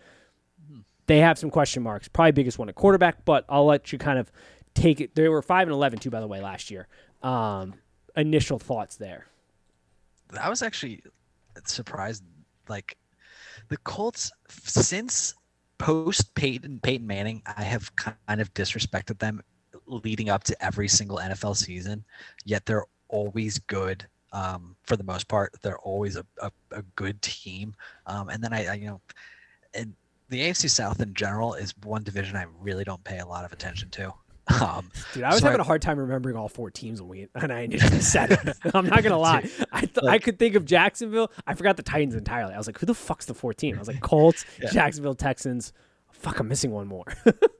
they 1.07 1.19
have 1.19 1.37
some 1.37 1.49
question 1.49 1.83
marks. 1.83 2.07
Probably 2.07 2.31
biggest 2.31 2.57
one 2.57 2.69
at 2.69 2.75
quarterback, 2.75 3.25
but 3.25 3.45
I'll 3.49 3.65
let 3.65 3.91
you 3.91 3.97
kind 3.97 4.19
of 4.19 4.31
take 4.73 5.01
it. 5.01 5.15
They 5.15 5.29
were 5.29 5.41
5 5.41 5.67
and 5.67 5.73
11, 5.73 5.99
too, 5.99 6.09
by 6.09 6.19
the 6.19 6.27
way, 6.27 6.41
last 6.41 6.71
year. 6.71 6.87
Um, 7.21 7.75
initial 8.15 8.59
thoughts 8.59 8.97
there. 8.97 9.27
I 10.39 10.49
was 10.49 10.61
actually 10.61 11.03
surprised. 11.65 12.23
Like, 12.67 12.97
the 13.69 13.77
Colts, 13.77 14.31
since 14.49 15.35
post 15.77 16.33
Peyton 16.35 16.79
Peyton 16.81 17.05
Manning, 17.05 17.41
I 17.57 17.63
have 17.63 17.95
kind 17.95 18.41
of 18.41 18.53
disrespected 18.53 19.19
them 19.19 19.41
leading 19.87 20.29
up 20.29 20.43
to 20.45 20.65
every 20.65 20.87
single 20.87 21.17
NFL 21.17 21.55
season. 21.55 22.03
Yet 22.43 22.65
they're 22.65 22.85
always 23.09 23.59
good. 23.59 24.05
Um, 24.31 24.75
for 24.83 24.97
the 24.97 25.03
most 25.03 25.27
part, 25.27 25.55
they're 25.61 25.79
always 25.79 26.17
a, 26.17 26.25
a, 26.41 26.51
a 26.71 26.81
good 26.95 27.21
team. 27.21 27.73
Um, 28.05 28.29
and 28.29 28.43
then 28.43 28.51
I, 28.51 28.65
I, 28.65 28.73
you 28.73 28.87
know, 28.87 29.01
and 29.73 29.93
the 30.29 30.41
AFC 30.41 30.69
South 30.69 30.99
in 31.01 31.13
general 31.13 31.53
is 31.53 31.73
one 31.83 32.03
division 32.03 32.35
I 32.35 32.45
really 32.59 32.83
don't 32.83 33.03
pay 33.03 33.19
a 33.19 33.25
lot 33.25 33.45
of 33.45 33.53
attention 33.53 33.89
to. 33.91 34.13
Um, 34.61 34.91
Dude, 35.15 35.23
I 35.23 35.29
was 35.29 35.39
so 35.39 35.45
having 35.45 35.59
I, 35.59 35.63
a 35.63 35.65
hard 35.65 35.81
time 35.81 35.97
remembering 35.97 36.35
all 36.35 36.47
four 36.47 36.69
teams 36.69 37.01
when 37.01 37.09
we 37.09 37.27
and 37.33 37.51
I 37.51 37.61
initially 37.61 37.99
said 37.99 38.31
it. 38.31 38.55
I'm 38.75 38.85
not 38.85 39.01
gonna 39.01 39.17
lie. 39.17 39.49
I 39.71 39.81
th- 39.81 39.97
like, 40.03 40.13
I 40.13 40.19
could 40.19 40.37
think 40.37 40.53
of 40.53 40.65
Jacksonville. 40.65 41.31
I 41.47 41.55
forgot 41.55 41.77
the 41.77 41.83
Titans 41.83 42.13
entirely. 42.13 42.53
I 42.53 42.57
was 42.59 42.67
like, 42.67 42.77
who 42.77 42.85
the 42.85 42.93
fuck's 42.93 43.25
the 43.25 43.33
14? 43.33 43.75
I 43.75 43.79
was 43.79 43.87
like, 43.87 43.99
Colts, 44.01 44.45
yeah. 44.61 44.69
Jacksonville, 44.69 45.15
Texans. 45.15 45.73
Fuck, 46.11 46.39
I'm 46.39 46.47
missing 46.47 46.69
one 46.69 46.85
more. 46.85 47.05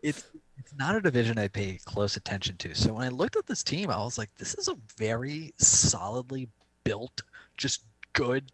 it's 0.03 0.25
it's 0.57 0.75
not 0.75 0.95
a 0.95 1.01
division 1.01 1.39
I 1.39 1.47
pay 1.47 1.79
close 1.85 2.17
attention 2.17 2.55
to. 2.57 2.75
So 2.75 2.93
when 2.93 3.03
I 3.03 3.09
looked 3.09 3.35
at 3.35 3.47
this 3.47 3.63
team, 3.63 3.89
I 3.89 3.97
was 3.97 4.19
like, 4.19 4.29
this 4.35 4.53
is 4.53 4.67
a 4.67 4.77
very 4.95 5.53
solidly 5.57 6.49
built, 6.83 7.23
just 7.57 7.83
good 8.13 8.51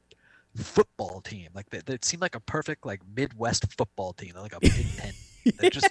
football 0.55 1.21
team. 1.21 1.49
Like 1.53 1.69
they, 1.69 1.81
they 1.85 1.97
seem 2.01 2.19
like 2.19 2.35
a 2.35 2.39
perfect 2.39 2.85
like 2.85 3.01
Midwest 3.15 3.71
football 3.77 4.13
team. 4.13 4.31
They're 4.33 4.43
like 4.43 4.55
a 4.55 4.59
Big 4.61 4.87
Ten. 4.97 5.13
They're 5.59 5.69
just 5.69 5.89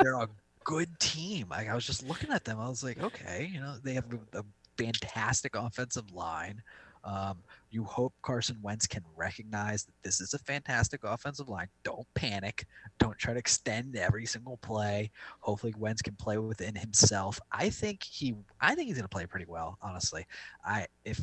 they're 0.00 0.14
a 0.14 0.28
good 0.64 0.88
team. 0.98 1.48
Like 1.50 1.68
I 1.68 1.74
was 1.74 1.86
just 1.86 2.06
looking 2.06 2.30
at 2.30 2.44
them, 2.44 2.60
I 2.60 2.68
was 2.68 2.84
like, 2.84 3.02
okay, 3.02 3.50
you 3.52 3.60
know, 3.60 3.76
they 3.82 3.94
have 3.94 4.06
a, 4.12 4.38
a 4.38 4.44
fantastic 4.76 5.54
offensive 5.54 6.12
line. 6.12 6.62
Um, 7.04 7.38
you 7.70 7.84
hope 7.84 8.12
Carson 8.22 8.58
Wentz 8.62 8.86
can 8.88 9.04
recognize 9.14 9.84
that 9.84 9.94
this 10.02 10.20
is 10.20 10.34
a 10.34 10.38
fantastic 10.40 11.04
offensive 11.04 11.48
line. 11.48 11.68
Don't 11.84 12.06
panic. 12.14 12.66
Don't 12.98 13.16
try 13.16 13.32
to 13.32 13.38
extend 13.38 13.96
every 13.96 14.26
single 14.26 14.56
play. 14.56 15.12
Hopefully, 15.38 15.72
Wentz 15.78 16.02
can 16.02 16.16
play 16.16 16.36
within 16.36 16.74
himself. 16.74 17.38
I 17.52 17.70
think 17.70 18.02
he. 18.02 18.34
I 18.60 18.74
think 18.74 18.88
he's 18.88 18.96
going 18.96 19.04
to 19.04 19.08
play 19.08 19.24
pretty 19.26 19.46
well. 19.46 19.78
Honestly, 19.80 20.26
I 20.64 20.88
if 21.04 21.22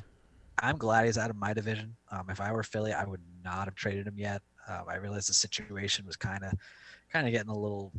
I'm 0.60 0.78
glad 0.78 1.06
he's 1.06 1.18
out 1.18 1.30
of 1.30 1.36
my 1.36 1.54
division. 1.54 1.96
Um, 2.12 2.30
if 2.30 2.39
I 2.39 2.52
were 2.52 2.63
Philly, 2.63 2.94
I 2.94 3.06
would 3.06 3.22
not 3.44 3.66
have 3.66 3.76
traded 3.76 4.08
him 4.08 4.18
yet. 4.18 4.42
Um, 4.68 4.84
I 4.88 4.96
realized 4.96 5.30
the 5.30 5.34
situation 5.34 6.06
was 6.06 6.16
kind 6.16 6.44
of 6.44 6.54
kind 7.12 7.28
of 7.28 7.34
getting 7.34 7.50
a 7.50 7.58
little 7.58 7.92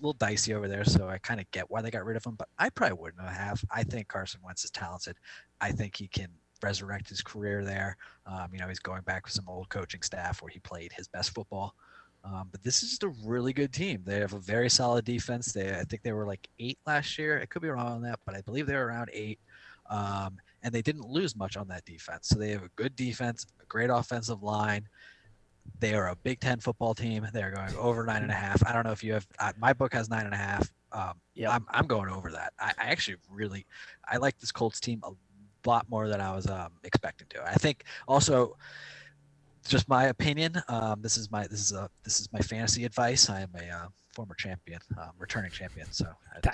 little 0.00 0.14
dicey 0.14 0.54
over 0.54 0.68
there, 0.68 0.84
so 0.84 1.08
I 1.08 1.18
kind 1.18 1.40
of 1.40 1.50
get 1.52 1.70
why 1.70 1.80
they 1.80 1.90
got 1.90 2.04
rid 2.04 2.16
of 2.16 2.24
him. 2.24 2.34
But 2.36 2.48
I 2.58 2.68
probably 2.70 2.98
wouldn't 2.98 3.22
have. 3.28 3.64
I 3.70 3.84
think 3.84 4.08
Carson 4.08 4.40
Wentz 4.44 4.64
is 4.64 4.70
talented. 4.70 5.16
I 5.60 5.70
think 5.70 5.96
he 5.96 6.08
can 6.08 6.28
resurrect 6.62 7.08
his 7.08 7.22
career 7.22 7.64
there. 7.64 7.96
Um, 8.26 8.48
you 8.52 8.58
know, 8.58 8.68
he's 8.68 8.78
going 8.78 9.02
back 9.02 9.24
with 9.24 9.34
some 9.34 9.48
old 9.48 9.68
coaching 9.68 10.02
staff 10.02 10.42
where 10.42 10.50
he 10.50 10.58
played 10.60 10.92
his 10.92 11.08
best 11.08 11.34
football. 11.34 11.74
Um, 12.24 12.48
but 12.50 12.62
this 12.64 12.82
is 12.82 12.90
just 12.90 13.02
a 13.02 13.12
really 13.24 13.52
good 13.52 13.72
team. 13.72 14.02
They 14.04 14.20
have 14.20 14.32
a 14.32 14.38
very 14.38 14.70
solid 14.70 15.04
defense. 15.04 15.52
They, 15.52 15.74
I 15.74 15.84
think 15.84 16.02
they 16.02 16.12
were 16.12 16.26
like 16.26 16.48
eight 16.58 16.78
last 16.86 17.18
year. 17.18 17.38
I 17.40 17.44
could 17.44 17.60
be 17.60 17.68
wrong 17.68 17.92
on 17.92 18.02
that, 18.02 18.20
but 18.24 18.34
I 18.34 18.40
believe 18.40 18.66
they 18.66 18.76
were 18.76 18.86
around 18.86 19.10
eight. 19.12 19.38
Um, 19.90 20.38
and 20.64 20.72
they 20.72 20.82
didn't 20.82 21.06
lose 21.08 21.36
much 21.36 21.56
on 21.56 21.68
that 21.68 21.84
defense. 21.84 22.28
So 22.28 22.38
they 22.38 22.50
have 22.50 22.64
a 22.64 22.70
good 22.74 22.96
defense, 22.96 23.46
a 23.62 23.66
great 23.66 23.90
offensive 23.90 24.42
line. 24.42 24.88
They 25.78 25.94
are 25.94 26.08
a 26.08 26.16
Big 26.16 26.40
Ten 26.40 26.58
football 26.58 26.94
team. 26.94 27.26
They 27.32 27.42
are 27.42 27.50
going 27.50 27.74
over 27.76 28.04
nine 28.04 28.22
and 28.22 28.30
a 28.30 28.34
half. 28.34 28.66
I 28.66 28.72
don't 28.72 28.84
know 28.84 28.92
if 28.92 29.04
you 29.04 29.12
have. 29.12 29.26
Uh, 29.38 29.52
my 29.58 29.72
book 29.72 29.92
has 29.92 30.08
nine 30.08 30.24
and 30.24 30.34
a 30.34 30.38
half. 30.38 30.70
Um, 30.92 31.20
yeah, 31.34 31.50
I'm, 31.50 31.66
I'm 31.70 31.86
going 31.86 32.08
over 32.08 32.30
that. 32.30 32.52
I, 32.58 32.72
I, 32.78 32.84
actually 32.86 33.16
really, 33.30 33.66
I 34.08 34.16
like 34.16 34.38
this 34.38 34.52
Colts 34.52 34.78
team 34.80 35.02
a 35.02 35.10
lot 35.68 35.88
more 35.88 36.08
than 36.08 36.20
I 36.20 36.34
was 36.34 36.48
um, 36.48 36.72
expecting 36.84 37.26
to. 37.30 37.44
I 37.44 37.54
think 37.54 37.84
also, 38.06 38.56
just 39.66 39.88
my 39.88 40.04
opinion. 40.04 40.62
Um, 40.68 41.02
this 41.02 41.16
is 41.16 41.30
my 41.30 41.46
this 41.46 41.60
is 41.60 41.72
a 41.72 41.90
this 42.04 42.20
is 42.20 42.32
my 42.32 42.40
fantasy 42.40 42.84
advice. 42.84 43.28
I 43.28 43.40
am 43.40 43.50
a 43.54 43.68
uh, 43.68 43.88
former 44.14 44.34
champion, 44.34 44.80
um, 44.98 45.10
returning 45.18 45.50
champion. 45.50 45.86
So 45.90 46.06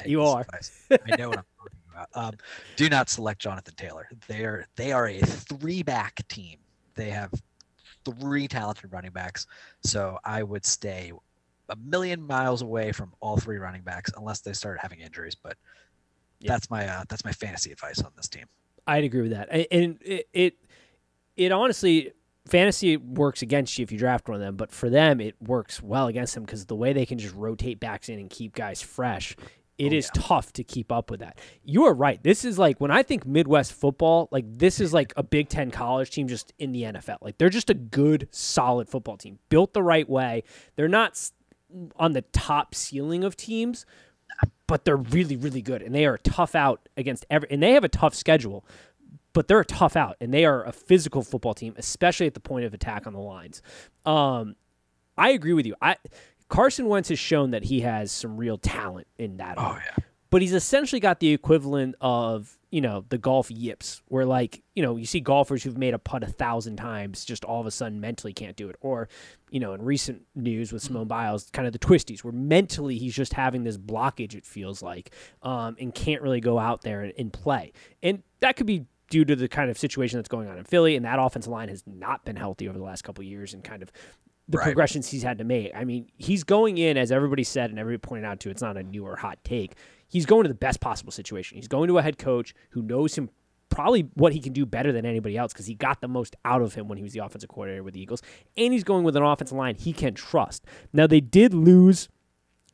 you 0.05 0.23
are. 0.23 0.45
I 0.91 1.17
know 1.17 1.29
what 1.29 1.39
I'm 1.39 1.45
talking 1.59 1.79
about. 1.93 2.09
Um, 2.15 2.33
do 2.77 2.89
not 2.89 3.11
select 3.11 3.43
Jonathan 3.43 3.75
Taylor. 3.77 4.09
They 4.27 4.45
are 4.45 4.65
they 4.77 4.93
are 4.93 5.09
a 5.09 5.19
three 5.19 5.83
back 5.83 6.27
team. 6.29 6.59
They 6.95 7.11
have 7.11 7.31
three 8.05 8.49
talented 8.49 8.93
running 8.93 9.11
backs. 9.11 9.47
So 9.83 10.19
I 10.25 10.43
would 10.43 10.65
stay 10.65 11.13
a 11.69 11.77
million 11.77 12.23
miles 12.27 12.63
away 12.63 12.93
from 12.93 13.13
all 13.21 13.37
three 13.37 13.59
running 13.59 13.83
backs 13.83 14.11
unless 14.17 14.41
they 14.41 14.53
start 14.53 14.79
having 14.81 15.01
injuries. 15.01 15.35
But 15.35 15.57
yeah. 16.39 16.53
that's 16.53 16.71
my 16.71 16.87
uh, 16.87 17.05
that's 17.09 17.25
my 17.25 17.33
fantasy 17.33 17.73
advice 17.73 18.01
on 18.01 18.13
this 18.17 18.29
team. 18.29 18.47
I'd 18.87 19.05
agree 19.05 19.23
with 19.23 19.33
that, 19.33 19.49
and 19.51 19.99
it 20.03 20.29
it, 20.33 20.55
it 21.37 21.53
honestly 21.53 22.13
fantasy 22.51 22.97
works 22.97 23.43
against 23.43 23.79
you 23.79 23.83
if 23.83 23.93
you 23.93 23.99
draft 23.99 24.29
one 24.29 24.37
of 24.37 24.41
them, 24.41 24.57
but 24.57 24.73
for 24.73 24.91
them 24.91 25.21
it 25.21 25.35
works 25.41 25.83
well 25.83 26.09
against 26.09 26.35
them 26.35 26.45
because 26.45 26.67
the 26.67 26.77
way 26.77 26.93
they 26.93 27.07
can 27.07 27.19
just 27.19 27.35
rotate 27.35 27.81
backs 27.81 28.09
in 28.09 28.19
and 28.19 28.29
keep 28.29 28.55
guys 28.55 28.83
fresh 28.83 29.37
it 29.81 29.93
oh, 29.93 29.97
is 29.97 30.11
yeah. 30.15 30.23
tough 30.23 30.53
to 30.53 30.65
keep 30.65 30.93
up 30.93 31.11
with 31.11 31.21
that. 31.21 31.39
You 31.65 31.87
are 31.87 31.95
right. 31.95 32.23
This 32.23 32.45
is 32.45 32.59
like 32.59 32.81
when 32.81 32.91
I 32.91 33.03
think 33.03 33.25
Midwest 33.25 33.73
football, 33.73 34.29
like 34.31 34.45
this 34.47 34.79
is 34.79 34.93
like 34.93 35.15
a 35.17 35.23
Big 35.23 35.49
Ten 35.49 35.71
college 35.71 36.11
team 36.11 36.29
just 36.29 36.53
in 36.59 36.73
the 36.73 36.83
NFL. 36.83 37.17
Like 37.23 37.39
they're 37.39 37.49
just 37.49 37.71
a 37.71 37.75
good, 37.75 38.29
solid 38.31 38.89
football 38.89 39.17
team, 39.17 39.39
built 39.49 39.73
the 39.73 39.83
right 39.83 40.09
way. 40.09 40.43
They're 40.77 40.89
not 40.89 41.31
on 41.97 42.13
the 42.13 42.23
top 42.23 42.75
ceiling 42.75 43.25
of 43.25 43.37
teams, 43.37 43.87
but 44.67 44.85
they're 44.85 44.97
really, 44.97 45.37
really 45.37 45.63
good, 45.63 45.83
and 45.83 45.95
they 45.95 46.07
are 46.07 46.19
tough 46.19 46.55
out 46.55 46.89
against 46.97 47.25
every. 47.31 47.51
And 47.51 47.63
they 47.63 47.73
have 47.73 47.85
a 47.85 47.89
tough 47.89 48.15
schedule, 48.15 48.65
but 49.33 49.49
they're 49.49 49.61
a 49.61 49.65
tough 49.65 49.97
out, 49.97 50.17
and 50.21 50.33
they 50.33 50.45
are 50.45 50.65
a 50.65 50.73
physical 50.73 51.23
football 51.23 51.55
team, 51.55 51.75
especially 51.77 52.27
at 52.27 52.35
the 52.35 52.41
point 52.41 52.65
of 52.65 52.75
attack 52.75 53.07
on 53.07 53.13
the 53.13 53.21
lines. 53.21 53.63
Um, 54.05 54.57
I 55.17 55.31
agree 55.31 55.53
with 55.53 55.67
you. 55.67 55.75
I 55.81 55.97
Carson 56.49 56.87
Wentz 56.87 57.09
has 57.09 57.19
shown 57.19 57.53
that 57.53 57.65
he 57.65 57.81
has 57.81 58.11
some 58.11 58.37
real 58.37 58.59
talent 58.59 59.07
in 59.19 59.39
that. 59.39 59.55
Oh 59.57 59.79
yeah. 59.79 60.05
But 60.31 60.43
he's 60.43 60.53
essentially 60.53 61.01
got 61.01 61.19
the 61.19 61.33
equivalent 61.33 61.97
of 62.01 62.57
you 62.71 62.81
know 62.81 63.05
the 63.09 63.19
golf 63.19 63.51
yips, 63.51 64.03
where 64.07 64.25
like 64.25 64.63
you 64.75 64.83
know 64.83 64.97
you 64.97 65.07
see 65.07 65.21
golfers 65.21 65.63
who've 65.63 65.79
made 65.79 65.95
a 65.95 65.99
putt 65.99 66.23
a 66.23 66.27
thousand 66.27 66.77
times, 66.77 67.25
just 67.25 67.45
all 67.45 67.61
of 67.61 67.67
a 67.67 67.71
sudden 67.71 68.01
mentally 68.01 68.33
can't 68.33 68.57
do 68.57 68.69
it, 68.69 68.77
or 68.81 69.09
you 69.51 69.61
know 69.61 69.73
in 69.75 69.83
recent 69.83 70.23
news 70.35 70.73
with 70.73 70.83
Simone 70.83 71.09
Biles, 71.09 71.51
kind 71.53 71.67
of 71.67 71.73
the 71.73 71.79
twisties, 71.79 72.23
where 72.23 72.33
mentally 72.33 72.97
he's 72.97 73.15
just 73.15 73.33
having 73.33 73.65
this 73.65 73.77
blockage. 73.77 74.35
It 74.35 74.47
feels 74.47 74.83
like, 74.83 75.11
um, 75.43 75.77
and 75.81 75.95
can't 75.95 76.23
really 76.23 76.41
go 76.41 76.59
out 76.59 76.83
there 76.83 77.03
and, 77.03 77.13
and 77.19 77.33
play, 77.33 77.73
and 78.03 78.23
that 78.41 78.57
could 78.57 78.67
be 78.67 78.87
due 79.11 79.25
to 79.27 79.37
the 79.37 79.49
kind 79.49 79.71
of 79.71 79.77
situation 79.77 80.19
that's 80.19 80.29
going 80.29 80.49
on 80.49 80.57
in 80.57 80.65
Philly, 80.65 80.97
and 80.97 81.05
that 81.05 81.19
offensive 81.19 81.53
line 81.53 81.69
has 81.69 81.83
not 81.87 82.25
been 82.25 82.37
healthy 82.37 82.69
over 82.69 82.79
the 82.79 82.85
last 82.85 83.03
couple 83.03 83.23
years, 83.23 83.53
and 83.53 83.63
kind 83.63 83.83
of 83.83 83.93
the 84.49 84.59
Right. 84.59 84.65
progressions 84.65 85.09
he's 85.09 85.23
had 85.23 85.39
to 85.39 85.45
make. 85.45 85.71
I 85.77 85.85
mean, 85.85 86.11
he's 86.17 86.43
going 86.43 86.79
in 86.79 86.97
as 86.97 87.13
everybody 87.13 87.45
said 87.45 87.71
and 87.71 87.79
everybody 87.79 87.99
pointed 87.99 88.25
out 88.25 88.41
to. 88.41 88.51
It's 88.51 88.63
not 88.63 88.77
a 88.77 88.83
new 88.83 89.05
or 89.07 89.17
hot 89.17 89.39
take. 89.45 89.75
He's 90.09 90.27
going 90.27 90.43
to 90.43 90.49
the 90.49 90.55
best 90.57 90.81
possible 90.81 91.13
situation. 91.13 91.57
He's 91.57 91.69
going 91.69 91.87
to 91.87 91.99
a 91.99 92.03
head 92.03 92.19
coach 92.19 92.53
who 92.71 92.83
knows 92.83 93.17
him 93.17 93.31
probably 93.69 94.09
what 94.15 94.33
he 94.33 94.41
can 94.41 94.53
do 94.53 94.67
better 94.67 94.91
than 94.91 95.07
anybody 95.07 95.37
else 95.37 95.53
because 95.53 95.67
he 95.67 95.75
got 95.75 96.01
the 96.01 96.09
most 96.09 96.35
out 96.45 96.63
of 96.63 96.75
him 96.75 96.89
when 96.89 96.99
he 96.99 97.05
was 97.05 97.13
the 97.13 97.21
offensive 97.21 97.49
coordinator 97.49 97.85
with 97.85 97.95
the 97.95 98.01
Eagles, 98.01 98.21
and 98.57 98.73
he's 98.73 98.83
going 98.83 99.05
with 99.05 99.15
an 99.15 99.23
offensive 99.23 99.57
line 99.57 99.77
he 99.77 99.93
can 99.93 100.15
trust. 100.15 100.65
Now 100.93 101.07
they 101.07 101.21
did 101.21 101.55
lose 101.55 102.09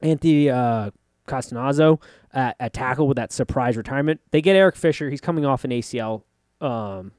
Anthony 0.01 0.49
uh, 0.49 0.93
Castonzo 1.29 2.01
at, 2.33 2.57
at 2.59 2.73
tackle 2.73 3.07
with 3.07 3.17
that 3.17 3.33
surprise 3.33 3.77
retirement. 3.77 4.21
They 4.31 4.41
get 4.41 4.57
Eric 4.57 4.77
Fisher. 4.77 5.11
He's 5.11 5.21
coming 5.21 5.45
off 5.45 5.65
an 5.65 5.71
ACL, 5.71 6.23
um, 6.61 7.13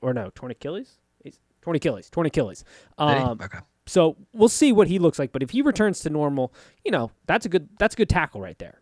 or 0.00 0.12
no, 0.14 0.30
torn 0.34 0.52
Achilles. 0.52 0.98
He's- 1.22 1.38
Torn 1.62 1.76
Achilles. 1.76 2.08
Torn 2.10 2.26
Achilles. 2.26 2.64
Um, 2.98 3.40
okay. 3.42 3.58
so 3.86 4.16
we'll 4.32 4.48
see 4.48 4.72
what 4.72 4.86
he 4.88 4.98
looks 4.98 5.18
like. 5.18 5.32
But 5.32 5.42
if 5.42 5.50
he 5.50 5.62
returns 5.62 6.00
to 6.00 6.10
normal, 6.10 6.52
you 6.84 6.90
know 6.92 7.10
that's 7.26 7.44
a 7.46 7.48
good 7.48 7.68
that's 7.78 7.94
a 7.94 7.96
good 7.96 8.08
tackle 8.08 8.40
right 8.40 8.58
there. 8.58 8.80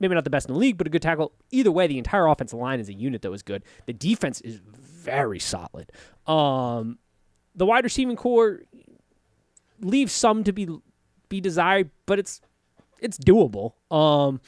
Maybe 0.00 0.14
not 0.16 0.24
the 0.24 0.30
best 0.30 0.48
in 0.48 0.54
the 0.54 0.58
league, 0.58 0.78
but 0.78 0.86
a 0.86 0.90
good 0.90 1.02
tackle. 1.02 1.32
Either 1.52 1.70
way, 1.70 1.86
the 1.86 1.96
entire 1.98 2.26
offensive 2.26 2.58
line 2.58 2.80
is 2.80 2.88
a 2.88 2.92
unit 2.94 3.22
that 3.22 3.30
was 3.30 3.42
good. 3.42 3.62
The 3.86 3.92
defense 3.92 4.40
is 4.40 4.56
very 4.66 5.38
solid. 5.38 5.92
Um, 6.26 6.98
the 7.54 7.66
wide 7.66 7.84
receiving 7.84 8.16
core 8.16 8.62
leaves 9.80 10.12
some 10.12 10.44
to 10.44 10.52
be 10.52 10.68
be 11.28 11.40
desired, 11.40 11.90
but 12.06 12.18
it's 12.18 12.40
it's 13.00 13.18
doable. 13.18 13.74
Um, 13.90 14.40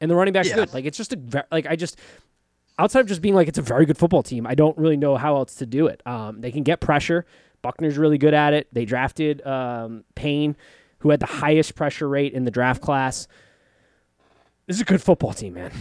and 0.00 0.10
the 0.10 0.14
running 0.14 0.32
back's 0.32 0.48
Yeah. 0.48 0.56
good. 0.56 0.74
Like 0.74 0.84
it's 0.84 0.96
just 0.98 1.12
a 1.12 1.46
like 1.50 1.66
I 1.66 1.76
just 1.76 1.98
outside 2.78 3.00
of 3.00 3.06
just 3.06 3.22
being 3.22 3.34
like 3.34 3.48
it's 3.48 3.58
a 3.58 3.62
very 3.62 3.86
good 3.86 3.98
football 3.98 4.22
team. 4.22 4.46
I 4.46 4.54
don't 4.54 4.76
really 4.76 4.96
know 4.96 5.16
how 5.16 5.36
else 5.36 5.54
to 5.56 5.66
do 5.66 5.86
it. 5.86 6.02
Um, 6.06 6.40
they 6.40 6.50
can 6.50 6.62
get 6.62 6.80
pressure. 6.80 7.26
Buckner's 7.62 7.98
really 7.98 8.18
good 8.18 8.34
at 8.34 8.52
it. 8.52 8.68
They 8.72 8.84
drafted 8.84 9.44
um, 9.46 10.04
Payne, 10.14 10.56
who 10.98 11.10
had 11.10 11.20
the 11.20 11.26
highest 11.26 11.74
pressure 11.74 12.08
rate 12.08 12.32
in 12.32 12.44
the 12.44 12.50
draft 12.50 12.82
class. 12.82 13.26
This 14.66 14.76
is 14.76 14.82
a 14.82 14.84
good 14.84 15.02
football 15.02 15.32
team, 15.32 15.54
man. 15.54 15.72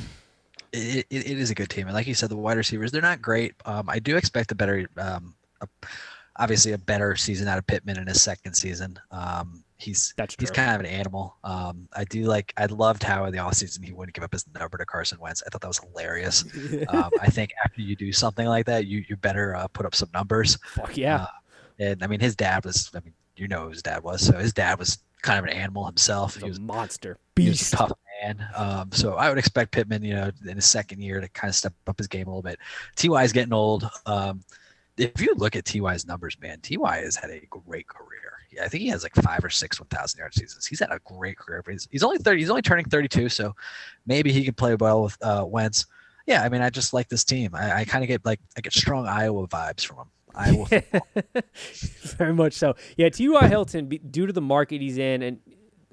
It, 0.72 1.06
it, 1.10 1.32
it 1.32 1.40
is 1.40 1.52
a 1.52 1.56
good 1.56 1.70
team, 1.70 1.88
and 1.88 1.96
like 1.96 2.08
you 2.08 2.14
said, 2.14 2.30
the 2.30 2.36
wide 2.36 2.58
receivers 2.58 2.92
they're 2.92 3.02
not 3.02 3.22
great. 3.22 3.54
Um, 3.66 3.90
I 3.90 4.00
do 4.00 4.18
expect 4.18 4.52
a 4.52 4.56
better, 4.56 4.88
um, 4.98 5.36
a, 5.62 5.68
obviously 6.36 6.74
a 6.74 6.78
better 6.78 7.16
season 7.16 7.48
out 7.48 7.58
of 7.58 7.66
Pittman 7.66 7.98
in 7.98 8.08
his 8.08 8.22
second 8.22 8.56
season. 8.56 9.00
He's 9.78 10.14
That's 10.16 10.36
he's 10.40 10.52
kind 10.52 10.74
of 10.74 10.80
an 10.80 10.86
animal. 10.86 11.36
Um, 11.44 11.90
I 11.94 12.06
do 12.06 12.24
like. 12.24 12.54
I 12.56 12.66
loved 12.68 13.04
how 13.04 13.26
in 13.26 13.34
the 13.34 13.40
offseason 13.40 13.84
he 13.84 13.92
wouldn't 13.92 14.16
give 14.16 14.24
up 14.24 14.32
his 14.32 14.46
number 14.58 14.78
to 14.78 14.86
Carson 14.86 15.20
Wentz. 15.20 15.44
I 15.46 15.50
thought 15.50 15.62
that 15.62 15.68
was 15.68 15.80
hilarious. 15.80 16.46
um, 16.90 17.10
I 17.22 17.28
think 17.28 17.52
after 17.64 17.82
you 17.82 17.96
do 17.96 18.14
something 18.14 18.48
like 18.48 18.66
that, 18.68 18.88
you 18.88 19.04
you 19.10 19.18
better 19.18 19.56
uh, 19.56 19.68
put 19.68 19.86
up 19.86 19.94
some 19.94 20.10
numbers. 20.14 20.58
Fuck 20.68 20.96
yeah. 20.96 21.24
Uh, 21.24 21.28
and 21.80 22.04
I 22.04 22.08
mean, 22.08 22.22
his 22.22 22.36
dad 22.36 22.64
was. 22.64 22.90
I 22.96 23.00
mean, 23.02 23.14
you 23.36 23.48
know 23.50 23.64
who 23.64 23.70
his 23.70 23.84
dad 23.84 24.02
was. 24.04 24.22
So 24.22 24.38
his 24.38 24.54
dad 24.54 24.80
was 24.80 24.98
kind 25.22 25.40
of 25.40 25.46
an 25.46 25.52
animal 25.52 25.86
himself. 25.86 26.36
He's 26.36 26.44
He 26.44 26.50
was 26.50 26.58
a 26.58 26.62
monster. 26.62 27.18
he 27.36 27.50
was 27.50 27.60
Beast. 27.60 27.74
a 27.74 27.78
tough 27.78 27.92
man. 28.22 28.48
Um, 28.56 28.92
so 28.92 29.16
I 29.16 29.30
would 29.30 29.38
expect 29.38 29.72
Pittman, 29.72 30.04
you 30.04 30.14
know, 30.14 30.32
in 30.48 30.56
his 30.56 30.66
second 30.66 31.02
year 31.02 31.20
to 31.20 31.28
kind 31.30 31.50
of 31.50 31.56
step 31.56 31.74
up 31.88 31.98
his 31.98 32.08
game 32.08 32.28
a 32.28 32.30
little 32.30 32.42
bit. 32.42 32.60
Ty 32.96 33.24
is 33.24 33.34
getting 33.34 33.54
old. 33.54 33.90
Um, 34.06 34.42
if 34.98 35.20
you 35.20 35.34
look 35.36 35.56
at 35.56 35.66
Ty's 35.66 36.06
numbers, 36.06 36.38
man, 36.42 36.60
Ty 36.62 36.98
has 36.98 37.16
had 37.16 37.30
a 37.30 37.42
great 37.50 37.88
career. 37.88 38.15
I 38.62 38.68
think 38.68 38.84
he 38.84 38.90
has 38.90 39.04
like 39.04 39.16
five 39.16 39.44
or 39.44 39.50
six 39.50 39.80
1,000 39.80 40.20
yard 40.20 40.34
seasons. 40.34 40.66
He's 40.66 40.80
had 40.80 40.92
a 40.92 41.00
great 41.06 41.38
career. 41.38 41.64
He's, 41.68 41.88
he's 41.92 42.04
only 42.04 42.18
30. 42.18 42.40
He's 42.40 42.50
only 42.50 42.62
turning 42.62 42.86
32, 42.86 43.30
so 43.30 43.56
maybe 44.06 44.32
he 44.32 44.44
can 44.44 44.54
play 44.54 44.76
well 44.76 45.04
with 45.04 45.18
uh, 45.22 45.46
Wentz. 45.48 45.86
Yeah, 46.28 46.42
I 46.44 46.50
mean, 46.50 46.62
I 46.62 46.70
just 46.70 46.94
like 46.94 47.08
this 47.10 47.24
team. 47.24 47.54
I, 47.54 47.82
I 47.82 47.86
kind 47.86 48.04
of 48.04 48.08
get 48.08 48.26
like 48.26 48.40
I 48.58 48.62
get 48.62 48.74
strong 48.74 49.08
Iowa 49.08 49.48
vibes 49.48 49.86
from 49.86 49.98
him. 49.98 50.06
Iowa. 50.34 50.68
Very 52.18 52.34
much 52.34 52.54
so. 52.54 52.76
Yeah, 52.98 53.10
T.Y. 53.10 53.48
Hilton, 53.48 53.88
due 53.88 54.26
to 54.26 54.34
the 54.34 54.42
market 54.42 54.82
he's 54.82 54.98
in 54.98 55.22
and 55.22 55.40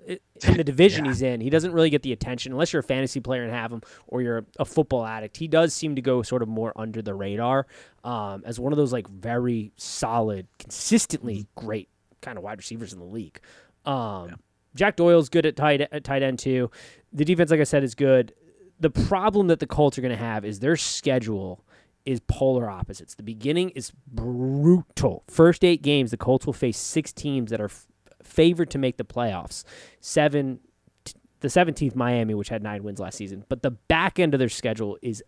in 0.07 0.57
the 0.57 0.65
division 0.65 1.05
Yeah. 1.05 1.11
he's 1.11 1.23
in, 1.23 1.41
he 1.41 1.51
doesn't 1.51 1.73
really 1.73 1.91
get 1.91 2.03
the 2.03 2.13
attention 2.13 2.53
unless 2.53 2.73
you're 2.73 2.81
a 2.81 2.85
fantasy 2.85 3.21
player 3.21 3.45
and 3.45 3.53
have 3.53 3.73
him, 3.73 3.83
or 4.09 4.23
you're 4.23 4.45
a 4.59 4.65
football 4.65 5.05
addict. 5.07 5.37
He 5.37 5.49
does 5.49 5.75
seem 5.75 5.95
to 5.97 6.03
go 6.03 6.23
sort 6.23 6.43
of 6.43 6.49
more 6.49 6.73
under 6.77 7.03
the 7.03 7.15
radar 7.15 7.67
um, 8.05 8.43
as 8.45 8.59
one 8.59 8.73
of 8.73 8.77
those 8.79 8.93
like 8.93 9.09
very 9.09 9.73
solid, 9.77 10.49
consistently 10.59 11.47
great 11.55 11.89
kind 12.23 12.39
of 12.39 12.45
wide 12.45 12.59
receivers 12.59 12.93
in 12.93 12.99
the 12.99 13.05
league. 13.05 13.41
Um, 13.85 14.37
Jack 14.75 14.97
Doyle's 14.97 15.29
good 15.29 15.45
at 15.45 15.57
tight 15.57 15.81
at 15.81 16.05
tight 16.05 16.23
end 16.23 16.39
too. 16.39 16.71
The 17.13 17.25
defense, 17.25 17.51
like 17.51 17.61
I 17.61 17.65
said, 17.65 17.85
is 17.85 17.95
good. 17.95 18.33
The 18.81 18.91
problem 18.91 19.49
that 19.49 19.61
the 19.61 19.67
Colts 19.67 19.99
are 19.99 20.01
going 20.01 20.17
to 20.17 20.25
have 20.25 20.45
is 20.45 20.61
their 20.61 20.77
schedule 20.77 21.65
is 22.05 22.21
polar 22.21 22.69
opposites. 22.71 23.15
The 23.15 23.23
beginning 23.23 23.71
is 23.71 23.93
brutal. 24.09 25.25
First 25.29 25.63
eight 25.63 25.83
games, 25.83 26.11
the 26.11 26.17
Colts 26.17 26.47
will 26.47 26.53
face 26.53 26.79
six 26.79 27.13
teams 27.13 27.51
that 27.51 27.61
are 27.61 27.67
f- 27.67 27.87
favored 28.23 28.71
to 28.71 28.79
make 28.79 28.97
the 28.97 29.05
playoffs. 29.05 29.63
Seven, 30.01 30.59
t- 31.05 31.15
the 31.41 31.51
seventeenth 31.51 31.95
Miami, 31.95 32.35
which 32.35 32.49
had 32.49 32.63
nine 32.63 32.83
wins 32.83 32.99
last 32.99 33.17
season. 33.19 33.45
But 33.49 33.63
the 33.63 33.71
back 33.71 34.19
end 34.19 34.35
of 34.35 34.41
their 34.41 34.49
schedule 34.49 34.99
is 35.01 35.23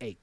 a 0.00 0.16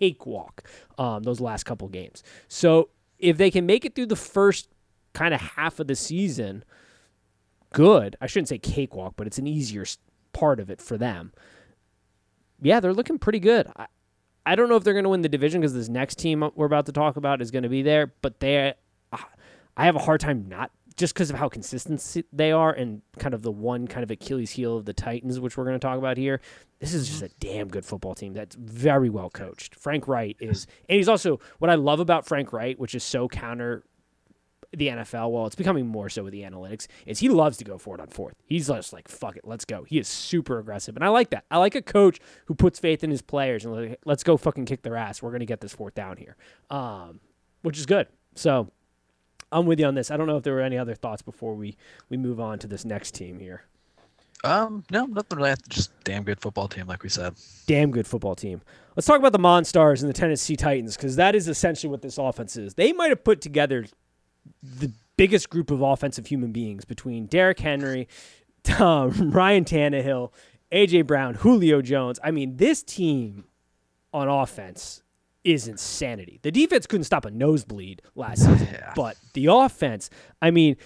cakewalk. 0.00 0.64
Um, 0.98 1.22
those 1.22 1.40
last 1.40 1.64
couple 1.64 1.86
games. 1.88 2.24
So 2.48 2.88
if 3.18 3.36
they 3.36 3.50
can 3.50 3.64
make 3.66 3.84
it 3.84 3.94
through 3.94 4.06
the 4.06 4.16
first 4.16 4.68
kind 5.14 5.34
of 5.34 5.40
half 5.40 5.80
of 5.80 5.86
the 5.86 5.94
season, 5.94 6.64
good. 7.72 8.16
I 8.20 8.26
shouldn't 8.26 8.48
say 8.48 8.58
cakewalk, 8.58 9.14
but 9.16 9.26
it's 9.26 9.38
an 9.38 9.46
easier 9.46 9.84
part 10.32 10.60
of 10.60 10.70
it 10.70 10.80
for 10.80 10.96
them. 10.96 11.32
Yeah, 12.60 12.80
they're 12.80 12.94
looking 12.94 13.18
pretty 13.18 13.40
good. 13.40 13.66
I, 13.76 13.86
I 14.44 14.54
don't 14.54 14.68
know 14.68 14.76
if 14.76 14.84
they're 14.84 14.94
going 14.94 15.04
to 15.04 15.10
win 15.10 15.22
the 15.22 15.28
division 15.28 15.60
because 15.60 15.74
this 15.74 15.88
next 15.88 16.18
team 16.18 16.48
we're 16.54 16.66
about 16.66 16.86
to 16.86 16.92
talk 16.92 17.16
about 17.16 17.42
is 17.42 17.50
going 17.50 17.62
to 17.62 17.68
be 17.68 17.82
there, 17.82 18.12
but 18.22 18.40
they, 18.40 18.74
uh, 19.12 19.18
I 19.76 19.84
have 19.84 19.96
a 19.96 20.00
hard 20.00 20.20
time 20.20 20.48
not 20.48 20.70
just 20.96 21.14
because 21.14 21.30
of 21.30 21.36
how 21.36 21.48
consistent 21.48 22.24
they 22.32 22.52
are 22.52 22.72
and 22.72 23.02
kind 23.18 23.34
of 23.34 23.42
the 23.42 23.50
one 23.50 23.86
kind 23.86 24.04
of 24.04 24.10
Achilles 24.10 24.50
heel 24.50 24.76
of 24.76 24.84
the 24.84 24.92
Titans, 24.92 25.40
which 25.40 25.56
we're 25.56 25.64
going 25.64 25.78
to 25.78 25.84
talk 25.84 25.98
about 25.98 26.16
here. 26.16 26.40
This 26.80 26.94
is 26.94 27.08
just 27.08 27.22
a 27.22 27.30
damn 27.40 27.68
good 27.68 27.84
football 27.84 28.14
team 28.14 28.34
that's 28.34 28.56
very 28.56 29.08
well 29.08 29.30
coached. 29.30 29.74
Frank 29.74 30.06
Reich 30.06 30.36
is, 30.40 30.66
and 30.88 30.96
he's 30.96 31.08
also 31.08 31.40
what 31.58 31.70
I 31.70 31.76
love 31.76 32.00
about 32.00 32.26
Frank 32.26 32.52
Reich, 32.52 32.78
which 32.78 32.94
is 32.94 33.04
so 33.04 33.28
counter 33.28 33.84
the 34.74 34.88
NFL, 34.88 35.30
well, 35.30 35.46
it's 35.46 35.54
becoming 35.54 35.86
more 35.86 36.08
so 36.08 36.24
with 36.24 36.32
the 36.32 36.42
analytics, 36.42 36.86
is 37.06 37.18
he 37.18 37.28
loves 37.28 37.56
to 37.58 37.64
go 37.64 37.78
for 37.78 37.94
it 37.94 38.00
on 38.00 38.08
fourth. 38.08 38.34
He's 38.46 38.68
just 38.68 38.92
like, 38.92 39.08
fuck 39.08 39.36
it, 39.36 39.46
let's 39.46 39.64
go. 39.64 39.84
He 39.84 39.98
is 39.98 40.08
super 40.08 40.58
aggressive. 40.58 40.96
And 40.96 41.04
I 41.04 41.08
like 41.08 41.30
that. 41.30 41.44
I 41.50 41.58
like 41.58 41.74
a 41.74 41.82
coach 41.82 42.18
who 42.46 42.54
puts 42.54 42.78
faith 42.78 43.04
in 43.04 43.10
his 43.10 43.22
players 43.22 43.64
and 43.64 43.74
like, 43.74 43.98
let's 44.04 44.22
go 44.22 44.36
fucking 44.36 44.64
kick 44.64 44.82
their 44.82 44.96
ass. 44.96 45.22
We're 45.22 45.30
going 45.30 45.40
to 45.40 45.46
get 45.46 45.60
this 45.60 45.74
fourth 45.74 45.94
down 45.94 46.16
here, 46.16 46.36
um, 46.70 47.20
which 47.62 47.78
is 47.78 47.86
good. 47.86 48.06
So 48.34 48.70
I'm 49.50 49.66
with 49.66 49.78
you 49.78 49.86
on 49.86 49.94
this. 49.94 50.10
I 50.10 50.16
don't 50.16 50.26
know 50.26 50.38
if 50.38 50.42
there 50.42 50.54
were 50.54 50.60
any 50.60 50.78
other 50.78 50.94
thoughts 50.94 51.20
before 51.22 51.54
we, 51.54 51.76
we 52.08 52.16
move 52.16 52.40
on 52.40 52.58
to 52.60 52.66
this 52.66 52.84
next 52.84 53.14
team 53.14 53.38
here. 53.38 53.64
um, 54.44 54.84
no, 54.90 55.04
nothing 55.04 55.38
really. 55.38 55.54
Just 55.68 55.92
damn 56.04 56.24
good 56.24 56.40
football 56.40 56.66
team, 56.66 56.86
like 56.86 57.02
we 57.02 57.08
said. 57.10 57.34
Damn 57.66 57.90
good 57.90 58.06
football 58.06 58.34
team. 58.34 58.62
Let's 58.96 59.06
talk 59.06 59.18
about 59.18 59.32
the 59.32 59.38
Monstars 59.38 60.00
and 60.00 60.08
the 60.08 60.14
Tennessee 60.14 60.56
Titans 60.56 60.96
because 60.96 61.16
that 61.16 61.34
is 61.34 61.46
essentially 61.48 61.90
what 61.90 62.02
this 62.02 62.18
offense 62.18 62.56
is. 62.56 62.74
They 62.74 62.92
might 62.92 63.10
have 63.10 63.22
put 63.24 63.40
together 63.40 63.86
the 64.62 64.92
biggest 65.16 65.50
group 65.50 65.70
of 65.70 65.80
offensive 65.82 66.26
human 66.26 66.52
beings 66.52 66.84
between 66.84 67.26
Derrick 67.26 67.60
Henry, 67.60 68.08
um, 68.78 69.30
Ryan 69.30 69.64
Tannehill, 69.64 70.32
AJ 70.72 71.06
Brown, 71.06 71.34
Julio 71.34 71.82
Jones. 71.82 72.18
I 72.24 72.30
mean, 72.30 72.56
this 72.56 72.82
team 72.82 73.44
on 74.12 74.28
offense 74.28 75.02
is 75.44 75.66
insanity. 75.68 76.38
The 76.42 76.50
defense 76.52 76.86
couldn't 76.86 77.04
stop 77.04 77.24
a 77.24 77.30
nosebleed 77.30 78.02
last 78.14 78.42
season, 78.46 78.68
Yeah. 78.72 78.92
but 78.94 79.16
the 79.34 79.46
offense, 79.46 80.08
I 80.40 80.50
mean, 80.50 80.76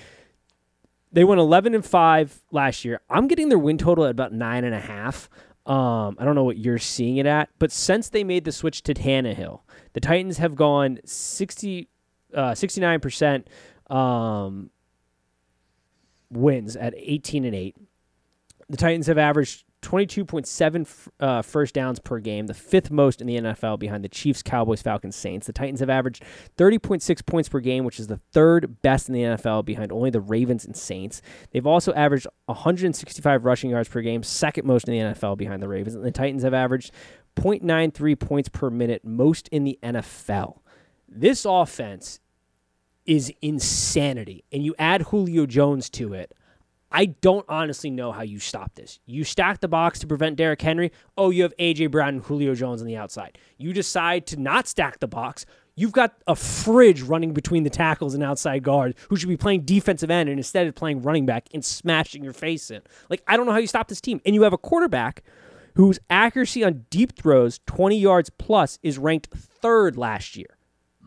they 1.12 1.24
went 1.24 1.40
11 1.40 1.74
and 1.74 1.84
5 1.84 2.42
last 2.50 2.84
year. 2.84 3.00
I'm 3.08 3.28
getting 3.28 3.48
their 3.48 3.58
win 3.58 3.78
total 3.78 4.04
at 4.04 4.10
about 4.10 4.32
nine 4.32 4.64
and 4.64 4.74
a 4.74 4.80
half. 4.80 5.28
Um, 5.66 6.16
I 6.18 6.24
don't 6.24 6.34
know 6.34 6.44
what 6.44 6.58
you're 6.58 6.78
seeing 6.78 7.16
it 7.16 7.26
at, 7.26 7.48
but 7.58 7.72
since 7.72 8.08
they 8.08 8.22
made 8.22 8.44
the 8.44 8.52
switch 8.52 8.82
to 8.84 8.94
Tannehill, 8.94 9.60
the 9.94 10.00
Titans 10.00 10.38
have 10.38 10.54
gone 10.54 11.00
60, 11.04 11.88
uh, 12.34 12.52
69% 12.52 13.44
um, 13.94 14.70
wins 16.30 16.76
at 16.76 16.94
18 16.96 17.44
and 17.44 17.54
8. 17.54 17.76
The 18.68 18.76
Titans 18.76 19.06
have 19.06 19.18
averaged 19.18 19.64
22.7 19.82 21.08
uh, 21.20 21.42
first 21.42 21.74
downs 21.74 22.00
per 22.00 22.18
game, 22.18 22.48
the 22.48 22.54
fifth 22.54 22.90
most 22.90 23.20
in 23.20 23.28
the 23.28 23.36
NFL 23.36 23.78
behind 23.78 24.02
the 24.02 24.08
Chiefs, 24.08 24.42
Cowboys, 24.42 24.82
Falcons, 24.82 25.14
Saints. 25.14 25.46
The 25.46 25.52
Titans 25.52 25.78
have 25.78 25.90
averaged 25.90 26.24
30.6 26.58 27.24
points 27.24 27.48
per 27.48 27.60
game, 27.60 27.84
which 27.84 28.00
is 28.00 28.08
the 28.08 28.20
third 28.32 28.82
best 28.82 29.08
in 29.08 29.14
the 29.14 29.20
NFL 29.20 29.64
behind 29.64 29.92
only 29.92 30.10
the 30.10 30.20
Ravens 30.20 30.64
and 30.64 30.76
Saints. 30.76 31.22
They've 31.52 31.66
also 31.66 31.92
averaged 31.94 32.26
165 32.46 33.44
rushing 33.44 33.70
yards 33.70 33.88
per 33.88 34.00
game, 34.00 34.24
second 34.24 34.66
most 34.66 34.88
in 34.88 34.94
the 34.94 35.14
NFL 35.14 35.36
behind 35.36 35.62
the 35.62 35.68
Ravens. 35.68 35.94
And 35.94 36.04
the 36.04 36.10
Titans 36.10 36.42
have 36.42 36.54
averaged 36.54 36.90
0.93 37.36 38.18
points 38.18 38.48
per 38.48 38.70
minute, 38.70 39.04
most 39.04 39.46
in 39.48 39.62
the 39.62 39.78
NFL. 39.84 40.58
This 41.08 41.44
offense 41.44 42.20
is 43.06 43.32
insanity. 43.40 44.44
And 44.52 44.64
you 44.64 44.74
add 44.78 45.02
Julio 45.02 45.46
Jones 45.46 45.88
to 45.90 46.12
it. 46.14 46.32
I 46.90 47.06
don't 47.06 47.44
honestly 47.48 47.90
know 47.90 48.12
how 48.12 48.22
you 48.22 48.38
stop 48.38 48.74
this. 48.74 49.00
You 49.06 49.24
stack 49.24 49.60
the 49.60 49.68
box 49.68 49.98
to 50.00 50.06
prevent 50.06 50.36
Derrick 50.36 50.62
Henry. 50.62 50.92
Oh, 51.18 51.30
you 51.30 51.42
have 51.42 51.56
AJ 51.58 51.90
Brown 51.90 52.08
and 52.10 52.22
Julio 52.22 52.54
Jones 52.54 52.80
on 52.80 52.86
the 52.86 52.96
outside. 52.96 53.38
You 53.58 53.72
decide 53.72 54.26
to 54.28 54.36
not 54.36 54.68
stack 54.68 55.00
the 55.00 55.08
box. 55.08 55.46
You've 55.74 55.92
got 55.92 56.14
a 56.26 56.36
fridge 56.36 57.02
running 57.02 57.34
between 57.34 57.64
the 57.64 57.70
tackles 57.70 58.14
and 58.14 58.22
outside 58.22 58.62
guard 58.62 58.94
who 59.08 59.16
should 59.16 59.28
be 59.28 59.36
playing 59.36 59.62
defensive 59.62 60.10
end 60.10 60.28
and 60.28 60.38
instead 60.38 60.66
of 60.66 60.74
playing 60.74 61.02
running 61.02 61.26
back 61.26 61.48
and 61.52 61.64
smashing 61.64 62.24
your 62.24 62.32
face 62.32 62.70
in. 62.70 62.80
Like, 63.10 63.22
I 63.26 63.36
don't 63.36 63.46
know 63.46 63.52
how 63.52 63.58
you 63.58 63.66
stop 63.66 63.88
this 63.88 64.00
team. 64.00 64.20
And 64.24 64.34
you 64.34 64.42
have 64.42 64.54
a 64.54 64.58
quarterback 64.58 65.22
whose 65.74 65.98
accuracy 66.08 66.64
on 66.64 66.86
deep 66.88 67.14
throws, 67.16 67.60
20 67.66 67.98
yards 67.98 68.30
plus, 68.30 68.78
is 68.82 68.96
ranked 68.96 69.28
third 69.34 69.98
last 69.98 70.36
year. 70.36 70.55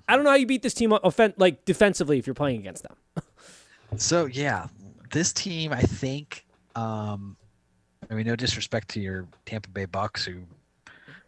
I 0.09 0.15
don't 0.15 0.23
know 0.23 0.31
how 0.31 0.37
you 0.37 0.47
beat 0.47 0.63
this 0.63 0.73
team 0.73 0.91
offen- 0.91 1.35
like 1.37 1.65
defensively 1.65 2.17
if 2.17 2.25
you're 2.25 2.33
playing 2.33 2.59
against 2.59 2.83
them. 2.83 2.95
so 3.97 4.25
yeah, 4.25 4.67
this 5.11 5.31
team, 5.31 5.71
I 5.71 5.81
think, 5.81 6.47
um, 6.75 7.37
I 8.09 8.15
mean, 8.15 8.25
no 8.25 8.35
disrespect 8.35 8.89
to 8.89 8.99
your 8.99 9.27
Tampa 9.45 9.69
Bay 9.69 9.85
Bucks, 9.85 10.25
who 10.25 10.41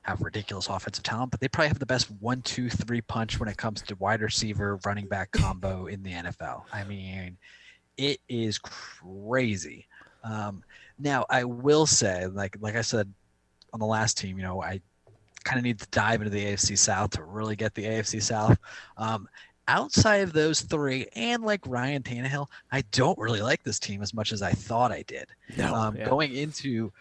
have 0.02 0.20
ridiculous 0.22 0.68
offensive 0.68 1.04
talent, 1.04 1.30
but 1.30 1.40
they 1.40 1.48
probably 1.48 1.68
have 1.68 1.78
the 1.78 1.86
best 1.86 2.10
one, 2.20 2.42
two, 2.42 2.72
three 2.72 3.02
punch 3.02 3.40
when 3.40 3.48
it 3.48 3.56
comes 3.56 3.84
to 3.84 3.96
wide 3.98 4.22
receiver, 4.22 4.80
running 4.84 5.06
back 5.06 5.32
combo 5.32 5.86
in 5.86 6.02
the 6.02 6.12
NFL. 6.12 6.64
I 6.74 6.84
mean, 6.84 7.38
it 7.98 8.20
is 8.28 8.58
crazy. 8.58 9.86
Um, 10.24 10.64
now, 10.98 11.28
I 11.30 11.44
will 11.44 11.86
say, 11.86 12.26
like 12.26 12.58
like 12.60 12.76
I 12.76 12.82
said 12.82 13.14
on 13.74 13.80
the 13.80 13.86
last 13.86 14.18
team, 14.18 14.38
you 14.38 14.44
know, 14.44 14.62
I 14.64 14.82
kind 15.44 15.58
of 15.58 15.64
need 15.64 15.80
to 15.80 15.88
dive 15.92 16.22
into 16.22 16.32
the 16.32 16.46
AFC 16.46 16.78
South 16.78 17.12
to 17.12 17.24
really 17.24 17.56
get 17.56 17.74
the 17.74 17.84
AFC 17.84 18.22
South. 18.22 18.58
Um, 18.98 19.28
outside 19.68 20.18
of 20.18 20.34
those 20.34 20.62
three, 20.62 21.08
and 21.16 21.44
like 21.44 21.62
Ryan 21.66 22.04
Tannehill, 22.04 22.48
I 22.72 22.84
don't 22.92 23.18
really 23.18 23.42
like 23.42 23.64
this 23.64 23.80
team 23.80 24.02
as 24.02 24.14
much 24.14 24.32
as 24.32 24.42
I 24.42 24.52
thought 24.52 24.92
I 24.92 25.04
did. 25.04 25.28
No, 25.58 25.74
um, 25.74 25.96
yeah. 25.96 26.10
Going 26.10 26.36
into 26.36 26.92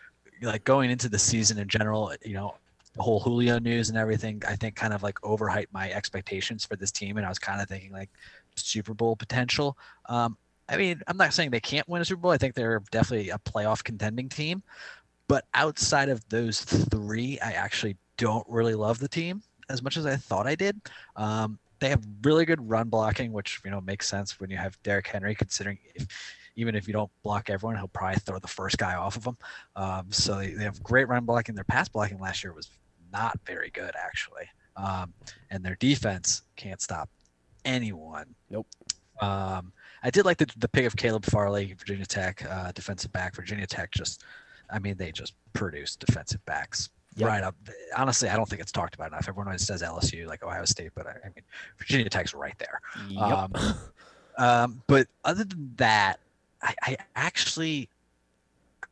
like 0.43 0.65
going 0.65 0.91
into 0.91 1.09
the 1.09 1.19
season 1.19 1.59
in 1.59 1.69
general, 1.69 2.13
you 2.25 2.35
know, 2.35 2.55
the 2.95 3.03
whole 3.03 3.21
Julio 3.21 3.59
news 3.59 3.89
and 3.89 3.99
everything, 3.99 4.43
I 4.49 4.57
think 4.57 4.75
kind 4.75 4.93
of 4.93 5.03
like 5.03 5.17
overhyped 5.21 5.69
my 5.73 5.91
expectations 5.91 6.65
for 6.65 6.77
this 6.77 6.91
team, 6.91 7.17
and 7.17 7.27
I 7.27 7.29
was 7.29 7.39
kind 7.39 7.61
of 7.61 7.69
thinking 7.69 7.93
like 7.93 8.11
Super 8.57 8.95
Bowl 8.95 9.17
potential. 9.17 9.77
Um, 10.09 10.37
I 10.69 10.77
mean, 10.77 11.03
I'm 11.09 11.17
not 11.17 11.33
saying 11.33 11.51
they 11.51 11.61
can't 11.61 11.89
win 11.89 12.03
a 12.03 12.05
Super 12.05 12.21
Bowl. 12.21 12.31
I 12.31 12.39
think 12.39 12.55
they're 12.55 12.83
definitely 12.91 13.31
a 13.31 13.39
playoff 13.39 13.83
contending 13.83 14.29
team. 14.29 14.63
But 15.27 15.45
outside 15.55 16.09
of 16.09 16.29
those 16.29 16.61
three, 16.63 17.39
I 17.41 17.53
actually 17.53 17.97
don't 18.21 18.47
really 18.49 18.75
love 18.75 18.99
the 18.99 19.09
team 19.09 19.43
as 19.71 19.83
much 19.83 19.97
as 19.97 20.05
I 20.05 20.15
thought 20.15 20.47
I 20.47 20.55
did. 20.55 20.79
Um, 21.17 21.59
they 21.81 21.89
have 21.89 22.07
really 22.23 22.45
good 22.45 22.69
run 22.69 22.91
blocking, 22.91 23.33
which 23.33 23.61
you 23.65 23.71
know 23.71 23.81
makes 23.81 24.07
sense 24.07 24.39
when 24.39 24.51
you 24.51 24.59
have 24.59 24.81
Derrick 24.83 25.07
Henry, 25.07 25.35
considering 25.35 25.79
if 25.95 26.07
even 26.55 26.75
if 26.75 26.87
you 26.87 26.93
don't 26.93 27.11
block 27.23 27.49
everyone, 27.49 27.77
he'll 27.77 27.89
probably 27.89 28.21
throw 28.21 28.39
the 28.39 28.47
first 28.47 28.77
guy 28.77 28.95
off 28.95 29.17
of 29.17 29.25
them. 29.25 29.39
Um, 29.77 30.07
so 30.11 30.37
they, 30.37 30.51
they 30.51 30.65
have 30.65 30.83
great 30.83 31.09
run 31.09 31.25
blocking. 31.25 31.55
Their 31.55 31.65
pass 31.65 31.89
blocking 31.89 32.21
last 32.21 32.45
year 32.45 32.53
was 32.53 32.69
not 33.11 33.39
very 33.47 33.71
good 33.71 33.93
actually, 33.99 34.45
um, 34.77 35.15
and 35.51 35.65
their 35.65 35.77
defense 35.77 36.43
can't 36.57 36.83
stop 36.83 37.09
anyone. 37.65 38.27
Nope. 38.51 38.67
Um, 39.23 39.73
I 40.03 40.11
did 40.11 40.27
like 40.27 40.37
the 40.37 40.47
the 40.59 40.69
pick 40.69 40.85
of 40.85 40.95
Caleb 40.95 41.25
Farley, 41.25 41.75
Virginia 41.79 42.05
Tech 42.05 42.45
uh, 42.45 42.73
defensive 42.73 43.13
back. 43.13 43.35
Virginia 43.35 43.67
Tech 43.67 43.91
just, 43.93 44.25
I 44.69 44.79
mean, 44.79 44.99
they 44.99 45.11
just 45.11 45.33
produce 45.55 45.97
defensive 45.97 46.45
backs 46.45 46.91
Yep. 47.17 47.29
right 47.29 47.43
up. 47.43 47.57
Honestly, 47.97 48.29
I 48.29 48.37
don't 48.37 48.49
think 48.49 48.63
it's 48.63 48.73
talked 48.73 48.95
about 48.95 49.09
enough. 49.09 49.27
Everyone 49.29 49.49
always 49.49 49.67
says 49.67 49.83
LSU, 49.83 50.27
like 50.27 50.45
Ohio 50.45 50.65
State, 50.65 50.93
but 50.95 51.07
I, 51.07 51.11
I 51.11 51.29
mean, 51.35 51.45
Virginia 51.79 52.09
Tech's 52.09 52.35
right 52.35 52.55
there. 52.59 52.81
Yep. 53.09 53.21
Um, 53.21 53.53
um, 54.39 54.83
but 54.87 55.09
other 55.25 55.45
than 55.45 55.73
that, 55.77 56.21
I, 56.63 56.75
I 56.83 56.97
actually 57.17 57.89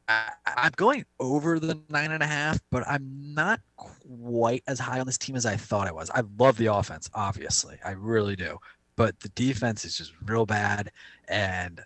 I, 0.08 0.32
I'm 0.46 0.72
going 0.76 1.04
over 1.20 1.58
the 1.60 1.78
nine 1.90 2.10
and 2.10 2.22
a 2.22 2.26
half, 2.26 2.58
but 2.70 2.86
I'm 2.88 3.34
not 3.34 3.60
quite 3.76 4.64
as 4.66 4.78
high 4.78 5.00
on 5.00 5.06
this 5.06 5.18
team 5.18 5.36
as 5.36 5.46
I 5.46 5.56
thought 5.56 5.86
I 5.86 5.92
was. 5.92 6.10
I 6.10 6.22
love 6.38 6.56
the 6.56 6.66
offense, 6.66 7.08
obviously, 7.14 7.78
I 7.84 7.92
really 7.92 8.34
do, 8.34 8.58
but 8.96 9.20
the 9.20 9.28
defense 9.30 9.84
is 9.84 9.96
just 9.96 10.12
real 10.24 10.46
bad, 10.46 10.90
and 11.28 11.80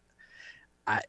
I. 0.87 1.01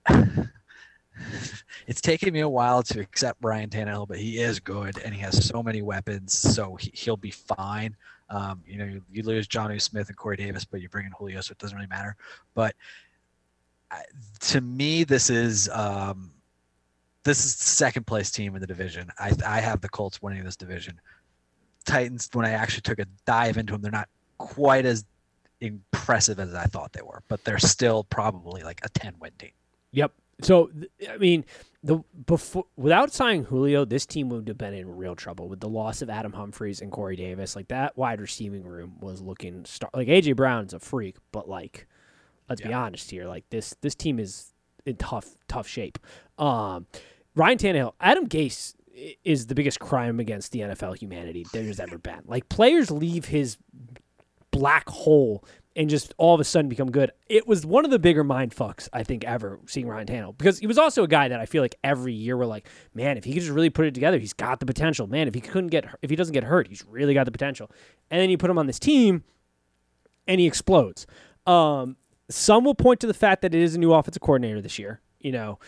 It's 1.85 1.99
taken 1.99 2.33
me 2.33 2.39
a 2.39 2.49
while 2.49 2.81
to 2.83 3.01
accept 3.01 3.41
Brian 3.41 3.69
Tannehill, 3.69 4.07
but 4.07 4.17
he 4.17 4.39
is 4.39 4.59
good 4.59 4.97
and 5.03 5.13
he 5.13 5.19
has 5.19 5.45
so 5.45 5.61
many 5.61 5.81
weapons, 5.81 6.31
so 6.31 6.75
he, 6.75 6.91
he'll 6.93 7.17
be 7.17 7.31
fine. 7.31 7.95
Um, 8.29 8.61
you 8.65 8.77
know, 8.77 8.85
you, 8.85 9.01
you 9.11 9.23
lose 9.23 9.47
Jonnu 9.47 9.81
Smith 9.81 10.07
and 10.07 10.17
Corey 10.17 10.37
Davis, 10.37 10.63
but 10.63 10.81
you 10.81 10.87
bring 10.87 11.05
in 11.05 11.11
Julio, 11.11 11.41
so 11.41 11.51
it 11.51 11.57
doesn't 11.57 11.75
really 11.75 11.89
matter. 11.89 12.15
But 12.53 12.75
I, 13.91 14.03
to 14.41 14.61
me, 14.61 15.03
this 15.03 15.29
is 15.29 15.69
um, 15.69 16.31
this 17.23 17.45
is 17.45 17.55
the 17.55 17.63
second 17.63 18.05
place 18.05 18.31
team 18.31 18.55
in 18.55 18.61
the 18.61 18.67
division. 18.67 19.11
I, 19.19 19.33
I 19.45 19.59
have 19.59 19.81
the 19.81 19.89
Colts 19.89 20.21
winning 20.21 20.43
this 20.43 20.55
division. 20.55 20.99
Titans, 21.85 22.29
when 22.33 22.45
I 22.45 22.51
actually 22.51 22.81
took 22.81 22.99
a 22.99 23.05
dive 23.25 23.57
into 23.57 23.73
them, 23.73 23.81
they're 23.81 23.91
not 23.91 24.09
quite 24.37 24.85
as 24.85 25.05
impressive 25.61 26.39
as 26.39 26.53
I 26.53 26.65
thought 26.65 26.91
they 26.93 27.01
were, 27.01 27.23
but 27.27 27.43
they're 27.43 27.59
still 27.59 28.03
probably 28.05 28.63
like 28.63 28.81
a 28.83 28.89
10 28.89 29.15
win 29.19 29.31
team. 29.37 29.51
Yep. 29.91 30.11
So 30.41 30.71
I 31.09 31.17
mean, 31.17 31.45
the 31.83 32.03
before 32.25 32.65
without 32.75 33.13
signing 33.13 33.45
Julio, 33.45 33.85
this 33.85 34.05
team 34.05 34.29
would 34.29 34.47
have 34.47 34.57
been 34.57 34.73
in 34.73 34.95
real 34.95 35.15
trouble 35.15 35.47
with 35.47 35.59
the 35.59 35.69
loss 35.69 36.01
of 36.01 36.09
Adam 36.09 36.33
Humphries 36.33 36.81
and 36.81 36.91
Corey 36.91 37.15
Davis. 37.15 37.55
Like 37.55 37.67
that 37.67 37.97
wide 37.97 38.19
receiving 38.21 38.63
room 38.63 38.97
was 38.99 39.21
looking 39.21 39.65
star- 39.65 39.89
like 39.93 40.07
AJ 40.07 40.35
Brown's 40.35 40.73
a 40.73 40.79
freak, 40.79 41.17
but 41.31 41.47
like 41.47 41.87
let's 42.49 42.61
be 42.61 42.73
honest 42.73 43.11
here, 43.11 43.25
like 43.27 43.49
this 43.49 43.75
this 43.81 43.95
team 43.95 44.19
is 44.19 44.53
in 44.85 44.95
tough 44.95 45.35
tough 45.47 45.67
shape. 45.67 45.97
Um, 46.37 46.87
Ryan 47.35 47.57
Tannehill, 47.57 47.93
Adam 47.99 48.27
Gase 48.27 48.75
is 49.23 49.47
the 49.47 49.55
biggest 49.55 49.79
crime 49.79 50.19
against 50.19 50.51
the 50.51 50.59
NFL 50.59 50.97
humanity 50.97 51.45
there's 51.51 51.79
ever 51.79 51.97
been. 51.97 52.21
Like 52.25 52.47
players 52.49 52.91
leave 52.91 53.25
his 53.25 53.57
black 54.51 54.87
hole 54.87 55.43
and 55.75 55.89
just 55.89 56.13
all 56.17 56.33
of 56.33 56.39
a 56.39 56.43
sudden 56.43 56.69
become 56.69 56.91
good. 56.91 57.11
It 57.27 57.47
was 57.47 57.65
one 57.65 57.85
of 57.85 57.91
the 57.91 57.99
bigger 57.99 58.23
mind 58.23 58.55
fucks 58.55 58.87
I 58.93 59.03
think 59.03 59.23
ever 59.23 59.59
seeing 59.65 59.87
Ryan 59.87 60.07
Tannehill 60.07 60.37
because 60.37 60.59
he 60.59 60.67
was 60.67 60.77
also 60.77 61.03
a 61.03 61.07
guy 61.07 61.27
that 61.27 61.39
I 61.39 61.45
feel 61.45 61.63
like 61.63 61.75
every 61.83 62.13
year 62.13 62.37
we're 62.37 62.45
like, 62.45 62.67
man, 62.93 63.17
if 63.17 63.23
he 63.23 63.33
could 63.33 63.41
just 63.41 63.51
really 63.51 63.69
put 63.69 63.85
it 63.85 63.93
together, 63.93 64.19
he's 64.19 64.33
got 64.33 64.59
the 64.59 64.65
potential. 64.65 65.07
Man, 65.07 65.27
if 65.27 65.33
he 65.33 65.41
couldn't 65.41 65.69
get 65.69 65.85
if 66.01 66.09
he 66.09 66.15
doesn't 66.15 66.33
get 66.33 66.43
hurt, 66.43 66.67
he's 66.67 66.85
really 66.85 67.13
got 67.13 67.25
the 67.25 67.31
potential. 67.31 67.71
And 68.11 68.21
then 68.21 68.29
you 68.29 68.37
put 68.37 68.49
him 68.49 68.57
on 68.57 68.67
this 68.67 68.79
team, 68.79 69.23
and 70.27 70.39
he 70.39 70.45
explodes. 70.45 71.07
Um, 71.47 71.97
some 72.29 72.63
will 72.63 72.75
point 72.75 72.99
to 73.01 73.07
the 73.07 73.13
fact 73.13 73.41
that 73.41 73.53
it 73.53 73.61
is 73.61 73.75
a 73.75 73.79
new 73.79 73.93
offensive 73.93 74.21
coordinator 74.21 74.61
this 74.61 74.77
year. 74.77 75.01
You 75.19 75.31
know, 75.31 75.59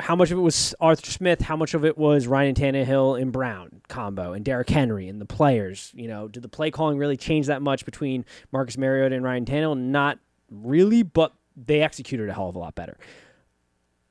how 0.00 0.16
much 0.16 0.30
of 0.30 0.38
it 0.38 0.42
was 0.42 0.74
Arthur 0.80 1.10
Smith? 1.10 1.40
How 1.40 1.56
much 1.56 1.74
of 1.74 1.84
it 1.84 1.96
was 1.96 2.26
Ryan 2.26 2.54
Tannehill 2.54 3.20
and 3.20 3.32
Brown 3.32 3.80
combo 3.88 4.32
and 4.32 4.44
Derrick 4.44 4.68
Henry 4.68 5.08
and 5.08 5.20
the 5.20 5.26
players? 5.26 5.92
You 5.94 6.08
know, 6.08 6.28
did 6.28 6.42
the 6.42 6.48
play 6.48 6.70
calling 6.70 6.98
really 6.98 7.16
change 7.16 7.46
that 7.46 7.62
much 7.62 7.84
between 7.84 8.24
Marcus 8.52 8.76
Mariota 8.76 9.14
and 9.14 9.24
Ryan 9.24 9.44
Tannehill? 9.44 9.78
Not 9.78 10.18
really, 10.50 11.02
but 11.02 11.32
they 11.56 11.82
executed 11.82 12.28
a 12.28 12.32
hell 12.32 12.48
of 12.48 12.56
a 12.56 12.58
lot 12.58 12.74
better. 12.74 12.98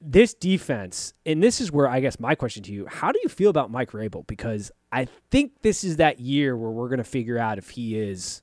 This 0.01 0.33
defense, 0.33 1.13
and 1.25 1.43
this 1.43 1.59
is 1.59 1.71
where 1.71 1.87
I 1.87 1.99
guess 1.99 2.19
my 2.19 2.33
question 2.33 2.63
to 2.63 2.71
you: 2.71 2.85
How 2.87 3.11
do 3.11 3.19
you 3.21 3.27
feel 3.27 3.49
about 3.49 3.69
Mike 3.69 3.91
Vrabel? 3.91 4.25
Because 4.25 4.71
I 4.91 5.07
think 5.29 5.61
this 5.61 5.83
is 5.83 5.97
that 5.97 6.19
year 6.19 6.55
where 6.55 6.71
we're 6.71 6.87
going 6.87 6.99
to 6.99 7.03
figure 7.03 7.37
out 7.37 7.57
if 7.57 7.71
he 7.71 7.99
is 7.99 8.41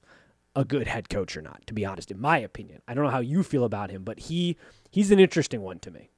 a 0.54 0.64
good 0.64 0.86
head 0.86 1.08
coach 1.08 1.36
or 1.36 1.40
not. 1.40 1.66
To 1.66 1.74
be 1.74 1.86
honest, 1.86 2.10
in 2.10 2.20
my 2.20 2.38
opinion, 2.38 2.82
I 2.86 2.92
don't 2.92 3.04
know 3.04 3.10
how 3.10 3.20
you 3.20 3.42
feel 3.42 3.64
about 3.64 3.90
him, 3.90 4.04
but 4.04 4.20
he 4.20 4.58
he's 4.90 5.10
an 5.10 5.18
interesting 5.18 5.62
one 5.62 5.78
to 5.78 5.90
me. 5.90 6.10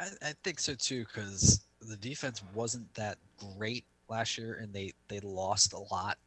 I, 0.00 0.28
I 0.28 0.32
think 0.42 0.58
so 0.58 0.74
too, 0.74 1.04
because 1.04 1.60
the 1.80 1.96
defense 1.96 2.42
wasn't 2.54 2.92
that 2.94 3.18
great 3.56 3.84
last 4.08 4.38
year, 4.38 4.58
and 4.60 4.72
they 4.72 4.92
they 5.08 5.20
lost 5.20 5.72
a 5.72 5.78
lot 5.78 6.18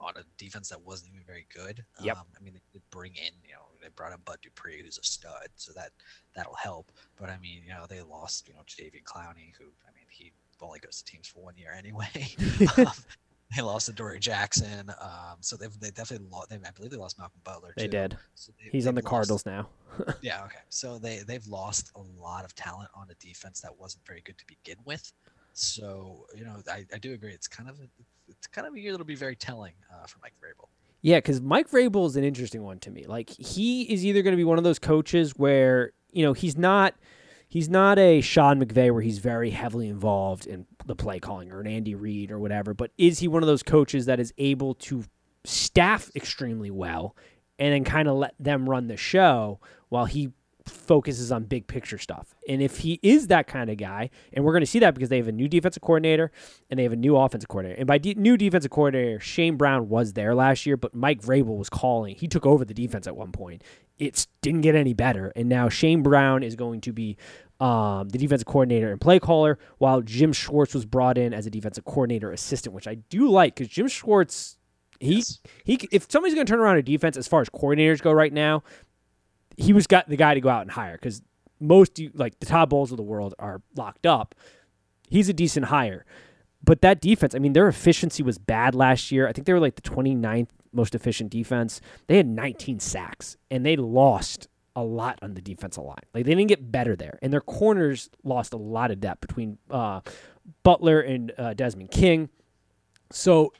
on 0.00 0.14
a 0.16 0.22
defense 0.38 0.70
that 0.70 0.80
wasn't 0.80 1.12
even 1.12 1.24
very 1.26 1.46
good. 1.54 1.84
Yep. 2.02 2.16
Um, 2.16 2.24
I 2.38 2.42
mean, 2.42 2.54
they 2.54 2.60
did 2.72 2.82
bring 2.90 3.12
in, 3.14 3.32
you 3.46 3.52
know, 3.52 3.66
they 3.82 3.88
brought 3.94 4.12
in 4.12 4.18
Bud 4.24 4.38
Dupree, 4.42 4.82
who's 4.82 4.98
a 4.98 5.04
stud, 5.04 5.48
so 5.56 5.72
that 5.74 5.90
that'll 6.34 6.54
help. 6.54 6.90
But 7.18 7.30
I 7.30 7.38
mean, 7.38 7.62
you 7.64 7.72
know, 7.72 7.86
they 7.88 8.00
lost, 8.00 8.48
you 8.48 8.54
know, 8.54 8.60
Jadeveon 8.66 9.04
Clowney, 9.04 9.52
who 9.58 9.64
I 9.86 9.92
mean, 9.94 10.06
he 10.08 10.32
only 10.60 10.78
goes 10.78 11.02
to 11.02 11.12
teams 11.12 11.28
for 11.28 11.40
one 11.40 11.56
year 11.56 11.72
anyway. 11.76 12.08
um, 12.78 12.92
they 13.56 13.62
lost 13.62 13.86
to 13.86 13.92
Dory 13.92 14.18
Jackson, 14.18 14.90
um, 15.00 15.36
so 15.40 15.56
they've 15.56 15.78
they 15.80 15.90
definitely 15.90 16.28
lost. 16.30 16.50
They, 16.50 16.56
I 16.56 16.70
believe 16.74 16.90
they 16.90 16.96
lost 16.96 17.18
Malcolm 17.18 17.40
Butler. 17.44 17.72
They 17.76 17.88
did. 17.88 18.16
So 18.34 18.52
they, 18.58 18.70
He's 18.70 18.86
on 18.86 18.94
the 18.94 19.00
lost- 19.02 19.10
Cardinals 19.10 19.46
now. 19.46 19.68
yeah, 20.22 20.44
okay. 20.44 20.58
So 20.68 20.98
they 20.98 21.18
they've 21.26 21.46
lost 21.46 21.90
a 21.96 22.00
lot 22.20 22.44
of 22.44 22.54
talent 22.54 22.90
on 22.94 23.08
a 23.10 23.14
defense 23.14 23.60
that 23.60 23.76
wasn't 23.78 24.06
very 24.06 24.20
good 24.20 24.38
to 24.38 24.44
begin 24.46 24.76
with. 24.84 25.12
So 25.52 26.26
you 26.36 26.44
know, 26.44 26.62
I, 26.70 26.86
I 26.94 26.98
do 26.98 27.12
agree. 27.12 27.32
It's 27.32 27.48
kind 27.48 27.68
of 27.68 27.80
a, 27.80 27.88
it's 28.28 28.46
kind 28.46 28.66
of 28.66 28.74
a 28.74 28.80
year 28.80 28.92
that'll 28.92 29.04
be 29.06 29.16
very 29.16 29.36
telling 29.36 29.72
uh, 29.92 30.06
for 30.06 30.18
Mike 30.22 30.34
Vrabel. 30.40 30.68
Yeah, 31.02 31.18
because 31.18 31.40
Mike 31.40 31.70
Vrabel 31.70 32.06
is 32.06 32.16
an 32.16 32.24
interesting 32.24 32.62
one 32.62 32.78
to 32.80 32.90
me. 32.90 33.04
Like 33.06 33.30
he 33.30 33.82
is 33.82 34.04
either 34.04 34.22
going 34.22 34.32
to 34.32 34.36
be 34.36 34.44
one 34.44 34.58
of 34.58 34.64
those 34.64 34.78
coaches 34.78 35.32
where 35.36 35.92
you 36.12 36.22
know 36.24 36.32
he's 36.34 36.56
not 36.56 36.94
he's 37.50 37.68
not 37.68 37.98
a 37.98 38.22
Sean 38.22 38.64
McVay 38.64 38.90
where 38.90 39.02
he's 39.02 39.18
very 39.18 39.50
heavily 39.50 39.88
involved 39.88 40.46
in 40.46 40.66
the 40.86 40.96
play 40.96 41.18
calling 41.18 41.52
or 41.52 41.60
an 41.60 41.66
Andy 41.66 41.94
Reid 41.94 42.30
or 42.30 42.38
whatever. 42.38 42.72
But 42.72 42.92
is 42.96 43.18
he 43.18 43.28
one 43.28 43.42
of 43.42 43.48
those 43.48 43.62
coaches 43.62 44.06
that 44.06 44.20
is 44.20 44.32
able 44.38 44.74
to 44.76 45.04
staff 45.44 46.10
extremely 46.16 46.70
well 46.70 47.14
and 47.58 47.74
then 47.74 47.84
kind 47.84 48.08
of 48.08 48.16
let 48.16 48.34
them 48.38 48.70
run 48.70 48.86
the 48.86 48.96
show 48.96 49.60
while 49.90 50.06
he 50.06 50.30
focuses 50.68 51.30
on 51.32 51.44
big 51.44 51.66
picture 51.66 51.98
stuff. 51.98 52.34
And 52.48 52.60
if 52.60 52.78
he 52.78 52.98
is 53.02 53.28
that 53.28 53.46
kind 53.46 53.70
of 53.70 53.76
guy, 53.76 54.10
and 54.32 54.44
we're 54.44 54.52
going 54.52 54.62
to 54.62 54.66
see 54.66 54.78
that 54.80 54.94
because 54.94 55.08
they 55.08 55.16
have 55.18 55.28
a 55.28 55.32
new 55.32 55.48
defensive 55.48 55.82
coordinator 55.82 56.30
and 56.68 56.78
they 56.78 56.82
have 56.84 56.92
a 56.92 56.96
new 56.96 57.16
offensive 57.16 57.48
coordinator. 57.48 57.78
And 57.78 57.86
by 57.86 57.98
de- 57.98 58.14
new 58.14 58.36
defensive 58.36 58.70
coordinator, 58.70 59.20
Shane 59.20 59.56
Bowen 59.56 59.88
was 59.88 60.12
there 60.14 60.34
last 60.34 60.66
year, 60.66 60.76
but 60.76 60.94
Mike 60.94 61.20
Vrabel 61.22 61.56
was 61.56 61.68
calling. 61.70 62.16
He 62.16 62.28
took 62.28 62.44
over 62.46 62.64
the 62.64 62.74
defense 62.74 63.06
at 63.06 63.16
one 63.16 63.32
point. 63.32 63.62
It 63.98 64.26
didn't 64.42 64.62
get 64.62 64.74
any 64.74 64.94
better, 64.94 65.32
and 65.36 65.48
now 65.48 65.68
Shane 65.68 66.02
Bowen 66.02 66.42
is 66.42 66.56
going 66.56 66.80
to 66.82 66.92
be 66.92 67.16
um, 67.60 68.08
the 68.08 68.16
defensive 68.18 68.46
coordinator 68.46 68.90
and 68.90 68.98
play 68.98 69.18
caller, 69.20 69.58
while 69.76 70.00
Jim 70.00 70.32
Schwartz 70.32 70.72
was 70.72 70.86
brought 70.86 71.18
in 71.18 71.34
as 71.34 71.44
a 71.46 71.50
defensive 71.50 71.84
coordinator 71.84 72.32
assistant, 72.32 72.74
which 72.74 72.88
I 72.88 72.94
do 72.94 73.28
like 73.28 73.54
because 73.54 73.68
Jim 73.68 73.88
Schwartz. 73.88 74.56
He, 74.98 75.16
Yes. 75.16 75.40
he 75.64 75.78
if 75.92 76.10
somebody's 76.10 76.34
going 76.34 76.46
to 76.46 76.50
turn 76.50 76.60
around 76.60 76.76
a 76.76 76.82
defense 76.82 77.16
as 77.16 77.26
far 77.26 77.40
as 77.40 77.48
coordinators 77.48 78.02
go 78.02 78.12
right 78.12 78.32
now, 78.32 78.62
he 79.56 79.72
was 79.72 79.86
got 79.86 80.08
the 80.08 80.16
guy 80.16 80.34
to 80.34 80.40
go 80.40 80.48
out 80.48 80.62
and 80.62 80.70
hire 80.70 80.92
because 80.92 81.22
most 81.60 82.00
like 82.14 82.38
the 82.40 82.46
top 82.46 82.70
bowls 82.70 82.90
of 82.90 82.96
the 82.96 83.02
world 83.02 83.34
are 83.38 83.62
locked 83.76 84.06
up. 84.06 84.34
He's 85.08 85.28
a 85.28 85.32
decent 85.32 85.66
hire. 85.66 86.04
But 86.62 86.82
that 86.82 87.00
defense, 87.00 87.34
I 87.34 87.38
mean, 87.38 87.54
their 87.54 87.68
efficiency 87.68 88.22
was 88.22 88.38
bad 88.38 88.74
last 88.74 89.10
year. 89.10 89.26
I 89.26 89.32
think 89.32 89.46
they 89.46 89.52
were 89.52 89.60
like 89.60 89.76
the 89.76 89.82
29th 89.82 90.48
most 90.72 90.94
efficient 90.94 91.30
defense. 91.30 91.80
They 92.06 92.16
had 92.16 92.26
19 92.26 92.80
sacks 92.80 93.36
and 93.50 93.64
they 93.64 93.76
lost 93.76 94.48
a 94.76 94.84
lot 94.84 95.18
on 95.22 95.34
the 95.34 95.40
defensive 95.40 95.84
line. 95.84 95.96
Like 96.14 96.24
they 96.24 96.34
didn't 96.34 96.48
get 96.48 96.70
better 96.70 96.96
there. 96.96 97.18
And 97.22 97.32
their 97.32 97.40
corners 97.40 98.10
lost 98.22 98.52
a 98.52 98.56
lot 98.56 98.90
of 98.90 99.00
depth 99.00 99.22
between 99.22 99.58
uh, 99.70 100.00
Butler 100.62 101.00
and 101.00 101.32
uh, 101.36 101.54
Desmond 101.54 101.90
King. 101.90 102.28
So 103.10 103.52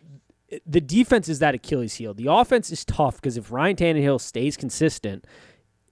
the 0.66 0.80
defense 0.80 1.28
is 1.28 1.38
that 1.41 1.55
Achilles 1.55 1.95
heel. 1.95 2.14
The 2.14 2.26
offense 2.30 2.70
is 2.70 2.84
tough 2.84 3.16
because 3.16 3.36
if 3.36 3.51
Ryan 3.51 3.76
Tannehill 3.76 4.20
stays 4.20 4.57
consistent, 4.57 5.24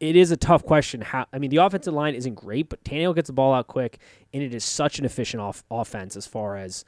it 0.00 0.16
is 0.16 0.30
a 0.30 0.36
tough 0.36 0.64
question. 0.64 1.00
How 1.00 1.26
I 1.32 1.38
mean, 1.38 1.50
the 1.50 1.56
offensive 1.58 1.94
line 1.94 2.14
isn't 2.14 2.34
great, 2.34 2.68
but 2.68 2.84
Tannehill 2.84 3.14
gets 3.14 3.26
the 3.26 3.32
ball 3.32 3.52
out 3.52 3.66
quick, 3.66 3.98
and 4.32 4.42
it 4.42 4.54
is 4.54 4.64
such 4.64 4.98
an 4.98 5.04
efficient 5.04 5.40
off- 5.40 5.64
offense 5.70 6.16
as 6.16 6.26
far 6.26 6.56
as 6.56 6.84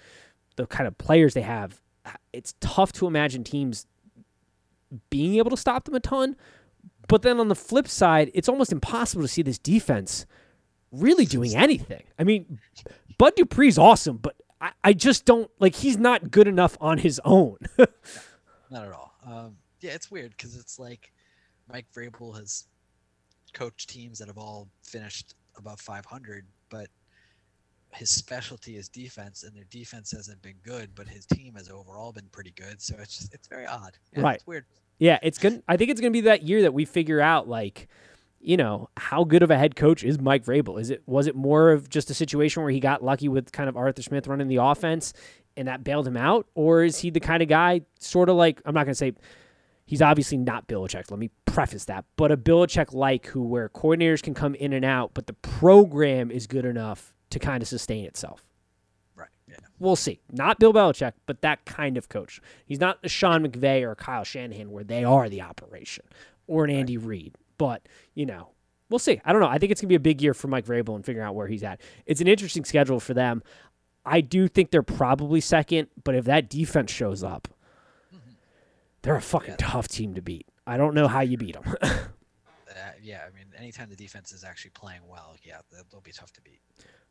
the 0.56 0.66
kind 0.66 0.86
of 0.86 0.96
players 0.98 1.34
they 1.34 1.42
have. 1.42 1.80
It's 2.32 2.54
tough 2.60 2.92
to 2.94 3.06
imagine 3.06 3.44
teams 3.44 3.86
being 5.10 5.36
able 5.36 5.50
to 5.50 5.56
stop 5.56 5.84
them 5.84 5.94
a 5.94 6.00
ton. 6.00 6.36
But 7.08 7.22
then 7.22 7.40
on 7.40 7.48
the 7.48 7.56
flip 7.56 7.88
side, 7.88 8.30
it's 8.34 8.48
almost 8.48 8.72
impossible 8.72 9.22
to 9.22 9.28
see 9.28 9.42
this 9.42 9.58
defense 9.58 10.26
really 10.92 11.24
doing 11.24 11.56
anything. 11.56 12.04
I 12.18 12.24
mean, 12.24 12.60
Bud 13.18 13.34
Dupree's 13.36 13.78
awesome, 13.78 14.18
but 14.18 14.36
I, 14.60 14.70
I 14.84 14.92
just 14.92 15.24
don't 15.24 15.50
like 15.58 15.74
he's 15.74 15.96
not 15.96 16.30
good 16.30 16.46
enough 16.46 16.76
on 16.80 16.98
his 16.98 17.20
own. 17.24 17.56
Not 18.70 18.86
at 18.86 18.92
all. 18.92 19.12
Um, 19.26 19.56
yeah, 19.80 19.92
it's 19.92 20.10
weird 20.10 20.30
because 20.30 20.56
it's 20.56 20.78
like 20.78 21.12
Mike 21.68 21.86
Vrabel 21.92 22.36
has 22.38 22.66
coached 23.54 23.88
teams 23.88 24.18
that 24.18 24.28
have 24.28 24.38
all 24.38 24.68
finished 24.82 25.34
above 25.56 25.80
500, 25.80 26.46
but 26.68 26.88
his 27.92 28.10
specialty 28.10 28.76
is 28.76 28.88
defense, 28.88 29.42
and 29.42 29.54
their 29.54 29.64
defense 29.70 30.12
hasn't 30.12 30.40
been 30.42 30.54
good, 30.62 30.90
but 30.94 31.08
his 31.08 31.26
team 31.26 31.54
has 31.54 31.68
overall 31.68 32.12
been 32.12 32.28
pretty 32.30 32.52
good. 32.52 32.80
So 32.80 32.94
it's 33.00 33.18
just, 33.18 33.34
it's 33.34 33.48
very 33.48 33.66
odd. 33.66 33.98
Yeah, 34.14 34.22
Right. 34.22 34.36
It's 34.36 34.46
weird. 34.46 34.64
Yeah, 34.98 35.18
it's 35.22 35.38
gonna. 35.38 35.62
I 35.66 35.76
think 35.76 35.90
it's 35.90 36.00
gonna 36.00 36.10
be 36.10 36.20
that 36.22 36.42
year 36.42 36.62
that 36.62 36.74
we 36.74 36.84
figure 36.84 37.20
out, 37.22 37.48
like, 37.48 37.88
you 38.38 38.58
know, 38.58 38.90
how 38.98 39.24
good 39.24 39.42
of 39.42 39.50
a 39.50 39.56
head 39.56 39.74
coach 39.74 40.04
is 40.04 40.20
Mike 40.20 40.44
Vrabel? 40.44 40.78
Is 40.78 40.90
it 40.90 41.02
was 41.06 41.26
it 41.26 41.34
more 41.34 41.70
of 41.70 41.88
just 41.88 42.10
a 42.10 42.14
situation 42.14 42.62
where 42.62 42.70
he 42.70 42.80
got 42.80 43.02
lucky 43.02 43.28
with 43.28 43.50
kind 43.50 43.68
of 43.68 43.76
Arthur 43.78 44.02
Smith 44.02 44.26
running 44.26 44.48
the 44.48 44.56
offense 44.56 45.14
and 45.56 45.66
that 45.68 45.82
bailed 45.82 46.06
him 46.06 46.18
out, 46.18 46.46
or 46.54 46.84
is 46.84 46.98
he 46.98 47.10
the 47.10 47.18
kind 47.18 47.42
of 47.42 47.48
guy, 47.48 47.80
sort 47.98 48.28
of 48.28 48.36
like 48.36 48.60
I'm 48.66 48.74
not 48.74 48.84
gonna 48.84 48.94
say 48.94 49.14
he's 49.90 50.00
obviously 50.00 50.38
not 50.38 50.68
Bill 50.68 50.86
Belichick. 50.86 51.10
Let 51.10 51.18
me 51.18 51.30
preface 51.46 51.86
that, 51.86 52.04
but 52.14 52.30
a 52.30 52.36
Bill 52.36 52.60
Belichick 52.60 52.94
like 52.94 53.26
who 53.26 53.42
where 53.42 53.68
coordinators 53.68 54.22
can 54.22 54.34
come 54.34 54.54
in 54.54 54.72
and 54.72 54.84
out, 54.84 55.14
but 55.14 55.26
the 55.26 55.32
program 55.32 56.30
is 56.30 56.46
good 56.46 56.64
enough 56.64 57.12
to 57.30 57.40
kind 57.40 57.60
of 57.60 57.68
sustain 57.68 58.04
itself. 58.04 58.44
Right. 59.16 59.28
Yeah. 59.48 59.56
We'll 59.80 59.96
see. 59.96 60.20
Not 60.30 60.60
Bill 60.60 60.72
Belichick, 60.72 61.14
but 61.26 61.42
that 61.42 61.64
kind 61.64 61.96
of 61.96 62.08
coach. 62.08 62.40
He's 62.64 62.78
not 62.78 62.98
a 63.02 63.08
Sean 63.08 63.44
McVay 63.44 63.82
or 63.82 63.96
Kyle 63.96 64.22
Shanahan 64.22 64.70
where 64.70 64.84
they 64.84 65.02
are 65.02 65.28
the 65.28 65.42
operation 65.42 66.04
or 66.46 66.64
an 66.64 66.70
Andy 66.70 66.96
Reid. 66.96 67.34
But, 67.58 67.82
you 68.14 68.26
know, 68.26 68.50
we'll 68.90 69.00
see. 69.00 69.20
I 69.24 69.32
don't 69.32 69.42
know. 69.42 69.48
I 69.48 69.58
think 69.58 69.72
it's 69.72 69.80
going 69.80 69.88
to 69.88 69.92
be 69.92 69.96
a 69.96 70.00
big 70.00 70.22
year 70.22 70.34
for 70.34 70.46
Mike 70.46 70.66
Vrabel 70.66 70.94
and 70.94 71.04
figuring 71.04 71.26
out 71.26 71.34
where 71.34 71.48
he's 71.48 71.64
at. 71.64 71.80
It's 72.06 72.20
an 72.20 72.28
interesting 72.28 72.64
schedule 72.64 73.00
for 73.00 73.12
them. 73.12 73.42
I 74.06 74.20
do 74.20 74.46
think 74.46 74.70
they're 74.70 74.82
probably 74.84 75.40
second, 75.40 75.88
but 76.04 76.14
if 76.14 76.26
that 76.26 76.48
defense 76.48 76.92
shows 76.92 77.24
up, 77.24 77.48
they're 79.02 79.16
a 79.16 79.20
fucking 79.22 79.50
Yeah. 79.50 79.56
tough 79.58 79.88
team 79.88 80.14
to 80.14 80.22
beat. 80.22 80.46
I 80.66 80.76
don't 80.76 80.94
know 80.94 81.08
how 81.08 81.20
you 81.20 81.36
beat 81.36 81.54
them. 81.54 81.74
Uh, 81.82 81.88
yeah. 83.02 83.22
I 83.26 83.34
mean, 83.34 83.46
anytime 83.56 83.88
the 83.90 83.96
defense 83.96 84.32
is 84.32 84.44
actually 84.44 84.70
playing 84.72 85.00
well, 85.08 85.36
yeah, 85.42 85.58
they'll, 85.90 86.00
be 86.00 86.12
tough 86.12 86.32
to 86.34 86.40
beat. 86.42 86.60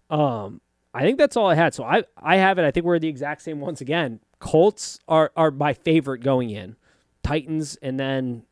Um, 0.09 0.61
I 0.93 1.01
think 1.01 1.17
that's 1.17 1.35
all 1.37 1.47
I 1.47 1.55
had. 1.55 1.73
So 1.73 1.83
I 1.83 2.03
I 2.17 2.37
have 2.37 2.57
it. 2.59 2.65
I 2.65 2.71
think 2.71 2.85
we're 2.85 2.99
the 2.99 3.07
exact 3.07 3.41
same 3.41 3.59
once 3.59 3.81
again. 3.81 4.19
Colts 4.39 4.99
are 5.07 5.31
are 5.35 5.51
my 5.51 5.73
favorite 5.73 6.19
going 6.19 6.49
in. 6.49 6.75
Titans 7.23 7.75
and 7.81 7.99
then 7.99 8.43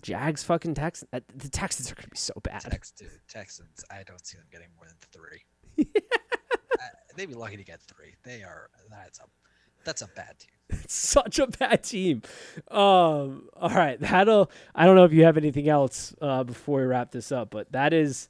Jags 0.00 0.42
fucking 0.42 0.74
Texans. 0.74 1.08
Uh, 1.12 1.20
The 1.34 1.48
Texans 1.48 1.90
are 1.92 1.94
going 1.94 2.04
to 2.04 2.10
be 2.10 2.16
so 2.16 2.34
bad. 2.42 2.62
Tex- 2.62 2.90
dude, 2.98 3.08
Texans, 3.28 3.84
I 3.90 4.02
don't 4.02 4.24
see 4.26 4.36
them 4.36 4.46
getting 4.50 4.68
more 4.76 4.86
than 4.86 4.96
three. 5.12 5.44
uh, 5.78 6.84
they'd 7.16 7.26
be 7.26 7.34
lucky 7.34 7.56
to 7.56 7.64
get 7.64 7.80
three. 7.82 8.14
They 8.24 8.42
are. 8.42 8.70
That's 8.90 9.20
a. 9.20 9.22
That's 9.86 10.02
a 10.02 10.08
bad 10.08 10.38
team. 10.38 10.50
It's 10.82 10.94
such 10.94 11.38
a 11.38 11.46
bad 11.46 11.84
team. 11.84 12.22
Um, 12.70 13.48
all 13.54 13.70
right, 13.70 13.98
that'll. 14.00 14.50
I 14.74 14.84
don't 14.84 14.96
know 14.96 15.04
if 15.04 15.12
you 15.12 15.24
have 15.24 15.36
anything 15.36 15.68
else 15.68 16.12
uh, 16.20 16.42
before 16.42 16.80
we 16.80 16.86
wrap 16.86 17.12
this 17.12 17.30
up, 17.32 17.50
but 17.50 17.70
that 17.72 17.92
is. 17.92 18.28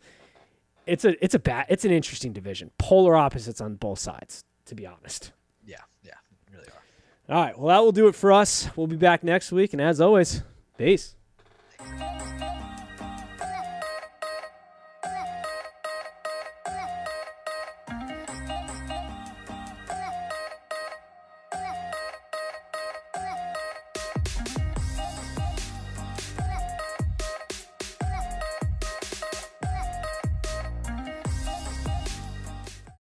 It's 0.86 1.04
a 1.04 1.22
it's 1.24 1.34
a 1.34 1.38
bad 1.38 1.66
it's 1.68 1.84
an 1.84 1.90
interesting 1.90 2.32
division. 2.32 2.70
Polar 2.78 3.16
opposites 3.16 3.60
on 3.60 3.74
both 3.74 3.98
sides, 3.98 4.44
to 4.66 4.74
be 4.74 4.86
honest. 4.86 5.32
Yeah. 5.64 5.78
Yeah. 6.04 6.12
Really 6.52 6.66
are. 6.68 7.34
All 7.34 7.42
right, 7.42 7.58
well 7.58 7.68
that 7.68 7.82
will 7.82 7.92
do 7.92 8.06
it 8.06 8.14
for 8.14 8.32
us. 8.32 8.68
We'll 8.76 8.86
be 8.86 8.96
back 8.96 9.24
next 9.24 9.50
week, 9.50 9.72
and 9.72 9.82
as 9.82 10.00
always, 10.00 10.42
peace. 10.78 11.16